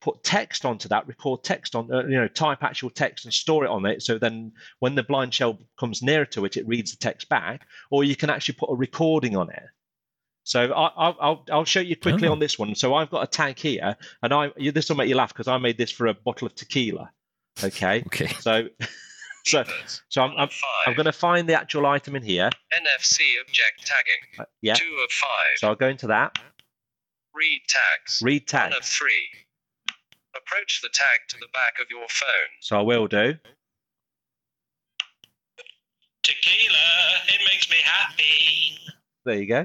put 0.00 0.22
text 0.22 0.64
onto 0.64 0.88
that, 0.88 1.06
record 1.08 1.42
text 1.44 1.74
on, 1.74 1.92
uh, 1.92 2.02
you 2.06 2.16
know, 2.20 2.28
type 2.28 2.62
actual 2.62 2.88
text 2.90 3.24
and 3.26 3.34
store 3.34 3.64
it 3.64 3.70
on 3.70 3.84
it. 3.84 4.00
So 4.02 4.16
then 4.18 4.52
when 4.78 4.94
the 4.94 5.02
blind 5.02 5.34
shell 5.34 5.58
comes 5.78 6.02
nearer 6.02 6.24
to 6.26 6.44
it, 6.46 6.56
it 6.56 6.66
reads 6.66 6.90
the 6.92 6.96
text 6.98 7.28
back, 7.28 7.66
or 7.90 8.02
you 8.04 8.16
can 8.16 8.30
actually 8.30 8.54
put 8.54 8.70
a 8.70 8.74
recording 8.76 9.36
on 9.36 9.50
it. 9.50 9.62
So 10.44 10.72
I, 10.72 10.86
I'll, 10.96 11.16
I'll 11.20 11.44
I'll 11.52 11.64
show 11.74 11.80
you 11.80 11.96
quickly 11.96 12.28
Oh. 12.28 12.32
on 12.32 12.38
this 12.38 12.58
one. 12.58 12.74
So 12.76 12.94
I've 12.94 13.10
got 13.10 13.24
a 13.24 13.26
tag 13.26 13.58
here, 13.58 13.96
and 14.22 14.32
I 14.32 14.50
this 14.72 14.88
will 14.88 14.96
make 14.96 15.08
you 15.08 15.16
laugh 15.16 15.32
because 15.34 15.48
I 15.48 15.58
made 15.58 15.78
this 15.78 15.90
for 15.90 16.06
a 16.06 16.14
bottle 16.14 16.46
of 16.46 16.54
tequila. 16.54 17.10
Okay, 17.62 18.02
Okay. 18.06 18.28
so 18.40 18.68
so 19.44 19.62
Beepers. 19.64 20.00
so 20.08 20.22
I'm 20.22 20.32
I'm, 20.36 20.48
I'm 20.86 20.94
going 20.94 21.06
to 21.06 21.12
find 21.12 21.48
the 21.48 21.54
actual 21.58 21.86
item 21.86 22.16
in 22.16 22.22
here. 22.22 22.50
NFC 22.74 23.20
object 23.40 23.86
tagging. 23.86 24.22
Uh, 24.38 24.44
Yeah. 24.62 24.74
Two 24.74 24.96
of 25.04 25.10
five. 25.10 25.56
So 25.56 25.68
I'll 25.68 25.74
go 25.74 25.88
into 25.88 26.06
that. 26.08 26.38
Read 27.34 27.60
tags. 27.68 28.20
Read 28.22 28.46
tags. 28.46 28.72
One 28.72 28.78
of 28.78 28.84
three. 28.84 29.28
Approach 30.36 30.80
the 30.82 30.88
tag 30.92 31.20
to 31.28 31.36
the 31.38 31.48
back 31.52 31.74
of 31.80 31.86
your 31.90 32.06
phone. 32.08 32.50
So 32.60 32.78
I 32.78 32.82
will 32.82 33.06
do. 33.06 33.34
Tequila, 36.22 36.78
it 37.28 37.40
makes 37.50 37.68
me 37.70 37.76
happy. 37.82 38.78
There 39.24 39.36
you 39.36 39.46
go. 39.46 39.64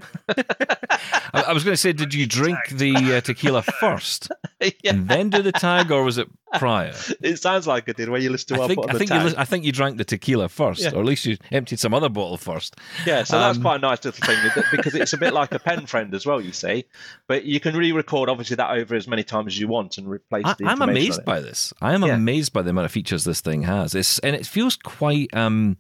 I, 1.34 1.42
I 1.48 1.54
was 1.54 1.64
going 1.64 1.74
to 1.74 1.78
say, 1.78 1.94
did 1.94 2.14
you 2.14 2.26
drink 2.26 2.58
the 2.72 2.94
uh, 3.18 3.22
tequila 3.22 3.62
first 3.80 4.30
yeah, 4.62 4.92
and 4.92 5.08
then 5.08 5.30
do 5.30 5.42
the 5.42 5.52
tag, 5.52 5.92
or 5.92 6.04
was 6.04 6.18
it 6.18 6.28
prior? 6.56 6.94
it 7.22 7.38
sounds 7.42 7.68
like 7.68 7.88
it 7.88 7.98
did 7.98 8.10
when 8.10 8.22
you 8.22 8.30
listen 8.30 8.56
to 8.58 8.64
I 8.64 8.68
think 8.68 8.90
I 8.90 8.98
think 8.98 9.10
you 9.12 9.34
I 9.38 9.46
think 9.46 9.64
you 9.66 9.72
drank 9.72 9.98
the 9.98 10.04
tequila 10.06 10.50
first, 10.50 10.82
Yeah. 10.82 10.92
or 10.92 11.00
at 11.00 11.06
least 11.06 11.26
you 11.26 11.38
emptied 11.52 11.80
some 11.80 11.94
other 11.94 12.10
bottle 12.10 12.38
first. 12.38 12.76
Yeah, 13.06 13.24
so 13.24 13.40
that's 13.40 13.58
Um, 13.58 13.64
quite 13.64 13.76
a 13.78 13.80
nice 13.80 14.04
little 14.04 14.26
thing 14.26 14.38
because 14.72 14.96
it's 14.96 15.14
a 15.14 15.18
bit 15.18 15.34
like 15.34 15.54
a 15.54 15.60
pen 15.60 15.86
friend 15.86 16.14
as 16.14 16.26
well, 16.26 16.42
you 16.42 16.52
see. 16.52 16.86
But 17.28 17.46
you 17.46 17.60
can 17.60 17.76
re-record 17.76 18.30
obviously 18.30 18.56
that 18.58 18.72
over 18.72 18.96
as 18.96 19.08
many 19.08 19.24
times 19.24 19.54
as 19.54 19.60
you 19.60 19.68
want 19.68 19.98
and 19.98 20.08
replace 20.10 20.46
I, 20.46 20.56
the 20.58 20.66
I'm 20.66 20.82
amazed 20.82 21.24
by 21.26 21.40
this. 21.40 21.74
I 21.82 21.94
am 21.94 22.04
Yeah. 22.04 22.14
amazed 22.16 22.54
by 22.54 22.62
the 22.62 22.70
amount 22.72 22.86
of 22.86 22.92
features 22.92 23.24
this 23.24 23.42
thing 23.42 23.64
has. 23.64 23.96
It's 23.96 24.20
and 24.20 24.36
it 24.36 24.46
feels 24.46 24.76
quite. 24.76 25.34
Um, 25.34 25.78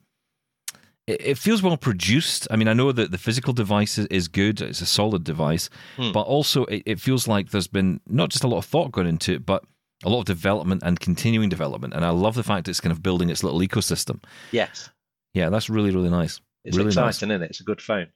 it, 1.08 1.22
it 1.22 1.38
feels 1.38 1.62
well 1.62 1.78
produced. 1.78 2.48
I 2.52 2.56
mean, 2.56 2.68
I 2.68 2.74
know 2.74 2.91
that 2.91 3.12
the 3.12 3.18
physical 3.18 3.54
device 3.54 3.98
is, 3.98 4.28
good. 4.28 4.62
It's 4.62 4.82
a 4.82 4.86
solid 4.86 5.24
device, 5.24 5.70
Hmm. 5.98 6.12
but 6.12 6.22
also 6.22 6.65
it, 6.65 6.84
it 6.86 7.00
feels 7.00 7.28
like 7.28 7.50
there's 7.52 7.68
been 7.68 8.00
not 8.08 8.30
just 8.30 8.44
a 8.44 8.48
lot 8.48 8.58
of 8.60 8.65
thought 8.65 8.91
gone 8.91 9.08
into 9.08 9.34
it, 9.34 9.46
but 9.46 9.63
a 10.04 10.10
lot 10.10 10.20
of 10.20 10.26
development 10.26 10.82
and 10.84 11.00
continuing 11.00 11.50
development. 11.50 11.94
And 11.94 12.04
I 12.06 12.10
love 12.10 12.36
the 12.36 12.44
fact 12.44 12.68
it's 12.68 12.82
kind 12.82 12.91
of 12.91 13.02
building 13.02 13.30
its 13.30 13.44
little 13.44 13.60
ecosystem. 13.60 14.22
Yes, 14.52 14.89
Yeah, 15.34 15.50
that's 15.50 15.70
really 15.70 15.91
really 15.91 16.10
nice. 16.10 16.41
it's 16.63 16.76
really 16.78 16.88
nice. 16.94 17.15
exciting, 17.18 17.32
isn't 17.32 17.44
it? 17.44 17.50
It's 17.52 17.62
a 17.62 17.63
good 17.63 17.82
phone. 17.82 18.08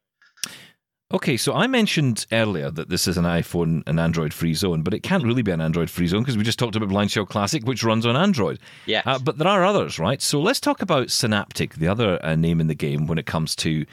Okay, 1.12 1.38
so 1.38 1.54
I 1.56 1.66
mentioned 1.66 2.28
earlier 2.32 2.70
that 2.70 2.90
this 2.90 3.08
is 3.08 3.18
an 3.18 3.26
iPhone 3.26 3.82
and 3.88 4.00
Android 4.00 4.32
free 4.32 4.54
zone, 4.54 4.84
but 4.84 4.94
it 4.94 5.02
can't 5.02 5.24
really 5.24 5.42
be 5.42 5.52
an 5.52 5.60
Android 5.60 5.90
free 5.90 6.06
zone 6.06 6.22
because 6.22 6.38
we 6.38 6.44
just 6.44 6.60
talked 6.60 6.76
about 6.76 6.90
Blind 6.90 7.10
Shell 7.10 7.26
Classic, 7.26 7.64
which 7.64 7.84
runs 7.84 8.06
on 8.06 8.16
Android. 8.16 8.60
Yes. 8.86 9.04
Uh, 9.08 9.18
but 9.18 9.40
there 9.40 9.48
are 9.48 9.66
others, 9.66 9.98
right? 9.98 10.22
So 10.22 10.40
let's 10.40 10.60
talk 10.60 10.84
about 10.84 11.10
Synaptic, 11.10 11.76
the 11.76 11.88
other 11.88 12.24
uh, 12.24 12.36
name 12.36 12.62
in 12.62 12.68
the 12.68 12.76
game 12.76 13.08
when 13.08 13.18
it 13.18 13.26
comes 13.26 13.56
to. 13.58 13.88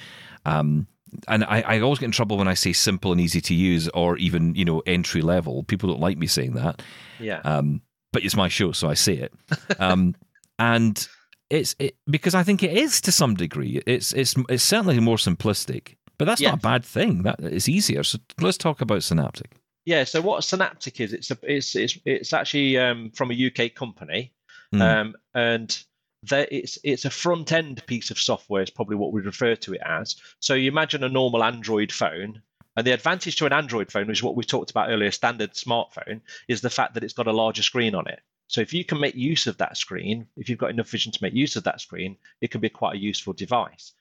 Um, 0.44 0.88
and 1.26 1.44
I, 1.44 1.62
I 1.62 1.81
always 1.81 2.00
get 2.00 2.07
in 2.07 2.12
trouble 2.12 2.37
when 2.37 2.48
I 2.48 2.55
say 2.55 2.74
simple 2.74 3.12
and 3.12 3.20
easy 3.20 3.40
to 3.40 3.55
use, 3.55 3.88
or 3.94 4.18
even 4.18 4.55
you 4.55 4.66
know 4.66 4.83
entry 4.85 5.22
level. 5.22 5.62
People 5.62 5.88
don't 5.88 6.00
like 6.00 6.18
me 6.18 6.26
saying 6.26 6.52
that, 6.52 6.83
yeah. 7.18 7.40
um, 7.44 7.81
but 8.12 8.24
it's 8.24 8.37
my 8.37 8.48
show, 8.48 8.72
so 8.72 8.90
I 8.90 8.94
say 8.94 9.14
it. 9.14 9.33
Um, 9.79 10.14
and 10.59 11.09
it's 11.48 11.74
it, 11.79 11.96
because 12.11 12.35
I 12.35 12.42
think 12.42 12.62
it 12.62 12.76
is 12.76 13.00
to 13.02 13.12
some 13.12 13.35
degree. 13.35 13.81
It's 13.87 14.12
it's 14.12 14.35
it's 14.50 14.64
certainly 14.64 15.00
more 15.00 15.16
simplistic, 15.16 15.94
but 16.18 16.24
that's 16.26 16.40
not 16.40 16.55
a 16.55 16.59
bad 16.59 16.85
thing. 16.85 17.22
That 17.22 17.40
it's 17.40 17.68
easier. 17.68 18.02
So 18.02 18.18
let's 18.40 18.59
talk 18.59 18.81
about 18.81 19.02
Synaptic. 19.02 19.52
Yeah. 19.85 20.05
So 20.05 20.20
what 20.20 20.44
Synaptic 20.44 21.00
is? 21.00 21.12
It's 21.12 21.31
a, 21.31 21.38
it's 21.42 21.74
it's 21.76 21.98
it's 22.05 22.33
actually 22.33 22.79
um, 22.79 23.11
from 23.11 23.31
a 23.31 23.46
UK 23.46 23.74
company, 23.74 24.33
Mm. 24.74 24.81
um, 24.83 25.14
and 25.35 25.79
there 26.24 26.48
it's 26.50 26.76
it's 26.83 27.05
a 27.05 27.11
front 27.11 27.52
end 27.52 27.87
piece 27.87 28.11
of 28.11 28.18
software. 28.18 28.62
Is 28.62 28.70
probably 28.70 28.96
what 28.96 29.12
we 29.12 29.20
refer 29.20 29.55
to 29.55 29.74
it 29.74 29.81
as. 29.85 30.16
So 30.40 30.55
you 30.55 30.68
imagine 30.70 31.05
a 31.05 31.09
normal 31.09 31.44
Android 31.44 31.92
phone. 31.92 32.42
And 32.79 32.87
the 32.87 32.92
advantage 32.92 33.37
to 33.37 33.46
an 33.46 33.55
Android 33.55 33.90
phone, 33.90 34.07
which 34.07 34.18
is 34.18 34.22
what 34.22 34.37
we 34.37 34.44
talked 34.44 34.70
about 34.70 34.90
earlier, 34.90 35.11
standard 35.11 35.52
smartphone, 35.55 36.20
is 36.46 36.61
the 36.61 36.68
fact 36.68 36.92
that 36.92 37.02
it's 37.02 37.14
got 37.14 37.26
a 37.26 37.33
larger 37.33 37.62
screen 37.62 37.94
on 37.94 38.07
it. 38.07 38.20
So 38.48 38.61
if 38.61 38.74
you 38.74 38.85
can 38.85 39.00
make 39.00 39.14
use 39.14 39.46
of 39.46 39.57
that 39.57 39.79
screen, 39.79 40.26
if 40.37 40.50
you've 40.50 40.59
got 40.59 40.68
enough 40.70 40.90
vision 40.90 41.11
to 41.11 41.18
make 41.22 41.33
use 41.33 41.57
of 41.57 41.64
that 41.64 41.81
screen, 41.81 42.18
it 42.42 42.50
can 42.50 42.61
be 42.61 42.68
quite 42.68 42.94
a 42.96 42.98
useful 42.98 43.33
device. 43.33 43.92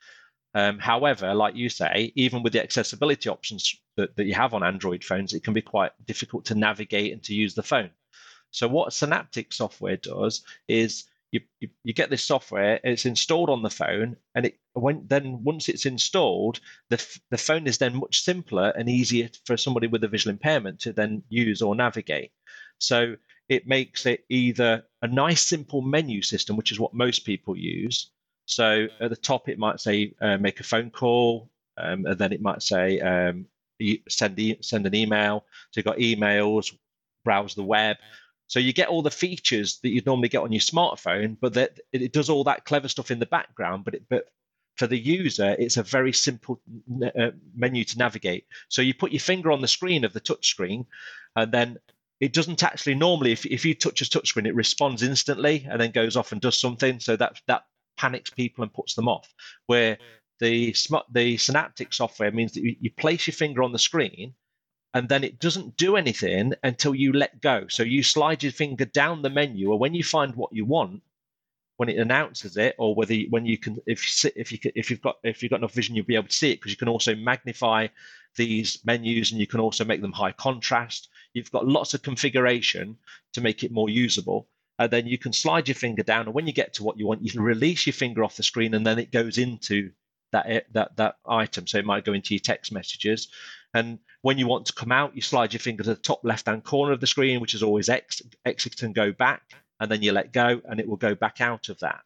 Um, 0.56 0.80
however, 0.80 1.36
like 1.36 1.56
you 1.56 1.68
say, 1.68 2.14
even 2.16 2.42
with 2.42 2.54
the 2.54 2.64
accessibility 2.64 3.30
options 3.30 3.76
that, 3.98 4.16
that 4.16 4.26
you 4.26 4.34
have 4.34 4.54
on 4.54 4.64
Android 4.64 5.04
phones, 5.04 5.34
it 5.34 5.44
can 5.44 5.54
be 5.54 5.62
quite 5.62 5.92
difficult 6.06 6.46
to 6.46 6.56
navigate 6.56 7.12
and 7.12 7.22
to 7.24 7.36
use 7.36 7.54
the 7.56 7.62
phone. 7.62 7.90
So 8.52 8.70
what 8.70 8.94
Synaptic 8.94 9.52
software 9.52 9.98
does 9.98 10.44
is 10.70 11.04
you, 11.34 11.42
you, 11.60 11.70
you 11.84 11.94
get 11.94 12.10
this 12.10 12.24
software, 12.24 12.80
it's 12.86 13.06
installed 13.06 13.50
on 13.50 13.64
the 13.64 13.70
phone, 13.70 14.16
and 14.34 14.46
it 14.46 14.58
when 14.72 15.06
then 15.08 15.44
once 15.44 15.68
it's 15.68 15.86
installed, 15.86 16.62
the 16.90 17.06
the 17.32 17.38
phone 17.38 17.68
is 17.68 17.78
then 17.78 17.98
much 17.98 18.22
simpler 18.22 18.70
and 18.78 18.88
easier 18.88 19.30
for 19.46 19.58
somebody 19.58 19.88
with 19.88 20.06
a 20.06 20.08
visual 20.08 20.32
impairment 20.32 20.80
to 20.82 20.94
then 20.94 21.24
use 21.28 21.62
or 21.62 21.76
navigate. 21.76 22.32
So 22.78 23.18
it 23.50 23.68
makes 23.68 24.06
it 24.06 24.24
either 24.30 24.86
a 25.02 25.08
nice 25.08 25.46
simple 25.46 25.82
menu 25.82 26.22
system, 26.22 26.56
which 26.56 26.72
is 26.72 26.80
what 26.80 26.94
most 26.94 27.26
people 27.26 27.58
use. 27.58 28.12
So 28.46 28.88
at 29.00 29.10
the 29.10 29.16
top, 29.16 29.50
it 29.50 29.58
might 29.58 29.80
say 29.80 30.14
uh, 30.22 30.38
make 30.38 30.60
a 30.60 30.64
phone 30.64 30.92
call, 30.92 31.50
um, 31.78 32.06
and 32.06 32.18
then 32.18 32.32
it 32.32 32.42
might 32.42 32.62
say 32.62 33.00
um, 33.00 33.46
send 34.08 34.40
e- 34.40 34.60
send 34.62 34.86
an 34.86 34.96
email. 34.96 35.46
So 35.72 35.80
you've 35.80 35.86
got 35.86 35.98
emails, 35.98 36.76
browse 37.24 37.56
the 37.56 37.64
web. 37.64 37.98
So 38.48 38.60
you 38.60 38.74
get 38.74 38.90
all 38.90 39.02
the 39.02 39.12
features 39.12 39.80
that 39.82 39.90
you'd 39.90 40.06
normally 40.06 40.30
get 40.30 40.44
on 40.44 40.52
your 40.52 40.62
smartphone, 40.62 41.36
but 41.42 41.56
that 41.56 41.80
it, 41.92 42.14
does 42.14 42.30
all 42.30 42.44
that 42.44 42.66
clever 42.66 42.88
stuff 42.88 43.10
in 43.10 43.20
the 43.20 43.26
background. 43.26 43.84
But 43.84 43.96
it, 43.96 44.04
but 44.08 44.26
for 44.76 44.88
the 44.88 44.98
user, 44.98 45.56
it's 45.58 45.78
a 45.78 45.84
very 45.84 46.14
simple 46.14 46.62
uh, 47.04 47.32
menu 47.56 47.84
to 47.86 47.98
navigate. 47.98 48.46
So 48.70 48.82
you 48.82 48.94
put 48.94 49.12
your 49.12 49.20
finger 49.22 49.52
on 49.52 49.62
the 49.62 49.68
screen 49.68 50.04
of 50.04 50.14
the 50.14 50.20
touch 50.20 50.48
screen, 50.48 50.86
and 51.36 51.52
then 51.52 51.78
it 52.20 52.34
doesn't 52.34 52.64
actually 52.64 52.96
normally 52.96 53.32
if, 53.32 53.46
if 53.46 53.66
you 53.66 53.74
touch 53.74 54.02
a 54.02 54.10
touch 54.10 54.30
screen, 54.30 54.46
it 54.46 54.56
responds 54.56 55.02
instantly 55.02 55.68
and 55.70 55.82
then 55.82 55.92
goes 55.92 56.16
off 56.16 56.32
and 56.32 56.40
does 56.40 56.60
something. 56.60 57.00
So 57.00 57.16
that 57.16 57.42
that 57.48 57.66
panics 57.98 58.30
people 58.30 58.64
and 58.64 58.74
puts 58.74 58.96
them 58.96 59.08
off. 59.08 59.34
Where 59.68 59.98
the 60.40 60.76
the 61.12 61.38
synaptic 61.38 61.94
software 61.94 62.32
means 62.32 62.54
that 62.54 62.64
you, 62.64 62.76
you 62.80 62.92
place 62.92 63.28
your 63.28 63.34
finger 63.34 63.64
on 63.64 63.72
the 63.72 63.80
screen 63.80 64.34
and 64.96 65.10
then 65.10 65.26
it 65.26 65.40
doesn't 65.40 65.76
do 65.76 65.98
anything 65.98 66.54
until 66.64 66.96
you 66.96 67.12
let 67.12 67.42
go. 67.42 67.68
So 67.68 67.84
you 67.84 68.02
slide 68.02 68.42
your 68.42 68.54
finger 68.54 68.86
down 68.86 69.22
the 69.22 69.30
menu, 69.30 69.70
or 69.70 69.78
when 69.78 69.94
you 69.94 70.06
find 70.06 70.34
what 70.36 70.54
you 70.54 70.64
want, 70.64 71.04
when 71.76 71.90
it 71.90 71.98
announces 71.98 72.56
it, 72.56 72.76
or 72.80 72.96
whether 72.96 73.14
you, 73.14 73.28
when 73.30 73.46
you 73.46 73.58
can, 73.58 73.78
if 73.88 74.00
you 74.00 74.10
sit, 74.10 74.32
if 74.38 74.54
you 74.54 74.58
can, 74.58 74.72
if 74.74 74.90
you've 74.90 75.02
got 75.02 75.18
if 75.26 75.44
you've 75.44 75.50
got 75.50 75.60
enough 75.60 75.74
vision, 75.74 75.96
you'll 75.96 76.06
be 76.06 76.16
able 76.16 76.30
to 76.30 76.34
see 76.34 76.52
it 76.52 76.56
because 76.62 76.72
you 76.72 76.78
can 76.78 76.88
also 76.88 77.14
magnify 77.14 77.88
these 78.38 78.80
menus 78.86 79.34
and 79.34 79.42
you 79.42 79.48
can 79.48 79.60
also 79.60 79.84
make 79.84 80.02
them 80.02 80.14
high 80.14 80.32
contrast. 80.32 81.10
You've 81.34 81.52
got 81.52 81.68
lots 81.68 81.94
of 81.94 82.02
configuration 82.02 82.98
to 83.34 83.42
make 83.42 83.66
it 83.66 83.74
more 83.74 83.90
usable. 83.90 84.48
And 84.78 84.92
then 84.92 85.08
you 85.08 85.18
can 85.18 85.32
slide 85.32 85.68
your 85.68 85.76
finger 85.76 86.04
down, 86.04 86.26
and 86.26 86.34
when 86.34 86.48
you 86.48 86.54
get 86.54 86.74
to 86.76 86.84
what 86.84 86.98
you 86.98 87.08
want, 87.08 87.24
you 87.24 87.32
can 87.32 87.42
release 87.42 87.86
your 87.86 87.94
finger 87.94 88.24
off 88.24 88.36
the 88.36 88.44
screen, 88.44 88.74
and 88.74 88.86
then 88.86 89.00
it 89.00 89.12
goes 89.12 89.38
into 89.38 89.92
that 90.32 90.46
eh, 90.48 90.62
that 90.72 90.98
that 90.98 91.16
item. 91.26 91.66
So 91.68 91.78
it 91.78 91.86
might 91.86 92.04
go 92.04 92.14
into 92.14 92.34
your 92.34 92.42
text 92.42 92.72
messages, 92.72 93.30
and 93.74 94.00
when 94.22 94.38
you 94.38 94.48
want 94.48 94.66
to 94.66 94.74
come 94.74 94.92
out, 94.92 95.16
you 95.16 95.22
slide 95.22 95.54
your 95.54 95.62
finger 95.62 95.84
to 95.84 95.94
the 95.94 96.02
top 96.02 96.22
left 96.24 96.48
hand 96.48 96.64
corner 96.64 96.92
of 96.92 97.00
the 97.00 97.08
screen, 97.08 97.40
which 97.40 97.54
is 97.54 97.64
always 97.64 97.90
X, 97.90 98.22
exit 98.44 98.82
and 98.84 98.94
go 98.94 99.12
back, 99.12 99.44
and 99.80 99.90
then 99.90 100.02
you 100.02 100.12
let 100.12 100.34
go, 100.34 100.62
and 100.66 100.80
it 100.80 100.88
will 100.88 100.98
go 100.98 101.16
back 101.16 101.42
out 101.42 101.70
of 101.70 101.80
that. 101.80 102.02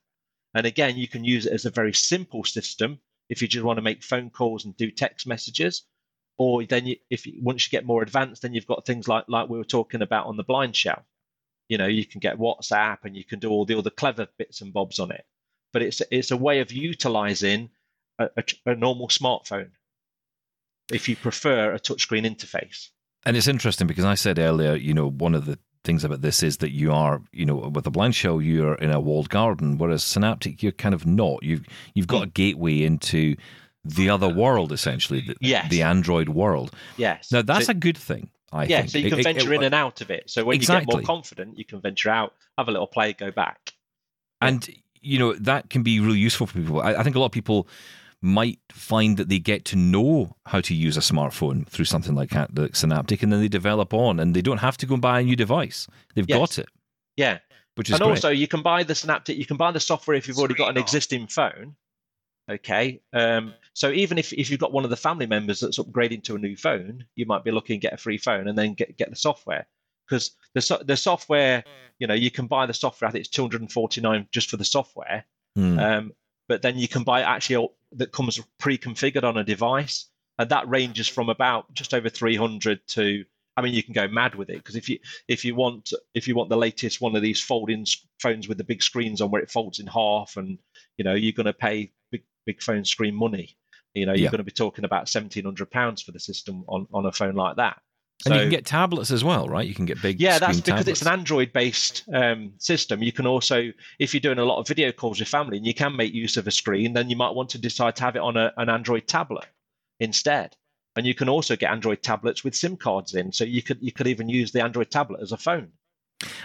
And 0.54 0.66
again, 0.66 0.98
you 0.98 1.08
can 1.08 1.24
use 1.24 1.46
it 1.46 1.54
as 1.54 1.66
a 1.66 1.72
very 1.72 1.94
simple 1.94 2.44
system 2.44 3.00
if 3.30 3.42
you 3.42 3.48
just 3.48 3.64
want 3.64 3.78
to 3.78 3.84
make 3.84 4.04
phone 4.04 4.30
calls 4.30 4.66
and 4.66 4.76
do 4.76 4.92
text 4.92 5.28
messages. 5.28 5.84
Or 6.38 6.64
then, 6.66 6.88
you, 6.88 6.96
if 7.10 7.28
you, 7.28 7.40
once 7.42 7.68
you 7.68 7.72
get 7.72 7.86
more 7.86 8.02
advanced, 8.02 8.42
then 8.42 8.54
you've 8.54 8.66
got 8.66 8.86
things 8.86 9.08
like 9.08 9.26
like 9.28 9.50
we 9.50 9.58
were 9.58 9.64
talking 9.64 10.02
about 10.02 10.26
on 10.26 10.38
the 10.38 10.44
blind 10.44 10.76
shell. 10.76 11.06
You 11.70 11.78
know, 11.78 11.88
you 11.88 12.06
can 12.06 12.20
get 12.20 12.38
WhatsApp 12.38 13.00
and 13.04 13.16
you 13.16 13.24
can 13.24 13.40
do 13.40 13.50
all 13.50 13.66
the 13.66 13.78
other 13.78 13.90
clever 13.90 14.28
bits 14.38 14.62
and 14.62 14.74
bobs 14.74 15.00
on 15.00 15.12
it. 15.12 15.26
But 15.72 15.84
it's 15.84 16.02
it's 16.12 16.32
a 16.32 16.38
way 16.38 16.60
of 16.60 16.72
utilizing 16.72 17.70
a, 18.18 18.30
a, 18.36 18.44
a 18.72 18.76
normal 18.76 19.08
smartphone 19.08 19.70
if 20.92 21.08
you 21.08 21.16
prefer 21.16 21.74
a 21.74 21.80
touchscreen 21.80 22.26
interface. 22.26 22.90
And 23.26 23.38
it's 23.38 23.48
interesting 23.48 23.88
because 23.88 24.06
I 24.06 24.16
said 24.16 24.40
earlier, 24.40 24.76
you 24.76 24.94
know, 24.94 25.10
one 25.10 25.36
of 25.36 25.46
the 25.46 25.60
things 25.84 26.04
about 26.04 26.22
this 26.22 26.44
is 26.44 26.58
that 26.58 26.72
you 26.72 26.92
are, 26.92 27.22
you 27.32 27.46
know, 27.46 27.56
with 27.56 27.86
a 27.88 27.92
blind 27.92 28.16
shell, 28.16 28.42
you're 28.42 28.76
in 28.76 28.92
a 28.92 29.00
walled 29.00 29.30
garden, 29.30 29.78
whereas 29.78 30.04
Synaptic, 30.04 30.64
you're 30.64 30.72
kind 30.72 30.96
of 30.96 31.06
not. 31.06 31.44
You've 31.44 31.66
you've 31.94 32.08
got 32.08 32.24
a 32.24 32.28
gateway 32.28 32.84
into 32.84 33.36
the 33.86 34.10
other 34.10 34.28
world, 34.28 34.72
essentially, 34.72 35.22
the, 35.22 35.36
Yes. 35.40 35.70
the 35.70 35.84
Android 35.84 36.30
world. 36.30 36.74
Yes. 36.98 37.32
Now 37.32 37.42
that's 37.42 37.68
so, 37.68 37.72
a 37.72 37.76
good 37.76 37.98
thing. 37.98 38.30
I 38.52 38.64
yeah. 38.66 38.80
think. 38.80 38.90
So 38.90 38.98
you 39.00 39.10
can 39.10 39.20
it- 39.20 39.24
venture 39.24 39.54
it- 39.54 39.58
in 39.58 39.64
and 39.64 39.76
out 39.76 40.02
of 40.02 40.10
it. 40.12 40.30
So 40.30 40.44
when 40.44 40.60
you 40.60 40.66
get 40.68 40.86
more 40.88 41.02
confident, 41.02 41.58
you 41.58 41.66
can 41.66 41.82
venture 41.82 42.10
out, 42.10 42.34
have 42.58 42.68
a 42.68 42.72
little 42.72 42.88
play, 42.88 43.14
go 43.14 43.32
back. 43.32 43.74
and 44.42 44.68
you 45.02 45.18
know 45.20 45.34
that 45.34 45.70
can 45.70 45.82
be 45.84 46.00
really 46.00 46.20
useful 46.20 46.48
for 46.48 46.54
people. 46.60 46.82
I, 46.82 46.94
I 46.96 47.04
think 47.04 47.16
a 47.16 47.20
lot 47.20 47.28
of 47.28 47.32
people 47.32 47.68
might 48.22 48.60
find 48.72 49.16
that 49.16 49.30
they 49.30 49.40
get 49.40 49.64
to 49.66 49.76
know 49.78 50.36
how 50.46 50.60
to 50.60 50.74
use 50.74 50.98
a 50.98 51.00
smartphone 51.00 51.66
through 51.68 51.86
something 51.86 52.16
like 52.16 52.32
that, 52.32 52.54
like 52.58 52.76
Synaptic, 52.76 53.24
and 53.24 53.32
then 53.32 53.40
they 53.40 53.48
develop 53.48 53.94
on, 53.94 54.20
and 54.20 54.36
they 54.36 54.42
don't 54.42 54.58
have 54.58 54.76
to 54.78 54.86
go 54.86 54.96
and 54.96 55.02
buy 55.02 55.22
a 55.22 55.24
new 55.24 55.38
device. 55.38 55.88
They've 56.16 56.26
Yes. 56.28 56.38
got 56.38 56.60
it, 56.60 56.66
Yeah. 57.16 57.38
which 57.76 57.90
is 57.90 57.94
and 57.94 58.02
great. 58.02 58.10
also, 58.10 58.30
you 58.30 58.48
can 58.48 58.62
buy 58.62 58.84
the 58.84 58.94
Synaptic. 58.94 59.38
You 59.38 59.46
can 59.46 59.56
buy 59.56 59.72
the 59.72 59.80
software 59.80 60.18
if 60.18 60.28
you've 60.28 60.38
already 60.38 60.56
got 60.56 60.70
an 60.70 60.78
off. 60.78 60.84
existing 60.84 61.28
phone. 61.28 61.76
Okay, 62.52 63.00
um, 63.14 63.54
so 63.80 63.92
even 63.92 64.18
if, 64.18 64.34
if 64.34 64.50
you've 64.50 64.60
got 64.60 64.74
one 64.74 64.84
of 64.84 64.90
the 64.90 64.98
family 64.98 65.26
members 65.26 65.62
that's 65.62 65.80
upgrading 65.80 66.22
to 66.24 66.36
a 66.36 66.38
new 66.38 66.58
phone, 66.58 67.06
you 67.16 67.26
might 67.26 67.46
be 67.46 67.52
looking 67.52 67.80
to 67.80 67.88
get 67.88 67.94
a 67.94 67.98
free 67.98 68.18
phone 68.18 68.50
and 68.50 68.58
then 68.58 68.74
get 68.74 68.98
get 68.98 69.10
the 69.10 69.16
software 69.16 69.66
because 70.06 70.32
the 70.54 70.60
so- 70.60 70.84
the 70.84 70.98
software, 70.98 71.64
you 71.98 72.06
know, 72.06 72.14
you 72.14 72.30
can 72.30 72.46
buy 72.46 72.66
the 72.66 72.74
software. 72.74 73.08
I 73.08 73.12
think 73.14 73.22
it's 73.22 73.30
two 73.30 73.42
hundred 73.42 73.62
and 73.62 73.72
forty 73.72 74.02
nine 74.02 74.28
just 74.32 74.50
for 74.50 74.58
the 74.58 74.66
software, 74.66 75.24
Hmm. 75.56 75.80
um, 75.80 76.12
but 76.50 76.62
then 76.62 76.78
you 76.78 76.90
can 76.90 77.04
buy 77.06 77.22
actually 77.22 77.56
all, 77.56 77.78
that 77.94 78.12
comes 78.12 78.38
pre-configured 78.58 79.24
on 79.24 79.38
a 79.38 79.46
device, 79.46 80.10
and 80.38 80.50
that 80.50 80.68
ranges 80.68 81.08
from 81.08 81.30
about 81.30 81.74
just 81.74 81.94
over 81.94 82.10
three 82.10 82.36
hundred 82.36 82.86
to. 82.88 83.24
I 83.56 83.62
mean, 83.62 83.74
you 83.74 83.84
can 83.84 83.94
go 83.94 84.10
mad 84.10 84.36
with 84.36 84.50
it 84.50 84.58
because 84.58 84.76
if 84.76 84.90
you 84.90 85.00
if 85.30 85.46
you 85.46 85.56
want 85.56 85.94
if 86.14 86.28
you 86.28 86.36
want 86.36 86.50
the 86.50 86.58
latest 86.58 87.00
one 87.00 87.16
of 87.16 87.22
these 87.22 87.42
folding 87.42 87.86
phones 88.22 88.50
with 88.50 88.58
the 88.58 88.64
big 88.66 88.84
screens 88.84 89.22
on 89.22 89.32
where 89.32 89.42
it 89.42 89.52
folds 89.52 89.80
in 89.80 89.88
half, 89.88 90.36
and 90.36 90.58
you 90.98 91.06
know 91.06 91.14
you're 91.14 91.32
going 91.32 91.46
to 91.46 91.54
pay 91.54 91.94
big 92.12 92.24
big 92.46 92.62
phone 92.62 92.84
screen 92.84 93.16
money. 93.16 93.56
You 93.94 94.06
know, 94.06 94.14
you're 94.14 94.26
Yeah. 94.26 94.32
going 94.32 94.40
to 94.40 94.44
be 94.44 94.52
talking 94.52 94.86
about 94.86 95.10
seventeen 95.10 95.46
hundred 95.46 95.72
pounds 95.72 96.02
for 96.02 96.12
the 96.12 96.20
system 96.20 96.64
on 96.68 96.88
on 96.94 97.06
a 97.06 97.12
phone 97.12 97.36
like 97.36 97.56
that. 97.58 97.82
and 98.26 98.36
you 98.36 98.42
can 98.42 98.50
get 98.50 98.66
tablets 98.66 99.12
as 99.12 99.24
well, 99.24 99.48
right? 99.48 99.66
You 99.68 99.74
can 99.74 99.86
get 99.86 100.02
big. 100.02 100.20
yeah, 100.20 100.40
that's 100.40 100.60
because 100.62 100.88
it's 100.88 101.02
an 101.02 101.08
Android-based 101.08 102.04
um, 102.14 102.54
system. 102.58 103.02
You 103.02 103.12
can 103.14 103.26
also, 103.26 103.72
if 103.98 104.14
you're 104.14 104.20
doing 104.22 104.40
a 104.40 104.44
lot 104.46 104.60
of 104.60 104.68
video 104.68 104.92
calls 104.92 105.20
with 105.20 105.30
family 105.30 105.56
and 105.58 105.66
you 105.66 105.74
can 105.74 105.96
make 105.96 106.14
use 106.14 106.36
of 106.38 106.46
a 106.46 106.52
screen, 106.52 106.94
then 106.94 107.10
you 107.10 107.16
might 107.16 107.34
want 107.34 107.50
to 107.52 107.58
decide 107.58 107.96
to 107.96 108.04
have 108.04 108.16
it 108.18 108.22
on 108.22 108.36
a, 108.38 108.52
an 108.58 108.68
Android 108.70 109.08
tablet 109.08 109.46
instead. 110.00 110.56
And 110.96 111.06
you 111.06 111.14
can 111.16 111.30
also 111.30 111.56
get 111.56 111.72
Android 111.72 112.02
tablets 112.04 112.44
with 112.44 112.56
SIM 112.56 112.76
cards 112.76 113.16
in, 113.16 113.32
so 113.32 113.44
you 113.46 113.62
could 113.62 113.78
you 113.82 113.92
could 113.94 114.08
even 114.08 114.28
use 114.28 114.52
the 114.52 114.62
Android 114.64 114.92
tablet 114.92 115.22
as 115.22 115.32
a 115.32 115.38
phone. 115.38 115.70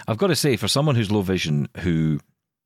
I've 0.06 0.18
got 0.18 0.28
to 0.28 0.36
say, 0.36 0.56
for 0.56 0.68
someone 0.68 0.94
who's 0.94 1.10
low 1.10 1.22
vision 1.22 1.68
who 1.78 2.20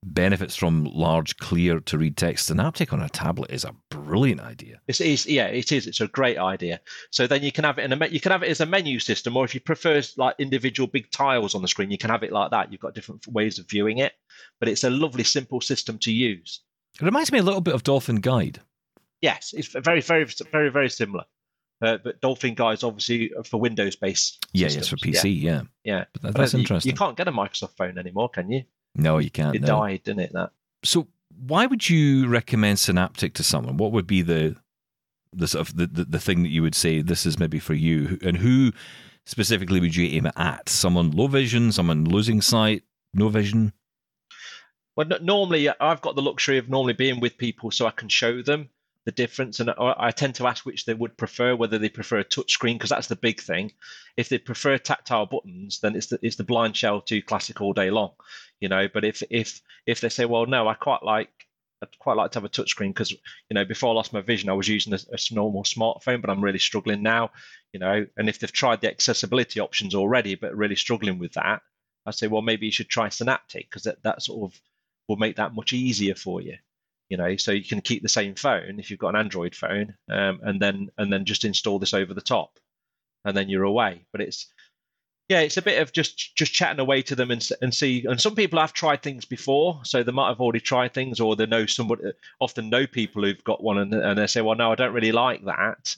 benefits 0.04 0.54
from 0.56 0.84
large, 0.84 1.36
clear 1.38 1.80
to 1.80 1.98
read 1.98 2.16
text, 2.16 2.46
Synaptic 2.46 2.92
on 2.92 3.02
a 3.02 3.08
tablet 3.08 3.50
is 3.50 3.64
a 3.64 3.74
brilliant 3.90 4.40
idea. 4.40 4.80
It's, 4.86 5.00
it's 5.00 5.26
yeah, 5.26 5.46
it 5.46 5.72
is. 5.72 5.86
It's 5.86 6.00
a 6.00 6.08
great 6.08 6.38
idea. 6.38 6.80
So 7.10 7.26
then 7.26 7.42
you 7.42 7.52
can 7.52 7.64
have 7.64 7.78
it 7.78 7.84
in 7.84 7.92
a 7.92 7.96
me- 7.96 8.08
you 8.08 8.20
can 8.20 8.32
have 8.32 8.42
it 8.42 8.50
as 8.50 8.60
a 8.60 8.66
menu 8.66 8.98
system, 8.98 9.36
or 9.36 9.44
if 9.44 9.54
you 9.54 9.60
prefer 9.60 10.00
like 10.16 10.36
individual 10.38 10.86
big 10.86 11.10
tiles 11.10 11.54
on 11.54 11.62
the 11.62 11.68
screen, 11.68 11.90
you 11.90 11.98
can 11.98 12.10
have 12.10 12.22
it 12.22 12.32
like 12.32 12.50
that. 12.50 12.70
You've 12.72 12.80
got 12.80 12.94
different 12.94 13.26
ways 13.26 13.58
of 13.58 13.68
viewing 13.68 13.98
it, 13.98 14.12
but 14.60 14.68
it's 14.68 14.84
a 14.84 14.90
lovely, 14.90 15.24
simple 15.24 15.60
system 15.60 15.98
to 15.98 16.12
use. 16.12 16.60
It 17.00 17.04
reminds 17.04 17.32
me 17.32 17.38
a 17.38 17.42
little 17.42 17.60
bit 17.60 17.74
of 17.74 17.82
Dolphin 17.84 18.16
Guide. 18.16 18.60
Yes, 19.20 19.52
it's 19.56 19.68
very, 19.68 20.00
very, 20.00 20.24
very, 20.52 20.70
very 20.70 20.88
similar. 20.90 21.24
Uh, 21.80 21.96
but 22.02 22.20
Dolphin 22.20 22.54
Guide 22.54 22.78
is 22.78 22.84
obviously 22.84 23.30
for 23.44 23.60
Windows 23.60 23.94
based. 23.94 24.44
Yeah, 24.52 24.68
yes, 24.68 24.88
for 24.88 24.96
PC. 24.96 25.40
Yeah, 25.42 25.62
Yeah, 25.84 26.04
But 26.12 26.22
that- 26.22 26.34
that's 26.34 26.52
you- 26.54 26.60
interesting. 26.60 26.90
You, 26.90 26.96
can't 26.96 27.16
get 27.16 27.28
a 27.28 27.32
Microsoft 27.32 27.76
phone 27.76 27.98
anymore, 27.98 28.28
can 28.28 28.50
you? 28.50 28.64
No, 28.98 29.18
you 29.18 29.30
can't. 29.30 29.54
It 29.54 29.62
no. 29.62 29.68
died, 29.68 30.02
didn't 30.04 30.20
it? 30.20 30.32
That 30.32 30.50
So, 30.84 31.08
why 31.46 31.66
would 31.66 31.88
you 31.88 32.26
recommend 32.28 32.78
Synaptic 32.78 33.32
to 33.34 33.44
someone? 33.44 33.76
What 33.76 33.92
would 33.92 34.06
be 34.06 34.22
the 34.22 34.56
the 35.32 35.46
sort 35.46 35.68
of 35.68 35.76
the, 35.76 35.86
the, 35.86 36.04
the 36.04 36.18
thing 36.18 36.42
that 36.42 36.48
you 36.48 36.62
would 36.62 36.74
say 36.74 37.00
this 37.00 37.24
is 37.24 37.38
maybe 37.38 37.58
for 37.58 37.74
you? 37.74 38.18
And 38.22 38.36
who 38.36 38.72
specifically 39.24 39.80
would 39.80 39.94
you 39.94 40.06
aim 40.08 40.26
it 40.26 40.34
at? 40.36 40.68
Someone 40.68 41.12
low 41.12 41.28
vision, 41.28 41.70
someone 41.72 42.04
losing 42.04 42.40
sight, 42.40 42.82
no 43.14 43.28
vision. 43.28 43.72
Well, 44.96 45.06
normally 45.22 45.68
I've 45.68 46.00
got 46.00 46.16
the 46.16 46.22
luxury 46.22 46.58
of 46.58 46.68
normally 46.68 46.94
being 46.94 47.20
with 47.20 47.38
people 47.38 47.70
so 47.70 47.86
I 47.86 47.92
can 47.92 48.08
show 48.08 48.42
them 48.42 48.70
the 49.08 49.12
difference, 49.12 49.58
and 49.58 49.70
I, 49.70 49.94
I 49.96 50.10
tend 50.10 50.34
to 50.34 50.46
ask 50.46 50.66
which 50.66 50.84
they 50.84 50.92
would 50.92 51.16
prefer, 51.16 51.56
whether 51.56 51.78
they 51.78 51.88
prefer 51.88 52.18
a 52.18 52.24
touchscreen, 52.24 52.74
because 52.74 52.90
that's 52.90 53.06
the 53.06 53.16
big 53.16 53.40
thing. 53.40 53.72
If 54.18 54.28
they 54.28 54.36
prefer 54.36 54.76
tactile 54.76 55.24
buttons, 55.24 55.80
then 55.80 55.96
it's 55.96 56.08
the 56.08 56.18
it's 56.20 56.36
the 56.36 56.44
blind 56.44 56.76
shell 56.76 57.00
two 57.00 57.22
classic 57.22 57.62
all 57.62 57.72
day 57.72 57.88
long, 57.88 58.10
you 58.60 58.68
know. 58.68 58.86
But 58.92 59.06
if 59.06 59.22
if 59.30 59.62
if 59.86 60.02
they 60.02 60.10
say, 60.10 60.26
well, 60.26 60.44
no, 60.44 60.68
I 60.68 60.74
quite 60.74 61.02
like 61.02 61.30
I'd 61.82 61.98
quite 61.98 62.18
like 62.18 62.32
to 62.32 62.36
have 62.36 62.44
a 62.44 62.50
touchscreen 62.50 62.88
because 62.88 63.10
you 63.10 63.18
know 63.52 63.64
before 63.64 63.88
I 63.88 63.94
lost 63.94 64.12
my 64.12 64.20
vision, 64.20 64.50
I 64.50 64.52
was 64.52 64.68
using 64.68 64.92
a, 64.92 64.98
a 65.10 65.34
normal 65.34 65.62
smartphone, 65.62 66.20
but 66.20 66.28
I'm 66.28 66.44
really 66.44 66.58
struggling 66.58 67.02
now, 67.02 67.30
you 67.72 67.80
know. 67.80 68.06
And 68.18 68.28
if 68.28 68.38
they've 68.38 68.52
tried 68.52 68.82
the 68.82 68.90
accessibility 68.90 69.58
options 69.58 69.94
already, 69.94 70.34
but 70.34 70.54
really 70.54 70.76
struggling 70.76 71.18
with 71.18 71.32
that, 71.32 71.62
I 72.04 72.10
say, 72.10 72.26
well, 72.26 72.42
maybe 72.42 72.66
you 72.66 72.72
should 72.72 72.90
try 72.90 73.08
Synaptic 73.08 73.70
because 73.70 73.84
that, 73.84 74.02
that 74.02 74.20
sort 74.22 74.52
of 74.52 74.60
will 75.08 75.16
make 75.16 75.36
that 75.36 75.54
much 75.54 75.72
easier 75.72 76.14
for 76.14 76.42
you 76.42 76.58
you 77.08 77.16
know 77.16 77.36
so 77.36 77.52
you 77.52 77.64
can 77.64 77.80
keep 77.80 78.02
the 78.02 78.08
same 78.08 78.34
phone 78.34 78.78
if 78.78 78.90
you've 78.90 78.98
got 78.98 79.10
an 79.10 79.20
android 79.20 79.54
phone 79.54 79.94
um, 80.10 80.40
and 80.42 80.60
then 80.60 80.88
and 80.98 81.12
then 81.12 81.24
just 81.24 81.44
install 81.44 81.78
this 81.78 81.94
over 81.94 82.12
the 82.14 82.20
top 82.20 82.58
and 83.24 83.36
then 83.36 83.48
you're 83.48 83.64
away. 83.64 84.04
But 84.12 84.22
it's 84.22 84.46
yeah 85.28 85.40
it's 85.40 85.58
a 85.58 85.62
bit 85.62 85.80
of 85.82 85.92
just 85.92 86.34
just 86.36 86.52
chatting 86.52 86.80
away 86.80 87.02
to 87.02 87.14
them 87.14 87.30
and, 87.30 87.46
and 87.60 87.74
see 87.74 88.06
and 88.06 88.20
some 88.20 88.34
people 88.34 88.58
have 88.58 88.72
tried 88.72 89.02
things 89.02 89.26
before 89.26 89.80
so 89.84 90.02
they 90.02 90.12
might 90.12 90.28
have 90.28 90.40
already 90.40 90.60
tried 90.60 90.94
things 90.94 91.20
or 91.20 91.36
they 91.36 91.44
know 91.44 91.66
somebody 91.66 92.02
often 92.40 92.70
know 92.70 92.86
people 92.86 93.22
who've 93.22 93.44
got 93.44 93.62
one 93.62 93.76
and, 93.76 93.92
and 93.92 94.18
they 94.18 94.26
say 94.26 94.40
well 94.40 94.56
no 94.56 94.72
i 94.72 94.74
don't 94.74 94.94
really 94.94 95.12
like 95.12 95.44
that. 95.44 95.96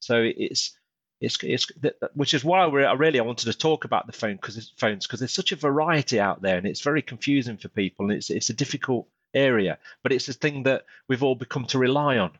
So 0.00 0.22
it's 0.22 0.78
it's, 1.20 1.42
it's 1.42 1.66
which 2.14 2.34
is 2.34 2.44
why 2.44 2.68
we 2.68 2.84
I 2.84 2.92
really 2.92 3.18
I 3.18 3.24
wanted 3.24 3.50
to 3.50 3.58
talk 3.58 3.84
about 3.84 4.06
the 4.06 4.12
phone 4.12 4.36
because 4.36 4.72
phones 4.76 5.06
because 5.06 5.18
there's 5.18 5.32
such 5.32 5.50
a 5.50 5.56
variety 5.56 6.20
out 6.20 6.40
there 6.40 6.56
and 6.56 6.66
it's 6.66 6.80
very 6.82 7.02
confusing 7.02 7.56
for 7.56 7.68
people 7.68 8.06
and 8.06 8.14
it's 8.14 8.30
it's 8.30 8.50
a 8.50 8.54
difficult 8.54 9.08
area 9.34 9.78
but 10.02 10.12
it's 10.12 10.28
a 10.28 10.32
thing 10.32 10.62
that 10.64 10.84
we've 11.08 11.22
all 11.22 11.34
become 11.34 11.64
to 11.66 11.78
rely 11.78 12.16
on 12.18 12.30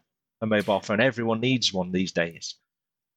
a 0.40 0.46
mobile 0.46 0.80
phone 0.80 1.00
everyone 1.00 1.40
needs 1.40 1.72
one 1.72 1.92
these 1.92 2.12
days 2.12 2.54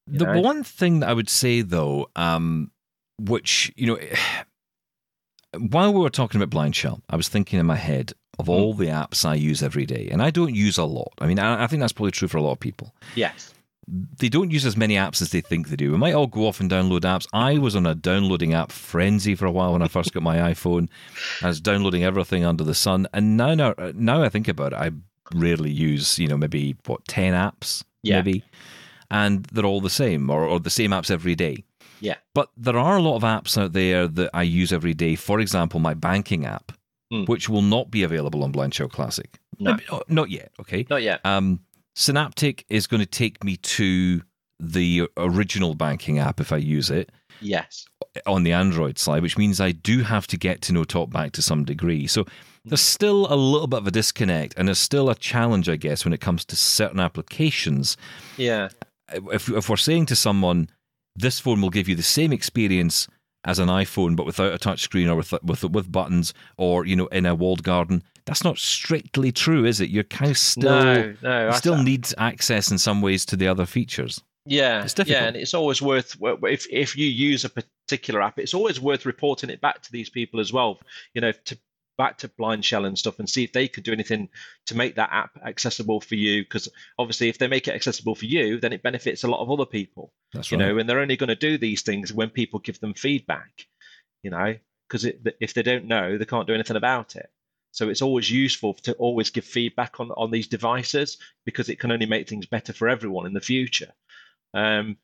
The 0.08 0.26
know? 0.26 0.42
one 0.42 0.64
thing 0.64 1.00
that 1.02 1.10
I 1.10 1.14
would 1.14 1.30
say, 1.30 1.62
though, 1.62 2.10
um, 2.16 2.72
which, 3.20 3.72
you 3.78 3.86
know, 3.88 4.00
while 5.58 5.94
we 5.94 6.00
were 6.00 6.10
talking 6.10 6.40
about 6.42 6.50
Blind 6.50 6.76
Shell, 6.76 7.02
I 7.10 7.16
was 7.16 7.30
thinking 7.30 7.60
in 7.60 7.66
my 7.66 7.76
head 7.76 8.14
of 8.40 8.46
Hmm. 8.48 8.52
all 8.52 8.74
the 8.74 8.88
apps 8.88 9.26
I 9.26 9.36
use 9.36 9.62
every 9.62 9.86
day. 9.86 10.10
And 10.12 10.22
I 10.22 10.32
don't 10.32 10.56
use 10.56 10.78
a 10.78 10.86
lot. 10.86 11.14
I 11.20 11.28
mean, 11.28 11.40
I, 11.40 11.64
I 11.64 11.68
think 11.68 11.82
that's 11.82 11.94
probably 11.94 12.12
true 12.12 12.28
for 12.28 12.38
a 12.38 12.42
lot 12.42 12.54
of 12.54 12.60
people. 12.60 12.94
yes 13.16 13.54
They 13.88 14.30
don't 14.30 14.52
use 14.52 14.66
as 14.66 14.78
many 14.78 14.96
apps 14.96 15.22
as 15.22 15.32
they 15.32 15.42
think 15.42 15.68
they 15.70 15.76
do. 15.76 15.92
We 15.92 15.98
might 15.98 16.14
all 16.14 16.28
go 16.28 16.48
off 16.48 16.60
and 16.60 16.70
download 16.70 17.02
apps. 17.02 17.28
I 17.34 17.58
was 17.58 17.76
on 17.76 17.86
a 17.86 17.96
downloading 17.96 18.54
app 18.54 18.72
frenzy 18.72 19.36
for 19.36 19.46
a 19.46 19.52
while 19.52 19.74
when 19.74 19.82
I 19.82 19.88
first 19.88 20.14
got 20.14 20.24
my 20.24 20.38
iPhone. 20.54 20.88
I 21.42 21.48
was 21.48 21.60
downloading 21.60 22.04
everything 22.04 22.46
under 22.46 22.64
the 22.64 22.76
sun. 22.76 23.08
And 23.14 23.36
now, 23.38 23.54
now, 23.56 23.74
now 23.96 24.22
I 24.24 24.30
think 24.30 24.48
about 24.48 24.74
it, 24.74 24.78
I 24.78 24.92
rarely 25.34 25.72
use, 25.72 26.20
you 26.20 26.28
know, 26.28 26.38
maybe, 26.38 26.76
what, 26.86 27.06
10 27.08 27.34
apps? 27.34 27.84
Yeah. 28.04 28.18
Maybe 28.22 28.44
and 29.14 29.44
they're 29.52 29.66
all 29.66 29.82
the 29.82 29.90
same 29.90 30.30
or, 30.30 30.46
or 30.46 30.58
the 30.58 30.70
same 30.70 30.92
apps 30.92 31.12
every 31.12 31.36
day. 31.36 31.66
Yeah. 32.00 32.16
But 32.34 32.48
there 32.56 32.78
are 32.78 32.96
a 32.96 33.02
lot 33.02 33.18
of 33.18 33.24
apps 33.24 33.58
out 33.62 33.74
there 33.74 34.08
that 34.08 34.30
I 34.34 34.44
use 34.44 34.72
every 34.72 34.94
day. 34.94 35.16
For 35.16 35.42
example, 35.42 35.80
my 35.82 35.94
banking 35.94 36.46
app, 36.46 36.72
Mm. 37.12 37.28
which 37.28 37.50
will 37.50 37.62
not 37.62 37.92
be 37.92 38.04
available 38.04 38.42
on 38.42 38.54
Blind 38.54 38.74
Shell 38.74 38.88
Classic. 38.88 39.38
No. 39.60 39.72
Maybe- 39.72 39.84
oh, 39.92 40.02
not 40.08 40.30
yet. 40.30 40.54
Okay. 40.62 40.88
not 40.90 41.02
yet 41.02 41.20
Um, 41.26 41.60
Synaptic 41.96 42.66
is 42.70 42.88
going 42.88 43.02
to 43.02 43.06
take 43.06 43.44
me 43.44 43.58
to 43.58 44.22
the 44.60 45.08
original 45.18 45.74
banking 45.74 46.20
app 46.20 46.40
if 46.40 46.52
I 46.52 46.58
use 46.58 46.90
it 46.90 47.10
yes. 47.42 47.86
on 48.26 48.44
the 48.44 48.54
Android 48.54 48.98
side, 49.00 49.24
which 49.24 49.38
means 49.38 49.60
I 49.60 49.72
do 49.72 50.04
have 50.04 50.28
to 50.28 50.38
get 50.38 50.62
to 50.64 50.74
know 50.74 50.84
TalkBack 50.84 51.32
to 51.34 51.42
some 51.42 51.66
degree. 51.66 52.08
So 52.08 52.26
there's 52.64 52.82
still 52.82 53.32
a 53.34 53.36
little 53.36 53.68
bit 53.68 53.80
of 53.80 53.88
a 53.88 53.92
disconnect, 53.92 54.54
and 54.58 54.68
there's 54.68 54.80
still 54.80 55.10
a 55.10 55.16
challenge, 55.16 55.68
I 55.68 55.76
guess, 55.78 56.06
when 56.06 56.14
it 56.14 56.22
comes 56.22 56.46
to 56.46 56.56
certain 56.56 57.00
applications. 57.00 57.98
Yeah. 58.38 58.70
If, 59.12 59.50
if 59.50 59.68
we're 59.68 59.78
saying 59.78 60.06
to 60.08 60.16
someone, 60.16 60.70
this 61.16 61.40
phone 61.40 61.62
will 61.62 61.72
give 61.72 61.90
you 61.90 61.96
the 61.96 62.04
same 62.04 62.32
experience 62.32 63.08
as 63.44 63.58
an 63.58 63.68
iPhone, 63.68 64.16
but 64.16 64.26
without 64.26 64.54
a 64.54 64.60
touch 64.60 64.82
screen 64.82 65.10
or 65.10 65.16
with, 65.16 65.34
with 65.44 65.64
with 65.64 65.92
buttons, 65.92 66.34
or 66.58 66.86
you 66.86 66.96
know, 66.96 67.08
in 67.08 67.26
a 67.26 67.34
walled 67.34 67.64
garden, 67.64 68.04
that's 68.26 68.44
not 68.44 68.58
strictly 68.58 69.32
true, 69.32 69.66
is 69.66 69.82
it? 69.82 69.90
Kind 70.10 70.32
of 70.32 70.38
still 70.38 70.84
no 70.84 71.16
no 71.22 71.50
I- 71.50 71.52
still 71.58 71.82
need 71.82 72.08
access 72.18 72.72
in 72.72 72.78
some 72.78 73.02
ways 73.02 73.26
to 73.26 73.36
the 73.36 73.48
other 73.48 73.66
features. 73.66 74.22
Yeah, 74.46 74.84
It's 74.84 74.96
difficult. 74.96 75.22
yeah, 75.22 75.28
and 75.28 75.38
it's 75.38 75.54
always 75.54 75.82
worth 75.82 76.18
if 76.44 76.66
if 76.72 76.98
you 76.98 77.08
use 77.08 77.46
a 77.46 77.50
particular 77.50 78.22
app, 78.24 78.40
it's 78.40 78.54
always 78.56 78.80
worth 78.80 79.06
reporting 79.06 79.50
it 79.52 79.62
back 79.62 79.82
to 79.84 79.92
these 79.92 80.10
people 80.10 80.40
as 80.40 80.52
well. 80.52 80.80
You 81.14 81.22
know, 81.22 81.32
to 81.32 81.58
back 81.98 82.18
to 82.18 82.28
Blind 82.30 82.66
Shell 82.66 82.86
and 82.86 82.98
stuff, 82.98 83.20
and 83.20 83.30
see 83.30 83.44
if 83.44 83.54
they 83.54 83.68
could 83.68 83.84
do 83.84 83.92
anything 83.92 84.30
to 84.66 84.76
make 84.76 84.96
that 84.96 85.12
app 85.12 85.38
accessible 85.46 86.02
for 86.02 86.16
you. 86.16 86.42
Because 86.44 86.68
obviously, 86.98 87.30
if 87.30 87.38
they 87.38 87.48
make 87.48 87.68
it 87.68 87.76
accessible 87.76 88.16
for 88.16 88.26
you, 88.26 88.60
then 88.60 88.74
it 88.74 88.82
benefits 88.82 89.24
a 89.24 89.28
lot 89.28 89.42
of 89.42 89.52
other 89.52 89.68
people. 89.68 90.12
That's 90.34 90.52
You 90.52 90.58
know, 90.58 90.78
and 90.80 90.90
they're 90.90 91.00
only 91.02 91.18
going 91.18 91.28
to 91.28 91.36
do 91.36 91.60
these 91.60 91.84
things 91.84 92.12
when 92.12 92.30
people 92.32 92.60
give 92.60 92.80
them 92.80 92.96
feedback. 92.96 93.68
You 94.24 94.32
know, 94.32 94.56
because 94.90 95.06
if 95.40 95.54
they 95.54 95.62
don't 95.62 95.86
know, 95.86 96.18
they 96.18 96.26
can't 96.26 96.48
do 96.48 96.54
anything 96.56 96.78
about 96.78 97.16
it. 97.16 97.30
So 97.72 97.90
it's 97.90 98.02
always 98.02 98.30
useful 98.30 98.74
to 98.84 98.94
always 98.94 99.30
give 99.30 99.46
feedback 99.46 100.00
on 100.00 100.12
on 100.12 100.32
these 100.32 100.48
devices 100.48 101.18
because 101.46 101.70
it 101.70 101.80
can 101.80 101.92
only 101.92 102.06
make 102.06 102.28
things 102.28 102.46
better 102.46 102.74
for 102.74 102.90
everyone 102.90 103.26
in 103.26 103.34
the 103.34 103.42
future. 103.42 103.94
Um, 104.54 104.98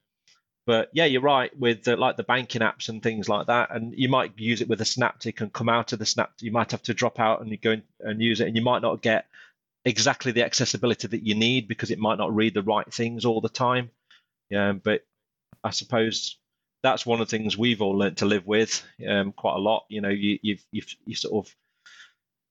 but 0.66 0.90
yeah, 0.92 1.06
you're 1.06 1.22
right 1.22 1.58
with 1.58 1.84
the, 1.84 1.96
like 1.96 2.18
the 2.18 2.24
banking 2.24 2.62
apps 2.62 2.90
and 2.90 3.02
things 3.02 3.30
like 3.30 3.48
that, 3.48 3.74
and 3.74 3.94
you 3.98 4.10
might 4.10 4.38
use 4.38 4.60
it 4.60 4.68
with 4.68 4.82
a 4.82 4.86
Synaptic 4.86 5.40
and 5.40 5.52
come 5.54 5.70
out 5.70 5.94
of 5.94 6.00
the 6.00 6.06
Synaptic. 6.06 6.42
You 6.42 6.52
might 6.52 6.72
have 6.72 6.84
to 6.84 6.94
drop 6.94 7.22
out 7.22 7.42
and 7.42 7.50
you 7.50 7.58
go 7.58 7.72
in 7.72 7.84
and 8.02 8.22
use 8.22 8.42
it, 8.42 8.48
and 8.48 8.56
you 8.56 8.62
might 8.62 8.82
not 8.82 9.02
get 9.02 9.28
exactly 9.86 10.34
the 10.34 10.44
accessibility 10.44 11.08
that 11.08 11.26
you 11.26 11.36
need 11.36 11.70
because 11.70 11.90
it 11.90 12.00
might 12.00 12.18
not 12.18 12.36
read 12.36 12.54
the 12.54 12.62
right 12.62 12.94
things 12.94 13.24
all 13.24 13.40
the 13.40 13.48
time. 13.48 13.90
Yeah, 14.50 14.74
but 14.74 15.06
I 15.64 15.70
suppose 15.70 16.38
that's 16.84 17.06
one 17.06 17.22
of 17.22 17.30
the 17.30 17.38
things 17.38 17.58
we've 17.58 17.82
all 17.82 17.98
learned 17.98 18.18
to 18.18 18.26
live 18.26 18.46
with 18.46 18.84
um, 19.08 19.32
quite 19.32 19.56
a 19.56 19.60
lot. 19.60 19.86
You 19.88 20.02
know, 20.02 20.10
you 20.10 20.38
you've, 20.42 20.66
you've 20.74 20.96
you 21.06 21.16
sort 21.16 21.46
of 21.46 21.56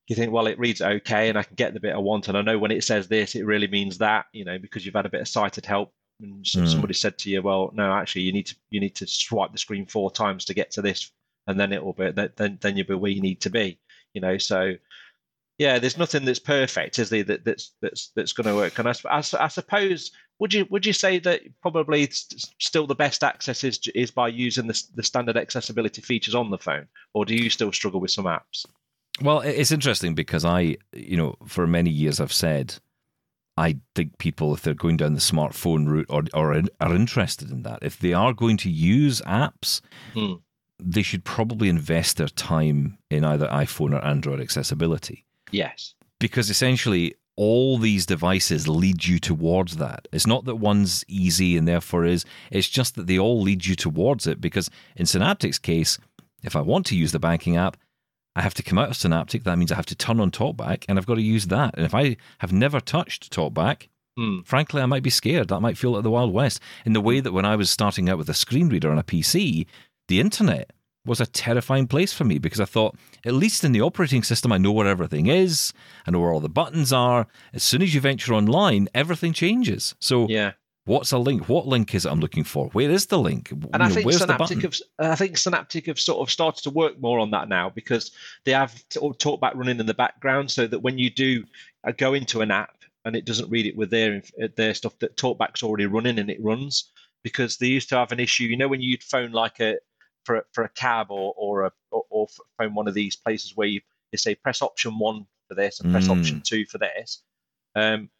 you 0.08 0.16
think, 0.16 0.32
well, 0.32 0.46
it 0.46 0.58
reads 0.58 0.80
okay, 0.80 1.28
and 1.28 1.38
I 1.38 1.42
can 1.42 1.56
get 1.56 1.74
the 1.74 1.80
bit 1.80 1.94
I 1.94 1.98
want, 1.98 2.28
and 2.28 2.38
I 2.38 2.42
know 2.42 2.58
when 2.58 2.70
it 2.70 2.84
says 2.84 3.08
this, 3.08 3.34
it 3.34 3.44
really 3.44 3.66
means 3.66 3.98
that, 3.98 4.26
you 4.32 4.44
know, 4.44 4.58
because 4.58 4.84
you've 4.86 4.94
had 4.94 5.06
a 5.06 5.10
bit 5.10 5.20
of 5.20 5.28
sighted 5.28 5.66
help, 5.66 5.92
and 6.20 6.44
Mm. 6.44 6.66
somebody 6.66 6.94
said 6.94 7.18
to 7.18 7.30
you, 7.30 7.42
well, 7.42 7.70
no, 7.74 7.92
actually, 7.92 8.22
you 8.22 8.32
need 8.32 8.46
to 8.46 8.56
you 8.70 8.80
need 8.80 8.94
to 8.96 9.06
swipe 9.06 9.52
the 9.52 9.58
screen 9.58 9.86
four 9.86 10.10
times 10.10 10.44
to 10.46 10.54
get 10.54 10.70
to 10.72 10.82
this, 10.82 11.10
and 11.46 11.58
then 11.58 11.72
it 11.72 11.84
will 11.84 11.92
be 11.92 12.10
then 12.12 12.58
then, 12.60 12.76
you'll 12.76 12.86
be 12.86 12.94
where 12.94 13.10
you 13.10 13.20
need 13.20 13.40
to 13.42 13.50
be, 13.50 13.78
you 14.14 14.20
know. 14.20 14.38
So, 14.38 14.74
yeah, 15.58 15.78
there's 15.78 15.98
nothing 15.98 16.24
that's 16.24 16.38
perfect, 16.38 16.98
is 16.98 17.10
there? 17.10 17.24
That, 17.24 17.44
that's 17.44 17.74
that's 17.82 18.12
that's 18.14 18.32
going 18.32 18.46
to 18.46 18.54
work. 18.54 18.78
And 18.78 18.88
I 18.88 18.94
I 19.10 19.48
suppose 19.48 20.12
would 20.38 20.54
you 20.54 20.66
would 20.70 20.86
you 20.86 20.92
say 20.92 21.18
that 21.20 21.42
probably 21.62 22.08
still 22.10 22.86
the 22.86 22.94
best 22.94 23.24
access 23.24 23.64
is 23.64 23.80
is 23.94 24.10
by 24.10 24.28
using 24.28 24.66
the 24.68 24.82
the 24.94 25.02
standard 25.02 25.36
accessibility 25.36 26.02
features 26.02 26.34
on 26.34 26.50
the 26.50 26.58
phone, 26.58 26.86
or 27.14 27.24
do 27.24 27.34
you 27.34 27.50
still 27.50 27.72
struggle 27.72 28.00
with 28.00 28.10
some 28.10 28.26
apps? 28.26 28.66
Well, 29.22 29.40
it's 29.40 29.70
interesting 29.72 30.14
because 30.14 30.44
I, 30.44 30.76
you 30.92 31.16
know, 31.16 31.36
for 31.46 31.66
many 31.66 31.90
years 31.90 32.20
I've 32.20 32.32
said 32.32 32.76
I 33.58 33.78
think 33.94 34.18
people, 34.18 34.52
if 34.52 34.60
they're 34.60 34.74
going 34.74 34.98
down 34.98 35.14
the 35.14 35.20
smartphone 35.20 35.86
route 35.88 36.06
or, 36.10 36.24
or 36.34 36.62
are 36.80 36.94
interested 36.94 37.50
in 37.50 37.62
that, 37.62 37.78
if 37.80 37.98
they 37.98 38.12
are 38.12 38.34
going 38.34 38.58
to 38.58 38.70
use 38.70 39.22
apps, 39.22 39.80
Hmm. 40.12 40.34
they 40.78 41.00
should 41.02 41.24
probably 41.24 41.70
invest 41.70 42.18
their 42.18 42.28
time 42.28 42.98
in 43.10 43.24
either 43.24 43.48
iPhone 43.48 43.94
or 43.94 44.04
Android 44.04 44.40
accessibility. 44.40 45.24
Yes. 45.52 45.94
because 46.18 46.50
essentially 46.50 47.14
all 47.36 47.78
these 47.78 48.04
devices 48.06 48.66
lead 48.66 49.04
you 49.06 49.18
towards 49.18 49.76
that. 49.76 50.08
It's 50.12 50.26
not 50.26 50.44
that 50.46 50.56
one's 50.56 51.04
easy 51.08 51.56
and 51.56 51.68
therefore 51.68 52.04
is, 52.06 52.24
it's 52.50 52.68
just 52.68 52.94
that 52.96 53.06
they 53.06 53.18
all 53.18 53.40
lead 53.42 53.64
you 53.66 53.74
towards 53.76 54.26
it. 54.26 54.40
Because 54.40 54.68
in 54.96 55.04
Synaptic's 55.06 55.58
case, 55.58 55.98
if 56.42 56.56
I 56.56 56.62
want 56.62 56.84
to 56.86 56.96
use 56.96 57.12
the 57.12 57.18
banking 57.18 57.56
app, 57.56 57.76
I 58.36 58.42
have 58.42 58.54
to 58.54 58.62
come 58.62 58.78
out 58.78 58.90
of 58.90 58.96
Synaptic. 58.96 59.42
That 59.44 59.58
means 59.58 59.72
I 59.72 59.76
have 59.76 59.86
to 59.86 59.94
turn 59.96 60.20
on 60.20 60.30
TalkBack 60.30 60.84
and 60.88 60.98
I've 60.98 61.06
got 61.06 61.14
to 61.16 61.22
use 61.22 61.46
that. 61.46 61.74
And 61.76 61.84
if 61.86 61.94
I 61.94 62.16
have 62.38 62.52
never 62.52 62.78
touched 62.80 63.32
TalkBack, 63.32 63.88
Hmm. 64.18 64.40
frankly, 64.44 64.80
I 64.80 64.86
might 64.86 65.02
be 65.02 65.10
scared. 65.10 65.48
That 65.48 65.60
might 65.60 65.76
feel 65.76 65.90
like 65.90 66.02
the 66.02 66.10
Wild 66.10 66.32
West. 66.32 66.60
In 66.86 66.92
the 66.94 67.00
way 67.02 67.20
that 67.20 67.32
when 67.32 67.44
I 67.44 67.54
was 67.56 67.68
starting 67.70 68.08
out 68.08 68.16
with 68.16 68.30
a 68.30 68.34
screen 68.34 68.68
reader 68.70 68.90
on 68.90 68.98
a 68.98 69.02
PC, 69.02 69.66
the 70.08 70.20
internet 70.20 70.70
was 71.04 71.20
a 71.20 71.26
terrifying 71.26 71.86
place 71.86 72.12
for 72.14 72.24
me 72.24 72.38
because 72.38 72.58
I 72.60 72.64
thought, 72.64 72.96
at 73.26 73.34
least 73.34 73.62
in 73.62 73.72
the 73.72 73.82
operating 73.82 74.22
system, 74.22 74.52
I 74.52 74.58
know 74.58 74.72
where 74.72 74.86
everything 74.86 75.26
is, 75.26 75.72
I 76.06 76.10
know 76.10 76.20
where 76.20 76.32
all 76.32 76.40
the 76.40 76.48
buttons 76.48 76.92
are. 76.92 77.26
As 77.52 77.62
soon 77.62 77.80
as 77.82 77.94
you 77.94 78.00
venture 78.00 78.32
online, 78.34 78.88
everything 78.94 79.32
changes. 79.32 79.94
So, 80.00 80.26
Yeah. 80.28 80.52
What's 80.86 81.12
a 81.12 81.18
link? 81.18 81.48
What 81.48 81.66
link 81.66 81.94
is 81.94 82.06
it 82.06 82.10
I'm 82.10 82.20
looking 82.20 82.44
for? 82.44 82.68
Where 82.68 82.90
is 82.90 83.06
the 83.06 83.18
link? 83.18 83.50
You 83.50 83.60
And 83.74 83.82
I 83.82 83.88
know, 83.88 83.94
think 83.94 84.10
Synaptic 84.12 84.62
have 84.62 84.76
I 84.98 85.14
think 85.14 85.36
Synaptic 85.36 85.86
have 85.86 86.00
sort 86.00 86.20
of 86.26 86.32
started 86.32 86.62
to 86.64 86.70
work 86.70 86.98
more 87.00 87.18
on 87.18 87.30
that 87.32 87.48
now 87.48 87.68
because 87.70 88.12
they 88.44 88.52
have 88.52 88.72
TalkBack 88.90 89.54
running 89.54 89.78
in 89.78 89.86
the 89.86 89.94
background, 89.94 90.50
so 90.50 90.66
that 90.66 90.80
when 90.80 90.98
you 90.98 91.10
do 91.10 91.44
uh, 91.86 91.92
go 91.92 92.14
into 92.14 92.40
an 92.40 92.50
app 92.50 92.78
and 93.04 93.14
it 93.14 93.26
doesn't 93.26 93.50
read 93.50 93.66
it 93.66 93.76
with 93.76 93.90
their 93.90 94.22
uh, 94.42 94.48
their 94.56 94.72
stuff, 94.74 94.98
that 95.00 95.16
TalkBack's 95.16 95.62
already 95.62 95.86
running 95.86 96.18
and 96.18 96.30
it 96.30 96.42
runs. 96.42 96.90
Because 97.24 97.56
they 97.56 97.66
used 97.66 97.88
to 97.88 97.96
have 97.96 98.12
an 98.12 98.20
issue, 98.20 98.44
you 98.44 98.56
know, 98.56 98.68
when 98.68 98.80
you'd 98.80 99.02
phone 99.02 99.32
like 99.32 99.58
a 99.58 99.78
for 100.24 100.36
a, 100.36 100.42
for 100.52 100.62
a 100.62 100.68
cab 100.68 101.10
or 101.10 101.34
or 101.36 101.64
a 101.64 101.72
or, 101.90 102.04
or 102.08 102.28
phone 102.56 102.74
one 102.74 102.86
of 102.86 102.94
these 102.94 103.16
places 103.16 103.56
where 103.56 103.66
you, 103.66 103.80
you 104.12 104.18
say 104.18 104.36
press 104.36 104.62
option 104.62 104.96
one 105.00 105.26
for 105.48 105.56
this 105.56 105.80
and 105.80 105.90
press 105.90 106.06
Mm. 106.06 106.18
option 106.18 106.40
two 106.44 106.64
for 106.66 106.78
this. 106.78 107.22
Um, 107.74 108.10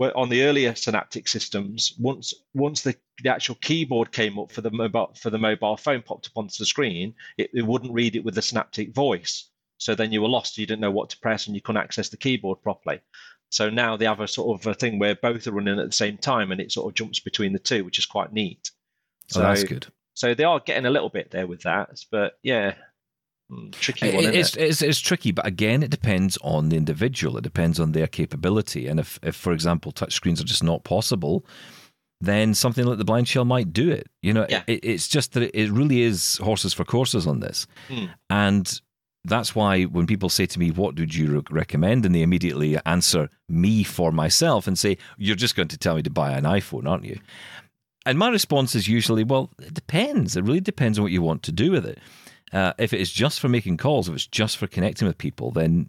on 0.00 0.28
the 0.28 0.42
earlier 0.42 0.74
synaptic 0.74 1.28
systems 1.28 1.94
once 1.98 2.34
once 2.52 2.82
the, 2.82 2.96
the 3.22 3.30
actual 3.30 3.54
keyboard 3.56 4.10
came 4.10 4.38
up 4.38 4.50
for 4.50 4.60
the 4.60 4.70
mobile 4.70 5.14
for 5.14 5.30
the 5.30 5.38
mobile 5.38 5.76
phone 5.76 6.02
popped 6.02 6.26
up 6.26 6.36
onto 6.36 6.56
the 6.58 6.66
screen 6.66 7.14
it, 7.38 7.50
it 7.54 7.62
wouldn't 7.62 7.92
read 7.92 8.16
it 8.16 8.24
with 8.24 8.34
the 8.34 8.42
synaptic 8.42 8.92
voice. 8.92 9.50
So 9.78 9.94
then 9.94 10.12
you 10.12 10.22
were 10.22 10.28
lost. 10.28 10.56
You 10.56 10.66
didn't 10.66 10.80
know 10.80 10.90
what 10.90 11.10
to 11.10 11.18
press 11.18 11.46
and 11.46 11.54
you 11.54 11.60
couldn't 11.60 11.82
access 11.82 12.08
the 12.08 12.16
keyboard 12.16 12.62
properly. 12.62 13.00
So 13.50 13.70
now 13.70 13.96
they 13.96 14.06
have 14.06 14.20
a 14.20 14.28
sort 14.28 14.60
of 14.60 14.66
a 14.66 14.74
thing 14.74 14.98
where 14.98 15.14
both 15.14 15.46
are 15.46 15.52
running 15.52 15.78
at 15.78 15.86
the 15.86 15.92
same 15.92 16.16
time 16.16 16.50
and 16.52 16.60
it 16.60 16.72
sort 16.72 16.88
of 16.90 16.94
jumps 16.94 17.20
between 17.20 17.52
the 17.52 17.58
two 17.58 17.84
which 17.84 17.98
is 17.98 18.06
quite 18.06 18.32
neat. 18.32 18.70
Oh, 19.34 19.40
that's 19.40 19.64
good. 19.64 19.86
so 20.14 20.34
they 20.34 20.44
are 20.44 20.60
getting 20.60 20.86
a 20.86 20.90
little 20.90 21.08
bit 21.08 21.30
there 21.30 21.46
with 21.46 21.62
that 21.62 21.98
but 22.10 22.38
yeah 22.42 22.74
tricky 23.72 24.14
one 24.14 24.24
It- 24.24 24.34
it's, 24.34 24.56
it? 24.56 24.62
it's, 24.62 24.82
it's 24.82 25.00
tricky, 25.00 25.30
but 25.32 25.46
again, 25.46 25.82
it 25.82 25.90
depends 25.90 26.38
on 26.42 26.68
the 26.70 26.76
individual. 26.76 27.36
It 27.36 27.42
depends 27.44 27.78
on 27.78 27.92
their 27.92 28.06
capability. 28.06 28.86
And 28.86 28.98
if, 29.00 29.18
if 29.22 29.36
for 29.36 29.52
example, 29.52 29.92
touchscreens 29.92 30.40
are 30.40 30.44
just 30.44 30.64
not 30.64 30.84
possible, 30.84 31.44
then 32.20 32.54
something 32.54 32.84
like 32.86 32.98
the 32.98 33.04
blind 33.04 33.28
shell 33.28 33.44
might 33.44 33.72
do 33.72 33.90
it. 33.90 34.06
You 34.22 34.32
know, 34.32 34.46
Yeah. 34.48 34.62
it, 34.66 34.84
it's 34.84 35.08
just 35.08 35.32
that 35.32 35.42
it, 35.58 35.70
really 35.70 36.02
is 36.02 36.38
horses 36.38 36.72
for 36.72 36.84
courses 36.84 37.26
on 37.26 37.40
this. 37.40 37.66
Hmm. 37.88 38.06
And 38.30 38.80
that's 39.26 39.54
why 39.54 39.84
when 39.84 40.06
people 40.06 40.28
say 40.28 40.46
to 40.46 40.58
me, 40.58 40.70
What 40.70 40.98
would 40.98 41.14
you 41.14 41.42
recommend? 41.50 42.06
And 42.06 42.14
they 42.14 42.22
immediately 42.22 42.78
answer 42.86 43.28
me 43.48 43.82
for 43.82 44.10
myself 44.12 44.66
and 44.66 44.78
say, 44.78 44.96
You're 45.18 45.36
just 45.36 45.56
going 45.56 45.68
to 45.68 45.78
tell 45.78 45.96
me 45.96 46.02
to 46.02 46.10
buy 46.10 46.32
an 46.32 46.44
iPhone, 46.44 46.88
aren't 46.88 47.04
you? 47.04 47.18
And 48.06 48.18
my 48.18 48.28
response 48.28 48.74
is 48.74 48.86
usually, 48.88 49.24
Well, 49.24 49.50
it 49.60 49.74
depends. 49.74 50.36
It 50.36 50.44
really 50.44 50.60
depends 50.60 50.98
on 50.98 51.02
what 51.04 51.12
you 51.12 51.22
want 51.22 51.42
to 51.44 51.52
do 51.52 51.70
with 51.72 51.84
it. 51.86 51.98
Uh, 52.52 52.72
if 52.78 52.92
it 52.92 53.00
is 53.00 53.10
just 53.12 53.40
for 53.40 53.48
making 53.48 53.76
calls, 53.76 54.08
if 54.08 54.14
it's 54.14 54.26
just 54.26 54.56
for 54.56 54.66
connecting 54.66 55.08
with 55.08 55.18
people, 55.18 55.50
then 55.50 55.88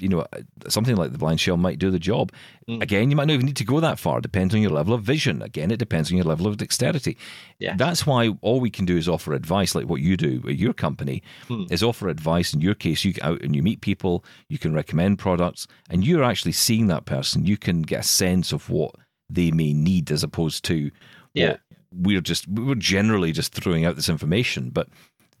you 0.00 0.08
know 0.08 0.26
something 0.68 0.96
like 0.96 1.12
the 1.12 1.18
blind 1.18 1.40
shell 1.40 1.56
might 1.56 1.78
do 1.78 1.90
the 1.90 1.98
job. 2.00 2.32
Mm. 2.68 2.82
Again, 2.82 3.10
you 3.10 3.16
might 3.16 3.26
not 3.28 3.34
even 3.34 3.46
need 3.46 3.56
to 3.56 3.64
go 3.64 3.80
that 3.80 3.98
far. 3.98 4.18
It 4.18 4.22
Depends 4.22 4.54
on 4.54 4.60
your 4.60 4.70
level 4.72 4.92
of 4.92 5.02
vision. 5.02 5.40
Again, 5.40 5.70
it 5.70 5.78
depends 5.78 6.10
on 6.10 6.16
your 6.16 6.26
level 6.26 6.46
of 6.46 6.56
dexterity. 6.56 7.16
Yeah. 7.58 7.74
That's 7.76 8.04
why 8.06 8.30
all 8.42 8.60
we 8.60 8.70
can 8.70 8.84
do 8.84 8.96
is 8.96 9.08
offer 9.08 9.32
advice, 9.34 9.74
like 9.74 9.86
what 9.86 10.00
you 10.02 10.16
do 10.16 10.42
at 10.48 10.56
your 10.56 10.72
company, 10.74 11.22
Hmm. 11.48 11.64
is 11.70 11.82
offer 11.82 12.08
advice. 12.08 12.52
In 12.52 12.60
your 12.60 12.74
case, 12.74 13.04
you 13.04 13.12
get 13.12 13.24
out 13.24 13.40
and 13.42 13.54
you 13.56 13.62
meet 13.62 13.80
people, 13.80 14.24
you 14.48 14.58
can 14.58 14.74
recommend 14.74 15.18
products, 15.20 15.66
and 15.88 16.04
you're 16.04 16.24
actually 16.24 16.52
seeing 16.52 16.88
that 16.88 17.06
person. 17.06 17.46
You 17.46 17.56
can 17.56 17.82
get 17.82 18.00
a 18.00 18.04
sense 18.04 18.52
of 18.52 18.68
what 18.68 18.94
they 19.30 19.50
may 19.52 19.72
need, 19.72 20.10
as 20.10 20.22
opposed 20.22 20.64
to 20.66 20.90
Yeah. 21.34 21.50
what 21.50 21.60
we're 21.96 22.20
just 22.20 22.48
we're 22.48 22.74
generally 22.74 23.30
just 23.30 23.52
throwing 23.54 23.84
out 23.84 23.94
this 23.94 24.08
information. 24.08 24.70
But 24.70 24.88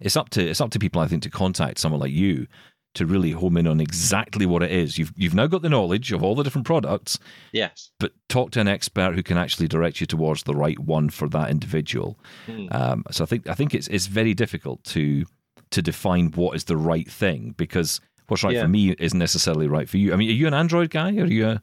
it's 0.04 0.16
up 0.16 0.30
to 0.30 0.46
it's 0.48 0.60
up 0.60 0.70
to 0.70 0.78
people, 0.78 1.00
I 1.00 1.08
think, 1.08 1.22
to 1.24 1.30
contact 1.30 1.78
someone 1.80 2.00
like 2.00 2.12
you 2.12 2.46
to 2.94 3.06
really 3.06 3.32
home 3.32 3.56
in 3.56 3.66
on 3.66 3.80
exactly 3.80 4.46
what 4.46 4.62
it 4.62 4.70
is. 4.70 4.98
You've 4.98 5.12
you've 5.16 5.34
now 5.34 5.48
got 5.48 5.62
the 5.62 5.68
knowledge 5.68 6.12
of 6.12 6.22
all 6.22 6.36
the 6.36 6.44
different 6.44 6.66
products, 6.66 7.18
yes 7.52 7.90
but 7.98 8.12
talk 8.28 8.52
to 8.52 8.60
an 8.60 8.68
expert 8.68 9.16
who 9.16 9.22
can 9.24 9.36
actually 9.36 9.66
direct 9.66 10.00
you 10.00 10.06
towards 10.06 10.44
the 10.44 10.54
right 10.54 10.78
one 10.78 11.10
for 11.10 11.28
that 11.30 11.50
individual. 11.50 12.16
Hmm. 12.46 12.66
Um, 12.70 13.04
so 13.10 13.24
I 13.24 13.26
think 13.26 13.48
I 13.48 13.54
think 13.54 13.74
it's 13.74 13.88
it's 13.88 14.06
very 14.06 14.32
difficult 14.34 14.84
to 14.84 15.24
to 15.70 15.82
define 15.82 16.30
what 16.36 16.54
is 16.54 16.64
the 16.64 16.76
right 16.76 17.10
thing 17.10 17.54
because 17.56 18.00
what's 18.28 18.44
right 18.44 18.54
Yeah. 18.54 18.62
for 18.62 18.68
me 18.68 18.90
isn't 18.98 19.18
necessarily 19.18 19.66
right 19.66 19.88
for 19.88 19.96
you. 19.96 20.12
I 20.12 20.16
mean, 20.16 20.28
are 20.28 20.32
you 20.32 20.46
an 20.46 20.54
Android 20.54 20.90
guy 20.90 21.16
or 21.16 21.24
are 21.24 21.26
you 21.26 21.48
a 21.48 21.62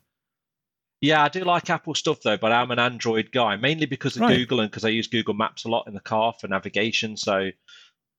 Yeah, 1.00 1.24
I 1.24 1.30
do 1.30 1.46
like 1.46 1.70
Apple 1.70 1.96
stuff 1.96 2.20
though, 2.22 2.38
but 2.38 2.52
I'm 2.52 2.72
an 2.72 2.80
Android 2.80 3.32
guy 3.32 3.56
mainly 3.56 3.86
because 3.86 4.18
of 4.18 4.24
Right. 4.24 4.36
Google 4.36 4.60
and 4.60 4.70
because 4.70 4.84
I 4.84 4.90
use 4.90 5.08
Google 5.08 5.34
Maps 5.34 5.64
a 5.64 5.70
lot 5.70 5.88
in 5.88 5.94
the 5.94 6.02
car 6.02 6.34
for 6.40 6.48
navigation. 6.50 7.16
So 7.16 7.52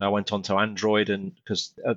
I 0.04 0.08
went 0.08 0.32
on 0.32 0.42
to 0.42 0.56
Android 0.56 1.10
and 1.10 1.34
because 1.34 1.72
uh, 1.86 1.94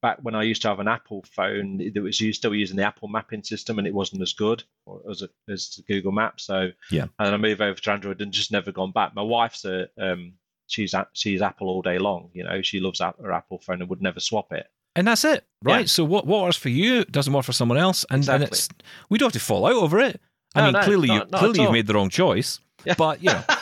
back 0.00 0.18
when 0.22 0.34
I 0.34 0.42
used 0.42 0.62
to 0.62 0.68
have 0.68 0.80
an 0.80 0.88
Apple 0.88 1.24
phone, 1.30 1.80
it 1.80 1.98
was 2.00 2.20
used, 2.20 2.38
still 2.38 2.54
using 2.54 2.76
the 2.76 2.84
Apple 2.84 3.08
mapping 3.08 3.42
system 3.44 3.78
and 3.78 3.86
it 3.86 3.94
wasn't 3.94 4.22
as 4.22 4.32
good 4.32 4.64
as 5.08 5.22
a, 5.22 5.28
as 5.50 5.80
Google 5.86 6.12
Maps. 6.12 6.44
So 6.44 6.70
Yeah. 6.90 7.06
and 7.18 7.34
I 7.34 7.36
moved 7.36 7.60
over 7.60 7.78
to 7.80 7.90
Android 7.92 8.20
and 8.20 8.32
just 8.32 8.50
never 8.52 8.72
gone 8.72 8.90
back. 8.92 9.14
My 9.14 9.22
wife's 9.22 9.64
a 9.64 9.88
um, 9.98 10.32
she's 10.66 10.94
a- 10.94 11.08
she's 11.12 11.40
Apple 11.42 11.68
all 11.68 11.82
day 11.82 11.98
long. 11.98 12.30
You 12.32 12.44
know, 12.44 12.62
she 12.62 12.80
loves 12.80 13.00
her 13.00 13.32
Apple 13.32 13.58
phone 13.58 13.80
and 13.80 13.88
would 13.90 14.02
never 14.02 14.20
swap 14.20 14.52
it. 14.52 14.66
And 14.96 15.06
that's 15.06 15.24
it, 15.24 15.44
right? 15.62 15.80
Yeah. 15.80 15.86
So 15.86 16.04
what 16.04 16.26
what 16.26 16.42
works 16.42 16.56
for 16.56 16.68
you 16.68 17.04
doesn't 17.06 17.32
work 17.32 17.44
for 17.46 17.52
someone 17.52 17.78
else, 17.78 18.04
and, 18.10 18.28
and 18.28 18.42
it's 18.42 18.68
we 19.08 19.16
don't 19.18 19.28
have 19.28 19.40
to 19.40 19.46
fall 19.46 19.64
out 19.66 19.72
over 19.72 19.98
it. 20.00 20.20
I 20.54 20.60
No, 20.60 20.64
mean, 20.66 20.72
no, 20.74 20.82
clearly 20.82 21.08
you 21.08 21.14
not- 21.18 21.30
not 21.30 21.38
clearly 21.38 21.62
you've 21.62 21.72
made 21.72 21.86
the 21.86 21.94
wrong 21.94 22.10
choice, 22.10 22.58
Yeah. 22.84 22.94
but 22.98 23.22
you 23.22 23.30
know. 23.30 23.42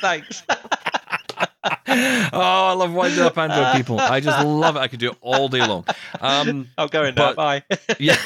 Thanks. 0.00 0.42
oh, 2.32 2.40
I 2.40 2.72
love 2.72 2.92
winding 2.92 3.20
up 3.20 3.36
Android 3.38 3.76
people. 3.76 3.98
I 4.00 4.20
just 4.20 4.44
love 4.46 4.76
it. 4.76 4.80
I 4.80 4.88
could 4.88 5.00
do 5.00 5.10
it 5.10 5.16
all 5.20 5.48
day 5.48 5.66
long. 5.66 5.84
Um, 6.20 6.68
I'm 6.78 6.88
going 6.88 7.14
now. 7.14 7.34
But- 7.34 7.36
Bye. 7.36 7.62
yeah, 7.98 8.16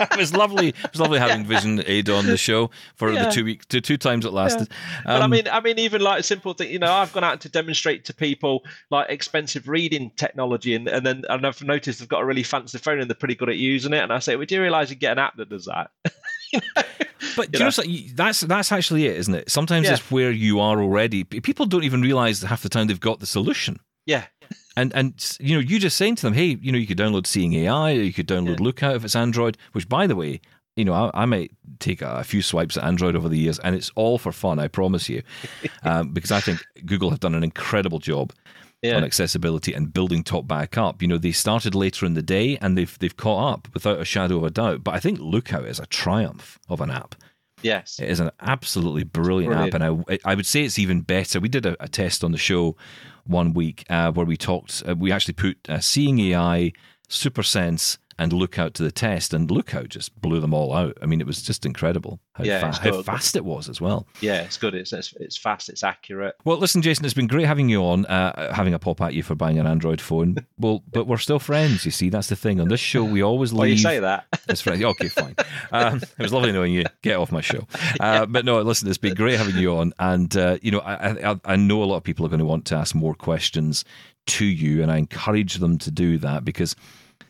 it 0.00 0.16
was 0.16 0.34
lovely. 0.34 0.68
It 0.68 0.92
was 0.92 1.00
lovely 1.00 1.18
having 1.18 1.44
VisionAid 1.46 2.08
on 2.16 2.26
the 2.26 2.36
show 2.36 2.70
for 2.96 3.12
Yeah. 3.12 3.24
the 3.26 3.30
two 3.30 3.44
week, 3.44 3.66
two, 3.68 3.80
two 3.80 3.96
times 3.96 4.24
it 4.24 4.32
lasted. 4.32 4.68
But 5.04 5.20
I 5.20 5.24
Um, 5.24 5.30
mean, 5.30 5.48
I 5.48 5.60
mean, 5.60 5.78
even 5.78 6.00
like 6.00 6.20
a 6.20 6.22
simple 6.22 6.54
thing, 6.54 6.70
you 6.70 6.78
know, 6.78 6.92
I've 6.92 7.12
gone 7.12 7.24
out 7.24 7.40
to 7.42 7.48
demonstrate 7.48 8.04
to 8.06 8.14
people 8.14 8.64
like 8.90 9.10
expensive 9.10 9.68
reading 9.68 10.10
technology, 10.16 10.74
and, 10.74 10.88
and 10.88 11.04
then 11.06 11.24
and 11.28 11.46
I've 11.46 11.62
noticed 11.62 11.98
they've 12.00 12.08
got 12.08 12.22
a 12.22 12.24
really 12.24 12.42
fancy 12.42 12.78
phone 12.78 13.00
and 13.00 13.08
they're 13.08 13.14
pretty 13.14 13.34
good 13.36 13.48
at 13.48 13.56
using 13.56 13.92
it. 13.92 14.02
And 14.02 14.12
I 14.12 14.18
say, 14.18 14.36
well, 14.36 14.46
do 14.46 14.54
you 14.54 14.62
realise 14.62 14.90
you 14.90 14.96
get 14.96 15.12
an 15.12 15.18
app 15.18 15.36
that 15.36 15.48
does 15.48 15.66
that? 15.66 15.90
But 17.36 17.46
you 17.52 17.58
you 17.60 17.64
know, 17.64 17.70
know. 17.76 18.14
that's 18.14 18.40
that's 18.40 18.72
actually 18.72 19.06
it, 19.06 19.16
isn't 19.16 19.34
it? 19.34 19.50
Sometimes 19.50 19.86
Yeah. 19.86 19.94
it's 19.94 20.10
where 20.10 20.30
you 20.32 20.60
are 20.60 20.80
already. 20.82 21.24
People 21.24 21.66
don't 21.66 21.84
even 21.84 22.02
realize 22.02 22.42
half 22.42 22.62
the 22.62 22.68
time 22.68 22.88
they've 22.88 23.00
got 23.00 23.20
the 23.20 23.26
solution. 23.26 23.78
Yeah, 24.06 24.24
And 24.76 24.92
and 24.94 25.14
you 25.40 25.54
know, 25.54 25.60
you 25.60 25.78
just 25.78 25.96
saying 25.96 26.16
to 26.16 26.22
them, 26.22 26.34
hey, 26.34 26.58
you 26.60 26.72
know, 26.72 26.78
you 26.78 26.86
could 26.86 26.98
download 26.98 27.26
Seeing 27.26 27.54
AI, 27.54 27.92
or 27.92 28.02
you 28.02 28.12
could 28.12 28.26
download 28.26 28.58
Lookout 28.60 28.96
if 28.96 29.04
it's 29.04 29.14
Android. 29.16 29.56
Which, 29.72 29.88
by 29.88 30.06
the 30.08 30.16
way, 30.16 30.40
you 30.76 30.84
know, 30.84 30.92
I, 30.92 31.22
I 31.22 31.24
might 31.26 31.52
take 31.78 32.02
a, 32.02 32.16
a 32.16 32.24
few 32.24 32.42
swipes 32.42 32.76
at 32.76 32.82
Android 32.84 33.14
over 33.14 33.28
the 33.28 33.38
years, 33.38 33.60
and 33.60 33.76
it's 33.76 33.92
all 33.94 34.18
for 34.18 34.32
fun. 34.32 34.58
I 34.58 34.66
promise 34.68 35.08
you, 35.08 35.22
um, 35.84 36.08
because 36.12 36.32
I 36.32 36.40
think 36.40 36.58
Google 36.84 37.10
have 37.10 37.20
done 37.20 37.36
an 37.36 37.44
incredible 37.44 38.00
job. 38.00 38.32
Yeah. 38.82 38.96
on 38.96 39.04
accessibility 39.04 39.72
and 39.72 39.92
building 39.92 40.24
TalkBack 40.24 40.76
up. 40.76 41.00
You 41.02 41.06
know, 41.08 41.16
they 41.18 41.30
started 41.32 41.72
later 41.74 42.04
in 42.04 42.14
the 42.14 42.22
day 42.22 42.58
and 42.60 42.76
they've 42.76 42.98
they've 42.98 43.16
caught 43.16 43.52
up 43.54 43.68
without 43.74 44.00
a 44.00 44.04
shadow 44.04 44.38
of 44.38 44.44
a 44.44 44.50
doubt. 44.50 44.82
But 44.82 44.94
I 44.94 44.98
think 45.00 45.20
Lookout 45.20 45.66
is 45.66 45.78
a 45.78 45.86
triumph 45.86 46.58
of 46.68 46.80
an 46.80 46.90
app. 46.90 47.14
Yes. 47.62 48.00
It 48.00 48.08
is 48.08 48.18
an 48.18 48.32
absolutely 48.40 49.04
brilliant, 49.04 49.52
Brilliant. 49.54 49.74
app, 49.74 49.80
and 49.80 50.04
I 50.10 50.18
I 50.24 50.34
would 50.34 50.46
say 50.46 50.62
it's 50.64 50.80
even 50.80 51.02
better. 51.02 51.38
We 51.38 51.48
did 51.48 51.64
a, 51.64 51.76
a 51.78 51.86
test 51.86 52.24
on 52.24 52.32
the 52.32 52.38
show 52.38 52.76
one 53.24 53.52
week 53.54 53.84
uh, 53.88 54.10
where 54.10 54.26
we 54.26 54.36
talked. 54.36 54.82
Uh, 54.84 54.96
we 54.96 55.12
actually 55.12 55.34
put 55.34 55.58
uh, 55.68 55.78
Seeing 55.78 56.18
AI, 56.18 56.72
SuperSense, 57.08 57.98
and 58.18 58.32
Lookout 58.32 58.74
to 58.74 58.82
the 58.82 58.92
test, 58.92 59.32
and 59.34 59.50
Lookout 59.50 59.88
just 59.88 60.20
blew 60.20 60.40
them 60.40 60.52
all 60.54 60.72
out. 60.74 60.96
I 61.02 61.06
mean, 61.06 61.20
it 61.20 61.26
was 61.26 61.42
just 61.42 61.64
incredible 61.66 62.20
how, 62.34 62.44
Yeah, 62.44 62.70
fa- 62.72 62.90
how 62.90 63.02
fast 63.02 63.36
it 63.36 63.44
was 63.44 63.68
as 63.68 63.80
well. 63.80 64.06
Yeah, 64.20 64.42
it's 64.42 64.56
good. 64.56 64.74
It's, 64.74 64.92
it's 64.92 65.12
it's 65.18 65.36
fast. 65.36 65.68
It's 65.68 65.82
accurate. 65.82 66.34
Well, 66.44 66.58
listen, 66.58 66.82
Jason, 66.82 67.04
it's 67.04 67.14
been 67.14 67.26
great 67.26 67.46
having 67.46 67.68
you 67.68 67.82
on, 67.84 68.06
uh, 68.06 68.52
having 68.54 68.74
a 68.74 68.78
pop 68.78 69.00
at 69.00 69.14
you 69.14 69.22
for 69.22 69.34
buying 69.34 69.58
an 69.58 69.66
Android 69.66 70.00
phone. 70.00 70.36
well, 70.58 70.82
but 70.92 71.06
we're 71.06 71.16
still 71.18 71.38
friends, 71.38 71.84
you 71.84 71.90
see. 71.90 72.08
That's 72.10 72.28
the 72.28 72.36
thing. 72.36 72.60
On 72.60 72.68
this 72.68 72.80
show, 72.80 73.04
we 73.04 73.22
always 73.22 73.52
leave. 73.52 73.70
you 73.72 73.78
say 73.78 73.98
that? 74.00 74.26
As 74.48 74.60
friends. 74.60 74.82
Okay, 74.82 75.08
fine. 75.08 75.34
Um, 75.70 75.96
it 75.96 76.22
was 76.22 76.32
lovely 76.32 76.52
knowing 76.52 76.72
you. 76.72 76.84
Get 77.02 77.16
off 77.16 77.32
my 77.32 77.40
show. 77.40 77.66
Uh, 78.00 78.26
But 78.26 78.44
no, 78.44 78.60
listen, 78.62 78.88
it's 78.88 78.98
been 78.98 79.14
great 79.14 79.38
having 79.38 79.56
you 79.56 79.76
on. 79.76 79.92
And, 79.98 80.34
uh, 80.36 80.58
you 80.62 80.70
know, 80.70 80.80
I, 80.80 81.30
I, 81.32 81.40
I 81.44 81.56
know 81.56 81.82
a 81.82 81.84
lot 81.84 81.96
of 81.98 82.02
people 82.04 82.24
are 82.26 82.28
going 82.28 82.40
to 82.40 82.44
want 82.44 82.64
to 82.66 82.74
ask 82.76 82.94
more 82.94 83.14
questions 83.14 83.84
to 84.26 84.44
you, 84.44 84.82
and 84.82 84.90
I 84.90 84.96
encourage 84.96 85.56
them 85.56 85.78
to 85.78 85.90
do 85.90 86.18
that 86.18 86.44
because. 86.44 86.74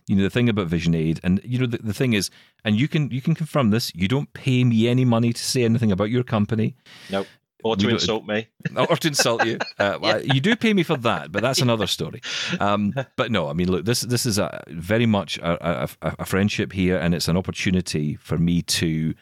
You 0.07 0.17
know 0.17 0.23
the 0.23 0.31
thing 0.31 0.49
about 0.49 0.69
VisionAid, 0.69 1.21
and 1.23 1.41
you 1.45 1.59
know 1.59 1.67
the, 1.67 1.79
the 1.79 1.95
thing 1.95 2.13
is, 2.13 2.31
and 2.65 2.79
you 2.79 2.89
can 2.89 3.11
you 3.11 3.21
can 3.21 3.35
confirm 3.35 3.71
this. 3.71 3.93
You 3.95 4.09
don't 4.09 4.33
pay 4.33 4.65
me 4.65 4.89
any 4.89 5.05
money 5.05 5.33
to 5.33 5.43
say 5.43 5.65
anything 5.65 5.93
about 5.93 6.11
your 6.11 6.23
company 6.23 6.77
Nope. 7.11 7.27
Or 7.65 7.77
to 7.77 7.89
insult 7.89 8.27
me. 8.27 8.49
or 8.77 8.97
to 8.97 9.09
insult 9.09 9.45
you. 9.45 9.59
Uh, 9.79 9.99
well, 10.01 10.23
You 10.23 10.41
do 10.41 10.55
pay 10.55 10.75
me 10.75 10.83
for 10.83 10.97
that, 10.99 11.33
but 11.33 11.43
that's 11.43 11.61
another 11.69 11.87
story. 11.87 12.21
Um, 12.61 12.93
but 13.17 13.33
no, 13.33 13.49
I 13.49 13.53
mean, 13.53 13.71
look, 13.71 13.85
this 13.85 14.03
this 14.03 14.27
is 14.27 14.39
a, 14.39 14.63
very 14.69 15.07
much 15.07 15.39
a, 15.39 15.85
a, 16.03 16.15
a 16.21 16.25
friendship 16.25 16.73
here, 16.73 16.97
and 16.97 17.15
it's 17.15 17.29
an 17.29 17.37
opportunity 17.37 18.17
for 18.17 18.39
me 18.39 18.63
to. 18.63 19.15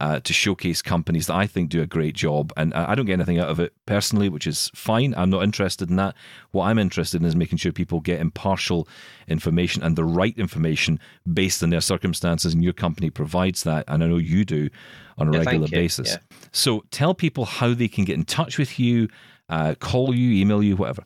Uh, 0.00 0.20
to 0.20 0.32
showcase 0.32 0.80
companies 0.80 1.26
that 1.26 1.34
I 1.34 1.48
think 1.48 1.70
do 1.70 1.82
a 1.82 1.86
great 1.86 2.14
job, 2.14 2.52
and 2.56 2.72
I 2.72 2.94
don't 2.94 3.06
get 3.06 3.14
anything 3.14 3.40
out 3.40 3.48
of 3.48 3.58
it 3.58 3.72
personally, 3.84 4.28
which 4.28 4.46
is 4.46 4.70
fine. 4.72 5.12
I'm 5.16 5.28
not 5.28 5.42
interested 5.42 5.90
in 5.90 5.96
that. 5.96 6.14
What 6.52 6.66
I'm 6.66 6.78
interested 6.78 7.20
in 7.20 7.26
is 7.26 7.34
making 7.34 7.58
sure 7.58 7.72
people 7.72 7.98
get 7.98 8.20
impartial 8.20 8.86
information 9.26 9.82
and 9.82 9.96
the 9.96 10.04
right 10.04 10.38
information 10.38 11.00
based 11.32 11.64
on 11.64 11.70
their 11.70 11.80
circumstances, 11.80 12.54
and 12.54 12.62
your 12.62 12.74
company 12.74 13.10
provides 13.10 13.64
that, 13.64 13.86
and 13.88 14.04
I 14.04 14.06
know 14.06 14.18
you 14.18 14.44
do 14.44 14.70
on 15.18 15.26
a 15.28 15.32
Yeah, 15.32 15.40
regular 15.40 15.66
basis. 15.66 16.10
Yeah. 16.10 16.18
So 16.52 16.84
tell 16.92 17.12
people 17.12 17.44
how 17.44 17.74
they 17.74 17.88
can 17.88 18.04
get 18.04 18.14
in 18.14 18.24
touch 18.24 18.56
with 18.56 18.78
you, 18.78 19.08
uh, 19.48 19.74
call 19.80 20.14
you, 20.14 20.40
email 20.40 20.62
you, 20.62 20.76
whatever. 20.76 21.02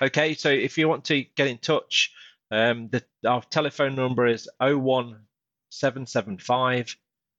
Okay, 0.00 0.34
so 0.34 0.50
if 0.50 0.78
you 0.78 0.88
want 0.88 1.04
to 1.06 1.24
get 1.34 1.48
in 1.48 1.58
touch, 1.58 2.12
um, 2.52 2.90
the, 2.90 3.02
our 3.26 3.42
telephone 3.42 3.96
number 3.96 4.28
is 4.28 4.48
01775 4.60 6.96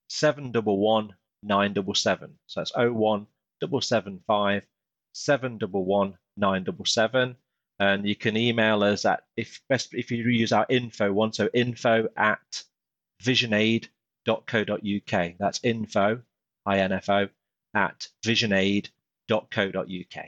711 0.09 1.15
977. 1.43 2.33
So 2.47 2.59
that's 2.59 2.75
01775 2.75 4.63
711 5.13 6.17
977. 6.37 7.35
And 7.77 8.07
you 8.07 8.15
can 8.15 8.37
email 8.37 8.83
us 8.83 9.03
at 9.05 9.23
if 9.35 9.59
best 9.67 9.93
if 9.93 10.09
you 10.11 10.23
use 10.23 10.53
our 10.53 10.65
info 10.69 11.11
one, 11.11 11.33
so 11.33 11.49
info 11.53 12.07
at 12.15 12.63
visionaid.co.uk. 13.21 15.33
That's 15.39 15.59
info, 15.63 16.21
info 16.71 17.29
at 17.73 18.07
visionaid.co.uk. 18.25 20.25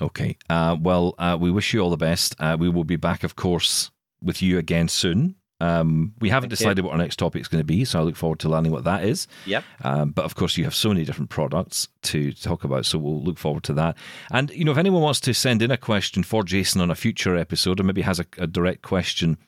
Okay. 0.00 0.36
Uh, 0.48 0.76
well, 0.80 1.14
uh, 1.18 1.36
we 1.38 1.50
wish 1.50 1.74
you 1.74 1.80
all 1.80 1.90
the 1.90 1.96
best. 1.96 2.34
Uh, 2.38 2.56
we 2.58 2.68
will 2.68 2.84
be 2.84 2.96
back, 2.96 3.22
of 3.22 3.36
course, 3.36 3.90
with 4.22 4.42
you 4.42 4.58
again 4.58 4.88
soon. 4.88 5.36
Um, 5.62 6.12
we 6.20 6.28
haven't 6.28 6.50
Thank 6.50 6.58
you. 6.60 6.64
decided 6.64 6.84
what 6.84 6.92
our 6.92 6.98
next 6.98 7.20
topic 7.20 7.40
is 7.40 7.48
going 7.48 7.60
to 7.60 7.64
be, 7.64 7.84
so 7.84 8.00
I 8.00 8.02
look 8.02 8.16
forward 8.16 8.40
to 8.40 8.48
learning 8.48 8.72
what 8.72 8.82
that 8.82 9.04
is. 9.04 9.28
Yep. 9.46 9.62
Um, 9.82 10.10
but 10.10 10.24
of 10.24 10.34
course, 10.34 10.56
you 10.56 10.64
have 10.64 10.74
so 10.74 10.88
many 10.88 11.04
different 11.04 11.30
products 11.30 11.86
to 12.02 12.32
talk 12.32 12.64
about, 12.64 12.84
so 12.84 12.98
we'll 12.98 13.22
look 13.22 13.38
forward 13.38 13.62
to 13.64 13.72
that. 13.74 13.96
And 14.32 14.50
you 14.50 14.64
know, 14.64 14.72
if 14.72 14.78
anyone 14.78 15.02
wants 15.02 15.20
to 15.20 15.32
send 15.32 15.62
in 15.62 15.70
a 15.70 15.76
question 15.76 16.24
for 16.24 16.42
Jason 16.42 16.80
on 16.80 16.90
a 16.90 16.96
future 16.96 17.36
episode, 17.36 17.78
or 17.78 17.84
maybe 17.84 18.02
has 18.02 18.18
a, 18.18 18.26
a 18.38 18.48
direct 18.48 18.82
question 18.82 19.38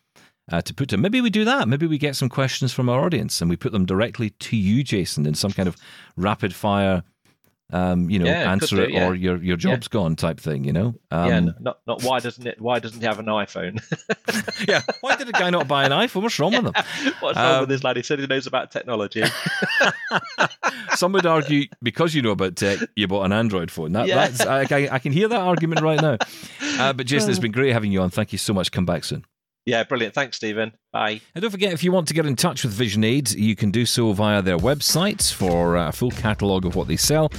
uh, 0.53 0.61
to 0.63 0.75
put 0.75 0.89
to 0.91 0.97
maybe 0.97 1.21
we 1.21 1.31
do 1.31 1.45
that. 1.45 1.69
Maybe 1.69 1.87
we 1.87 1.99
get 1.99 2.17
some 2.17 2.29
questions 2.29 2.73
from 2.73 2.89
our 2.89 3.01
audience 3.05 3.41
and 3.41 3.51
we 3.51 3.57
put 3.57 3.73
them 3.73 3.87
directly 3.87 4.31
to 4.31 4.57
you, 4.57 4.85
Jason, 4.85 5.27
in 5.27 5.35
some 5.35 5.53
kind 5.53 5.69
of 5.69 5.77
rapid 6.17 6.55
fire. 6.55 7.03
Um, 7.73 8.11
you 8.11 8.19
know, 8.19 8.27
Yeah, 8.27 8.53
answer 8.53 8.77
do, 8.77 8.83
it 8.83 8.91
yeah. 8.93 9.07
or 9.09 9.15
your 9.15 9.37
your 9.43 9.57
job's 9.57 9.89
gone 9.89 10.17
type 10.17 10.39
thing. 10.39 10.65
You 10.65 10.73
know, 10.73 10.95
um, 11.11 11.29
yeah, 11.29 11.41
not 11.61 11.79
not 11.87 12.03
why 12.03 12.21
doesn't 12.21 12.47
it? 12.47 12.61
Why 12.61 12.79
doesn't 12.79 13.01
he 13.01 13.07
have 13.07 13.19
an 13.19 13.27
iPhone? 13.27 13.81
yeah. 14.69 14.83
Why 15.01 15.17
did 15.17 15.29
a 15.31 15.33
guy 15.33 15.49
not 15.51 15.67
buy 15.67 15.85
an 15.85 15.91
iPhone? 15.91 16.23
What's 16.23 16.39
wrong 16.39 16.53
with 16.53 16.67
him? 16.67 16.73
What's 17.21 17.37
wrong 17.37 17.55
Um, 17.55 17.61
with 17.61 17.71
this 17.71 17.83
lad? 17.83 17.97
He 17.97 18.03
said 18.03 18.21
he 18.21 18.27
knows 18.27 18.47
about 18.47 18.71
technology. 18.71 19.25
Some 20.95 21.13
would 21.13 21.27
argue 21.27 21.65
because 21.83 22.15
you 22.15 22.23
know 22.23 22.31
about 22.31 22.57
tech, 22.57 22.79
you 22.97 23.09
bought 23.09 23.25
an 23.25 23.33
Android 23.33 23.71
phone. 23.71 23.93
That, 23.93 24.07
Yeah. 24.07 24.29
that's, 24.29 24.41
I, 24.47 24.61
I, 24.71 24.89
I 24.93 24.99
can 24.99 25.13
hear 25.13 25.27
that 25.29 25.41
argument 25.41 25.81
right 25.81 26.01
now. 26.01 26.19
Uh, 26.79 26.93
but 26.93 27.07
Jason, 27.07 27.31
it's 27.31 27.39
been 27.39 27.51
great 27.53 27.73
having 27.73 27.91
you 27.93 28.01
on. 28.03 28.11
Thank 28.11 28.33
you 28.33 28.39
so 28.39 28.53
much. 28.53 28.71
Come 28.73 28.87
back 28.87 29.05
soon. 29.05 29.25
Yeah, 29.67 29.83
brilliant. 29.85 30.15
Thanks, 30.15 30.37
Steven. 30.37 30.75
Bye. 30.93 31.23
And 31.35 31.41
don't 31.41 31.51
forget, 31.51 31.73
if 31.73 31.83
you 31.83 31.91
want 31.91 32.07
to 32.09 32.15
get 32.15 32.27
in 32.27 32.37
touch 32.37 32.65
with 32.65 32.79
VisionAid, 32.79 33.35
you 33.35 33.57
can 33.57 33.71
do 33.71 33.87
so 33.87 34.13
via 34.13 34.43
their 34.43 34.59
website 34.59 35.33
for 35.33 35.77
a 35.77 35.91
full 35.91 36.11
catalogue 36.11 36.67
of 36.67 36.77
what 36.77 36.87
they 36.87 36.97
sell, 36.97 37.31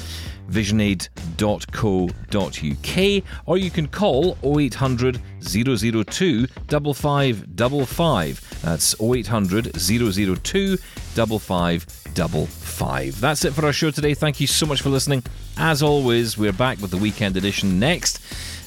visionaid.co.uk, 0.50 3.24
or 3.46 3.58
you 3.60 3.70
can 3.70 3.88
call 3.88 4.40
0800 4.44 5.22
002 5.42 6.48
5555. 6.48 8.60
That's 8.64 9.00
0800 9.00 9.80
002 9.80 10.78
5555. 10.78 13.22
That's 13.22 13.46
it 13.46 13.54
for 13.54 13.68
our 13.68 13.74
show 13.74 13.92
today. 13.92 14.16
Thank 14.16 14.42
you 14.42 14.48
so 14.48 14.66
much 14.66 14.82
for 14.82 14.90
listening. 14.90 15.22
As 15.58 15.84
always, 15.84 16.40
we're 16.40 16.54
back 16.54 16.82
with 16.82 16.90
the 16.90 16.98
weekend 16.98 17.38
edition 17.38 17.80
next. 17.80 18.20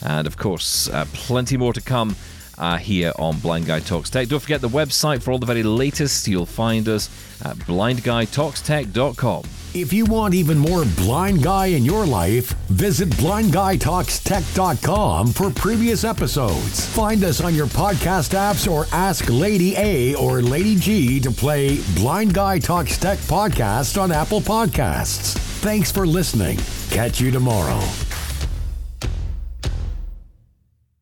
And 0.04 0.28
of 0.28 0.36
course, 0.36 0.88
uh, 0.90 1.06
plenty 1.12 1.56
more 1.56 1.72
to 1.72 1.80
come 1.80 2.14
uh, 2.58 2.76
here 2.76 3.12
on 3.18 3.38
Blind 3.38 3.64
Guy 3.66 3.80
Talks 3.80 4.10
Tech. 4.10 4.28
Don't 4.28 4.40
forget 4.40 4.60
the 4.60 4.68
website 4.68 5.22
for 5.22 5.32
all 5.32 5.38
the 5.38 5.46
very 5.46 5.62
latest. 5.62 6.28
You'll 6.28 6.44
find 6.46 6.88
us 6.88 7.08
at 7.44 7.56
blindguytalkstech.com. 7.56 9.44
If 9.74 9.92
you 9.92 10.06
want 10.06 10.32
even 10.34 10.56
more 10.56 10.84
blind 10.96 11.42
guy 11.42 11.66
in 11.66 11.84
your 11.84 12.06
life, 12.06 12.52
visit 12.68 13.10
blindguytalkstech.com 13.10 15.26
for 15.28 15.50
previous 15.50 16.04
episodes. 16.04 16.86
Find 16.86 17.22
us 17.22 17.42
on 17.42 17.54
your 17.54 17.66
podcast 17.66 18.34
apps 18.34 18.66
or 18.70 18.86
ask 18.92 19.28
Lady 19.28 19.76
A 19.76 20.14
or 20.14 20.40
Lady 20.40 20.74
G 20.74 21.20
to 21.20 21.30
play 21.30 21.80
Blind 21.94 22.32
Guy 22.34 22.58
Talks 22.58 22.96
Tech 22.96 23.18
podcast 23.18 24.00
on 24.00 24.10
Apple 24.10 24.40
Podcasts. 24.40 25.36
Thanks 25.60 25.92
for 25.92 26.06
listening. 26.06 26.58
Catch 26.90 27.20
you 27.20 27.30
tomorrow. 27.30 28.07